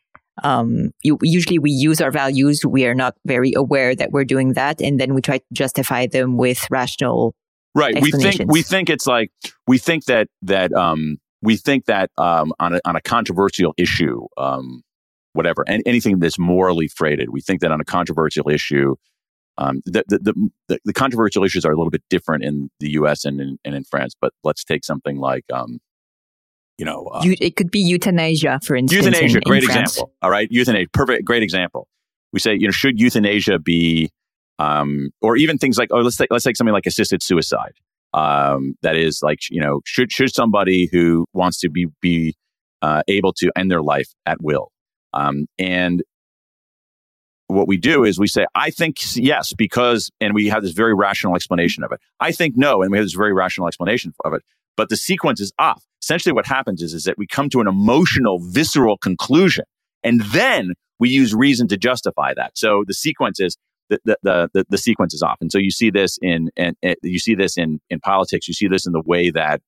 um, 0.44 0.92
you, 1.02 1.18
usually 1.22 1.60
we 1.60 1.72
use 1.72 2.02
our 2.02 2.12
values. 2.12 2.66
We 2.66 2.86
are 2.86 2.94
not 2.94 3.16
very 3.26 3.54
aware 3.56 3.96
that 3.96 4.12
we're 4.12 4.26
doing 4.26 4.54
that. 4.54 4.82
And 4.82 5.00
then 5.00 5.14
we 5.14 5.22
try 5.22 5.38
to 5.40 5.46
justify 5.54 6.08
them 6.08 6.38
with 6.38 6.68
rational. 6.70 7.36
Right. 7.74 8.00
We 8.02 8.12
think, 8.12 8.52
we 8.52 8.62
think 8.62 8.90
it's 8.90 9.08
like, 9.08 9.32
we 9.68 9.78
think 9.78 10.06
that, 10.06 10.28
that, 10.44 10.74
um, 10.74 11.18
we 11.42 11.58
think 11.58 11.86
that, 11.86 12.10
um, 12.18 12.54
on 12.60 12.76
a, 12.76 12.82
on 12.86 12.96
a 12.96 13.02
controversial 13.02 13.74
issue, 13.78 14.26
um, 14.38 14.82
whatever, 15.36 15.64
and 15.68 15.84
anything 15.86 16.20
that's 16.20 16.40
morally 16.40 16.88
freighted, 16.88 17.30
we 17.30 17.42
think 17.42 17.62
that 17.62 17.72
on 17.72 17.82
a 17.82 17.86
controversial 17.86 18.50
issue, 18.50 18.96
um, 19.58 19.82
the, 19.86 20.04
the, 20.08 20.50
the, 20.68 20.80
the, 20.84 20.94
controversial 20.94 21.44
issues 21.46 21.64
are 21.64 21.72
a 21.72 21.78
little 21.78 21.92
bit 21.92 22.04
different 22.10 22.44
in 22.44 22.70
the 22.82 22.92
U.S. 22.92 23.24
and 23.24 23.40
in, 23.40 23.58
and 23.64 23.74
in 23.74 23.86
France. 23.86 24.14
But 24.20 24.34
let's 24.44 24.66
take 24.66 24.84
something 24.84 25.18
like 25.18 25.46
um, 25.54 25.80
you 26.78 26.86
know, 26.86 27.06
uh, 27.14 27.22
it 27.24 27.56
could 27.56 27.72
be 27.72 27.80
euthanasia, 27.80 28.60
for 28.64 28.76
instance. 28.76 29.06
Euthanasia, 29.06 29.38
in, 29.38 29.44
great 29.46 29.64
in 29.64 29.70
example. 29.70 30.12
All 30.22 30.30
right, 30.30 30.48
euthanasia, 30.52 30.90
perfect, 30.92 31.24
great 31.24 31.44
example. 31.44 31.88
We 32.34 32.40
say, 32.40 32.54
you 32.54 32.68
know, 32.68 32.72
should 32.72 33.00
euthanasia 33.00 33.60
be, 33.60 34.12
um, 34.60 35.12
or 35.22 35.38
even 35.38 35.58
things 35.58 35.78
like, 35.78 35.90
oh, 35.92 36.00
let's 36.00 36.18
take 36.18 36.30
let's 36.32 36.44
take 36.44 36.58
something 36.58 36.74
like 36.74 36.86
assisted 36.86 37.24
suicide. 37.24 37.74
Um, 38.14 38.76
that 38.82 38.96
is 38.96 39.22
like, 39.24 39.40
you 39.50 39.62
know, 39.62 39.82
should 39.86 40.12
should 40.12 40.34
somebody 40.34 40.90
who 40.92 41.26
wants 41.34 41.60
to 41.62 41.70
be 41.70 41.88
be 42.02 42.36
uh, 42.82 43.04
able 43.08 43.32
to 43.34 43.52
end 43.56 43.72
their 43.72 43.82
life 43.82 44.10
at 44.26 44.42
will, 44.42 44.72
um, 45.16 45.48
and 45.58 46.04
what 47.48 47.68
we 47.68 47.78
do 47.78 48.04
is 48.04 48.20
we 48.20 48.28
say, 48.28 48.46
I 48.56 48.72
think 48.72 48.98
yes, 49.16 49.54
because, 49.54 50.10
and 50.20 50.34
we 50.34 50.48
have 50.48 50.64
this 50.64 50.72
very 50.72 50.96
rational 50.96 51.36
explanation 51.36 51.84
of 51.84 51.92
it. 51.92 52.00
I 52.20 52.32
think 52.32 52.56
no, 52.58 52.82
and 52.82 52.92
we 52.92 52.98
have 52.98 53.06
this 53.06 53.14
very 53.14 53.34
rational 53.34 53.68
explanation 53.68 54.14
of 54.24 54.34
it 54.34 54.42
but 54.78 54.90
the 54.90 54.98
sequence 54.98 55.40
is 55.40 55.52
off. 55.58 55.84
Essentially, 56.02 56.34
what 56.34 56.46
happens 56.46 56.82
is, 56.82 56.94
is 56.94 57.06
that 57.06 57.18
we 57.18 57.28
come 57.28 57.50
to 57.50 57.62
an 57.62 57.68
emotional, 57.68 58.40
visceral 58.40 58.98
conclusion, 58.98 59.66
and 60.04 60.22
then 60.22 60.74
we 61.00 61.10
use 61.10 61.34
reason 61.34 61.68
to 61.70 61.78
justify 61.78 62.34
that. 62.36 62.58
So 62.58 62.84
the 62.86 62.94
sequence 62.94 63.40
is 63.40 63.58
the 63.90 64.00
the 64.24 64.50
the, 64.54 64.66
the 64.70 64.78
sequence 64.78 65.14
is 65.14 65.24
off, 65.24 65.38
and 65.42 65.52
so 65.52 65.58
you 65.58 65.72
see 65.72 65.90
this 65.90 66.20
in 66.22 66.50
and 66.56 66.76
you 67.02 67.20
see 67.20 67.36
this 67.36 67.58
in 67.58 67.80
in 67.90 68.00
politics. 68.00 68.48
You 68.48 68.54
see 68.54 68.68
this 68.68 68.86
in 68.86 68.94
the 68.94 69.02
way 69.02 69.32
that 69.32 69.62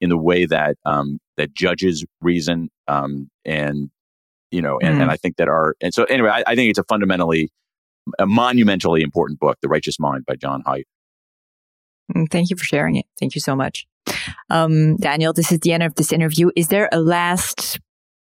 in 0.00 0.08
the 0.08 0.18
way 0.18 0.46
that 0.46 0.76
um, 0.84 1.18
that 1.36 1.52
judges 1.54 2.04
reason, 2.20 2.70
um, 2.86 3.28
and 3.44 3.90
you 4.52 4.62
know, 4.62 4.78
and, 4.80 4.98
mm. 4.98 5.02
and 5.02 5.10
I 5.10 5.16
think 5.16 5.36
that 5.36 5.48
our 5.48 5.74
and 5.80 5.92
so 5.92 6.04
anyway, 6.04 6.30
I, 6.30 6.44
I 6.46 6.54
think 6.54 6.70
it's 6.70 6.78
a 6.78 6.84
fundamentally 6.84 7.50
a 8.18 8.26
monumentally 8.26 9.02
important 9.02 9.40
book, 9.40 9.58
The 9.62 9.68
Righteous 9.68 9.98
Mind 9.98 10.24
by 10.26 10.36
Jon 10.36 10.62
Haidt. 10.64 10.84
Mm, 12.14 12.30
thank 12.30 12.50
you 12.50 12.56
for 12.56 12.64
sharing 12.64 12.96
it. 12.96 13.06
Thank 13.18 13.34
you 13.34 13.40
so 13.40 13.54
much. 13.54 13.86
Um, 14.50 14.96
Daniel, 14.96 15.32
this 15.32 15.52
is 15.52 15.60
the 15.60 15.72
end 15.72 15.82
of 15.82 15.94
this 15.94 16.12
interview. 16.12 16.50
Is 16.56 16.68
there 16.68 16.88
a 16.92 17.00
last, 17.00 17.78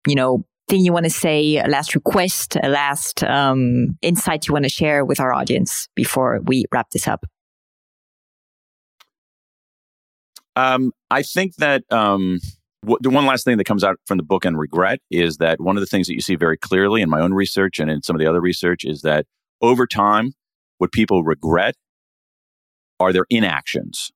you 0.06 0.14
know, 0.14 0.44
thing 0.68 0.80
you 0.80 0.92
want 0.92 1.04
to 1.04 1.10
say, 1.10 1.58
a 1.58 1.68
last 1.68 1.94
request, 1.94 2.56
a 2.62 2.68
last 2.68 3.24
um, 3.24 3.96
insight 4.02 4.46
you 4.46 4.52
want 4.52 4.64
to 4.64 4.70
share 4.70 5.04
with 5.04 5.20
our 5.20 5.32
audience 5.32 5.88
before 5.94 6.40
we 6.44 6.64
wrap 6.72 6.90
this 6.90 7.08
up? 7.08 7.24
Um, 10.56 10.92
I 11.10 11.22
think 11.22 11.54
that 11.56 11.84
um, 11.90 12.40
the 13.00 13.10
one 13.10 13.26
last 13.26 13.44
thing 13.44 13.58
that 13.58 13.64
comes 13.64 13.84
out 13.84 13.96
from 14.06 14.16
the 14.16 14.24
book 14.24 14.46
on 14.46 14.56
regret 14.56 15.00
is 15.10 15.36
that 15.38 15.60
one 15.60 15.76
of 15.76 15.80
the 15.80 15.86
things 15.86 16.06
that 16.06 16.14
you 16.14 16.20
see 16.20 16.36
very 16.36 16.56
clearly 16.56 17.02
in 17.02 17.10
my 17.10 17.20
own 17.20 17.34
research 17.34 17.78
and 17.78 17.90
in 17.90 18.02
some 18.02 18.16
of 18.16 18.20
the 18.20 18.26
other 18.26 18.40
research 18.40 18.84
is 18.84 19.02
that 19.02 19.26
over 19.60 19.86
time, 19.86 20.32
what 20.78 20.92
people 20.92 21.24
regret 21.24 21.74
are 23.00 23.12
their 23.12 23.26
inactions 23.30 24.10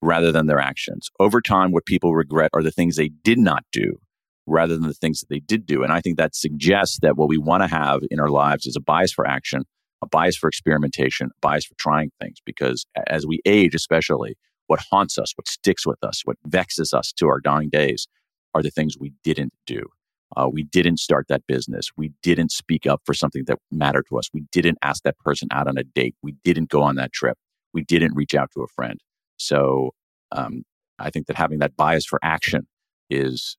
rather 0.00 0.32
than 0.32 0.46
their 0.46 0.60
actions. 0.60 1.08
Over 1.20 1.40
time, 1.40 1.72
what 1.72 1.86
people 1.86 2.14
regret 2.14 2.50
are 2.54 2.62
the 2.62 2.70
things 2.70 2.96
they 2.96 3.10
did 3.22 3.38
not 3.38 3.64
do 3.72 3.98
rather 4.46 4.74
than 4.74 4.88
the 4.88 4.94
things 4.94 5.20
that 5.20 5.28
they 5.28 5.38
did 5.38 5.66
do. 5.66 5.82
And 5.82 5.92
I 5.92 6.00
think 6.00 6.18
that 6.18 6.34
suggests 6.34 6.98
that 7.02 7.16
what 7.16 7.28
we 7.28 7.38
want 7.38 7.62
to 7.62 7.68
have 7.68 8.00
in 8.10 8.18
our 8.18 8.28
lives 8.28 8.66
is 8.66 8.76
a 8.76 8.80
bias 8.80 9.12
for 9.12 9.26
action, 9.26 9.62
a 10.02 10.08
bias 10.08 10.36
for 10.36 10.48
experimentation, 10.48 11.28
a 11.28 11.40
bias 11.40 11.64
for 11.64 11.74
trying 11.78 12.10
things. 12.20 12.38
Because 12.44 12.84
as 13.06 13.26
we 13.26 13.40
age, 13.46 13.74
especially, 13.74 14.36
what 14.72 14.80
haunts 14.90 15.18
us, 15.18 15.34
what 15.36 15.46
sticks 15.46 15.86
with 15.86 16.02
us, 16.02 16.22
what 16.24 16.38
vexes 16.46 16.94
us 16.94 17.12
to 17.12 17.28
our 17.28 17.40
dying 17.40 17.68
days 17.68 18.08
are 18.54 18.62
the 18.62 18.70
things 18.70 18.96
we 18.98 19.12
didn't 19.22 19.52
do. 19.66 19.82
Uh, 20.34 20.48
we 20.50 20.62
didn't 20.62 20.96
start 20.98 21.26
that 21.28 21.46
business. 21.46 21.90
We 21.94 22.10
didn't 22.22 22.50
speak 22.50 22.86
up 22.86 23.02
for 23.04 23.12
something 23.12 23.44
that 23.48 23.58
mattered 23.70 24.06
to 24.08 24.18
us. 24.18 24.30
We 24.32 24.44
didn't 24.50 24.78
ask 24.80 25.02
that 25.02 25.18
person 25.18 25.48
out 25.52 25.68
on 25.68 25.76
a 25.76 25.84
date. 25.84 26.14
We 26.22 26.32
didn't 26.42 26.70
go 26.70 26.80
on 26.80 26.96
that 26.96 27.12
trip. 27.12 27.36
We 27.74 27.82
didn't 27.84 28.14
reach 28.14 28.34
out 28.34 28.48
to 28.54 28.62
a 28.62 28.66
friend. 28.66 28.98
So 29.36 29.90
um, 30.34 30.62
I 30.98 31.10
think 31.10 31.26
that 31.26 31.36
having 31.36 31.58
that 31.58 31.76
bias 31.76 32.06
for 32.06 32.18
action 32.22 32.66
is, 33.10 33.58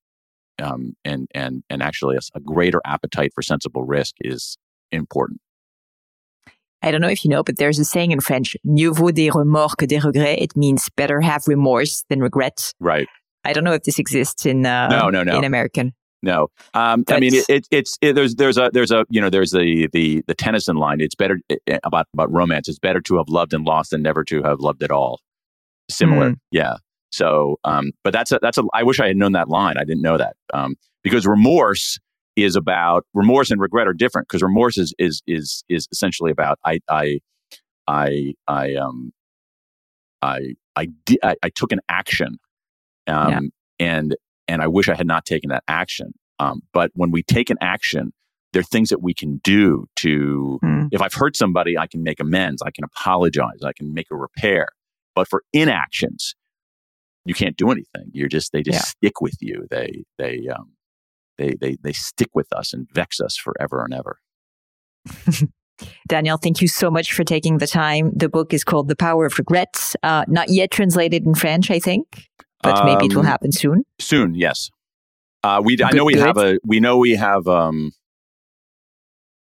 um, 0.57 0.95
and 1.05 1.27
and 1.35 1.63
and 1.69 1.83
actually 1.83 2.15
a, 2.15 2.21
a 2.33 2.39
greater 2.39 2.81
appetite 2.85 3.33
for 3.35 3.43
sensible 3.43 3.83
risk 3.83 4.15
is 4.21 4.57
important. 4.91 5.41
I 6.83 6.91
don't 6.91 7.01
know 7.01 7.09
if 7.09 7.23
you 7.23 7.29
know, 7.29 7.43
but 7.43 7.57
there's 7.57 7.79
a 7.79 7.85
saying 7.85 8.11
in 8.11 8.19
French, 8.19 8.55
mieux 8.63 8.91
vaut 8.93 9.15
des 9.15 9.31
remords 9.31 9.75
que 9.77 9.87
des 9.87 9.99
regrets. 9.99 10.41
It 10.41 10.55
means 10.55 10.89
better 10.95 11.21
have 11.21 11.47
remorse 11.47 12.03
than 12.09 12.19
regret. 12.19 12.73
Right. 12.79 13.07
I 13.45 13.53
don't 13.53 13.63
know 13.63 13.73
if 13.73 13.83
this 13.83 13.99
exists 13.99 14.45
in 14.45 14.65
uh, 14.65 14.89
no, 14.89 15.09
no, 15.09 15.23
no. 15.23 15.37
in 15.37 15.43
American. 15.43 15.93
No, 16.21 16.47
um, 16.73 17.03
I 17.09 17.19
mean 17.19 17.35
it, 17.35 17.45
it, 17.49 17.67
it's 17.69 17.97
it, 18.01 18.13
there's 18.13 18.35
there's 18.35 18.57
a 18.57 18.69
there's 18.71 18.91
a 18.91 19.05
you 19.09 19.19
know 19.19 19.29
there's 19.29 19.51
the 19.51 19.89
the 19.91 20.23
the 20.25 20.33
Tennyson 20.33 20.77
line. 20.77 21.01
It's 21.01 21.15
better 21.15 21.41
about 21.83 22.07
about 22.13 22.31
romance. 22.31 22.69
It's 22.69 22.79
better 22.79 23.01
to 23.01 23.17
have 23.17 23.27
loved 23.27 23.53
and 23.53 23.65
lost 23.65 23.91
than 23.91 24.01
never 24.01 24.23
to 24.25 24.41
have 24.43 24.61
loved 24.61 24.83
at 24.83 24.91
all. 24.91 25.19
Similar, 25.89 26.31
mm. 26.31 26.35
yeah. 26.49 26.75
So, 27.11 27.59
um, 27.65 27.91
but 28.05 28.13
that's 28.13 28.31
a 28.31 28.39
that's 28.41 28.57
a. 28.57 28.63
I 28.73 28.83
wish 28.83 29.01
I 29.01 29.07
had 29.07 29.17
known 29.17 29.33
that 29.33 29.49
line. 29.49 29.75
I 29.77 29.83
didn't 29.83 30.01
know 30.01 30.17
that 30.17 30.37
um, 30.53 30.75
because 31.03 31.27
remorse 31.27 31.99
is 32.35 32.55
about 32.55 33.05
remorse 33.13 33.51
and 33.51 33.61
regret 33.61 33.87
are 33.87 33.93
different 33.93 34.27
because 34.27 34.41
remorse 34.41 34.77
is 34.77 34.93
is 34.97 35.21
is 35.27 35.63
is 35.69 35.87
essentially 35.91 36.31
about 36.31 36.59
I 36.65 36.79
I 36.89 37.19
I 37.87 38.33
I 38.47 38.75
um 38.75 39.11
I 40.21 40.55
I 40.75 40.87
di- 41.05 41.19
I, 41.23 41.35
I 41.43 41.49
took 41.49 41.71
an 41.71 41.79
action 41.89 42.37
um 43.07 43.51
yeah. 43.79 43.87
and 43.87 44.15
and 44.47 44.61
I 44.61 44.67
wish 44.67 44.89
I 44.89 44.95
had 44.95 45.07
not 45.07 45.25
taken 45.25 45.49
that 45.49 45.63
action. 45.67 46.13
Um, 46.39 46.61
but 46.73 46.91
when 46.93 47.11
we 47.11 47.23
take 47.23 47.49
an 47.49 47.57
action, 47.61 48.11
there 48.51 48.59
are 48.59 48.63
things 48.63 48.89
that 48.89 49.01
we 49.01 49.13
can 49.13 49.39
do 49.43 49.87
to, 49.97 50.59
mm. 50.63 50.89
if 50.91 51.01
I've 51.01 51.13
hurt 51.13 51.35
somebody, 51.35 51.77
I 51.77 51.87
can 51.87 52.03
make 52.03 52.19
amends, 52.19 52.61
I 52.61 52.71
can 52.71 52.83
apologize, 52.83 53.63
I 53.63 53.73
can 53.73 53.93
make 53.93 54.07
a 54.11 54.15
repair. 54.15 54.67
But 55.15 55.27
for 55.27 55.43
inactions, 55.53 56.35
you 57.25 57.33
can't 57.33 57.55
do 57.55 57.71
anything. 57.71 58.11
You're 58.11 58.27
just, 58.27 58.51
they 58.51 58.61
just 58.61 58.75
yeah. 58.75 58.81
stick 58.81 59.21
with 59.21 59.37
you. 59.41 59.65
They, 59.69 60.03
they, 60.17 60.47
um, 60.49 60.72
they, 61.47 61.55
they, 61.59 61.77
they 61.81 61.93
stick 61.93 62.29
with 62.33 62.51
us 62.53 62.73
and 62.73 62.87
vex 62.91 63.19
us 63.19 63.37
forever 63.37 63.83
and 63.83 63.93
ever. 63.93 64.19
Daniel, 66.07 66.37
thank 66.37 66.61
you 66.61 66.67
so 66.67 66.89
much 66.89 67.13
for 67.13 67.23
taking 67.23 67.57
the 67.57 67.67
time. 67.67 68.11
The 68.15 68.29
book 68.29 68.53
is 68.53 68.63
called 68.63 68.87
The 68.87 68.95
Power 68.95 69.25
of 69.25 69.37
Regrets, 69.37 69.95
uh, 70.03 70.23
not 70.27 70.49
yet 70.49 70.71
translated 70.71 71.25
in 71.25 71.35
French, 71.35 71.71
I 71.71 71.79
think 71.79 72.07
but 72.63 72.79
um, 72.79 72.85
maybe 72.85 73.05
it 73.05 73.13
will 73.13 73.19
um, 73.19 73.27
happen 73.27 73.51
soon. 73.51 73.83
Soon, 73.99 74.33
yes. 74.33 74.71
Uh, 75.43 75.61
we 75.63 75.77
I 75.83 75.91
know 75.91 76.05
we 76.05 76.15
have 76.15 76.37
a 76.37 76.57
we 76.65 76.79
know 76.79 76.97
we 76.97 77.11
have 77.11 77.47
um 77.47 77.91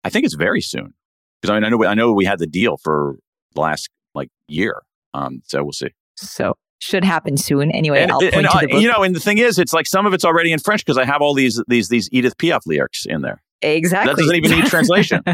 I 0.04 0.10
think 0.10 0.26
it's 0.26 0.36
very 0.36 0.62
soon 0.62 0.94
because 1.42 1.52
I, 1.52 1.56
mean, 1.56 1.64
I 1.66 1.70
know 1.70 1.86
I 1.86 1.94
know 1.96 2.14
we 2.14 2.26
had 2.26 2.40
the 2.40 2.48
deal 2.48 2.78
for 2.78 3.18
the 3.56 3.62
last 3.62 3.90
like 4.14 4.30
year. 4.48 4.84
Um, 5.16 5.42
so 5.46 5.64
we'll 5.64 5.74
see. 5.74 5.90
So 6.16 6.56
should 6.80 7.04
happen 7.04 7.38
soon. 7.38 7.72
Anyway, 7.72 8.02
and, 8.02 8.12
I'll 8.12 8.20
point 8.20 8.34
and, 8.36 8.48
to 8.48 8.58
the 8.62 8.68
book. 8.68 8.82
You 8.82 8.92
know, 8.92 9.04
and 9.04 9.16
the 9.16 9.20
thing 9.20 9.38
is, 9.38 9.60
it's 9.60 9.74
like 9.74 9.88
some 9.88 10.06
of 10.06 10.14
it's 10.14 10.26
already 10.26 10.52
in 10.52 10.60
French 10.60 10.86
because 10.86 10.98
I 10.98 11.06
have 11.06 11.22
all 11.22 11.34
these 11.34 11.62
these 11.68 11.90
these 11.90 12.10
Edith 12.12 12.38
Piaf 12.38 12.62
lyrics 12.66 13.06
in 13.06 13.22
there. 13.22 13.42
Exactly. 13.62 14.14
That 14.14 14.20
doesn't 14.20 14.36
even 14.36 14.52
need 14.52 14.66
translation. 14.68 15.22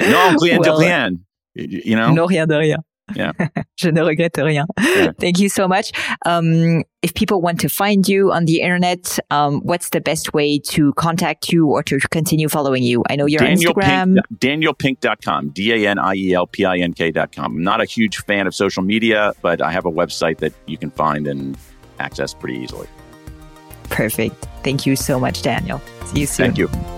non, 0.00 0.36
rien 0.40 0.60
well, 0.60 0.62
de 0.62 0.76
rien. 0.76 1.24
You 1.54 1.96
know. 1.96 2.12
Non, 2.12 2.28
rien 2.28 2.46
de 2.46 2.58
rien. 2.58 2.78
Yeah. 3.14 3.32
Je 3.76 3.90
ne 3.90 4.02
regrette 4.02 4.38
rien. 4.38 4.66
Yeah. 4.78 5.12
Thank 5.18 5.38
you 5.38 5.48
so 5.48 5.68
much. 5.68 5.92
Um, 6.26 6.82
if 7.02 7.14
people 7.14 7.40
want 7.40 7.60
to 7.60 7.68
find 7.68 8.08
you 8.08 8.32
on 8.32 8.44
the 8.44 8.60
internet, 8.60 9.18
um, 9.30 9.60
what's 9.60 9.90
the 9.90 10.00
best 10.00 10.34
way 10.34 10.58
to 10.70 10.92
contact 10.94 11.52
you 11.52 11.66
or 11.66 11.82
to 11.84 11.98
continue 12.10 12.48
following 12.48 12.82
you? 12.82 13.04
I 13.08 13.16
know 13.16 13.26
you're 13.26 13.38
Daniel 13.38 13.72
Instagram. 13.72 14.16
Pink, 14.40 14.40
DanielPink.com, 14.40 15.50
D-A-N-I-E-L-P-I-N-K.com. 15.50 17.56
I'm 17.56 17.62
not 17.62 17.80
a 17.80 17.84
huge 17.84 18.18
fan 18.18 18.46
of 18.46 18.54
social 18.54 18.82
media, 18.82 19.32
but 19.42 19.62
I 19.62 19.70
have 19.70 19.86
a 19.86 19.92
website 19.92 20.38
that 20.38 20.52
you 20.66 20.76
can 20.76 20.90
find 20.90 21.26
and 21.26 21.56
access 22.00 22.34
pretty 22.34 22.58
easily. 22.58 22.88
Perfect. 23.90 24.46
Thank 24.64 24.86
you 24.86 24.96
so 24.96 25.18
much, 25.18 25.42
Daniel. 25.42 25.80
See 26.06 26.20
you 26.20 26.26
soon. 26.26 26.54
Thank 26.54 26.58
you. 26.58 26.97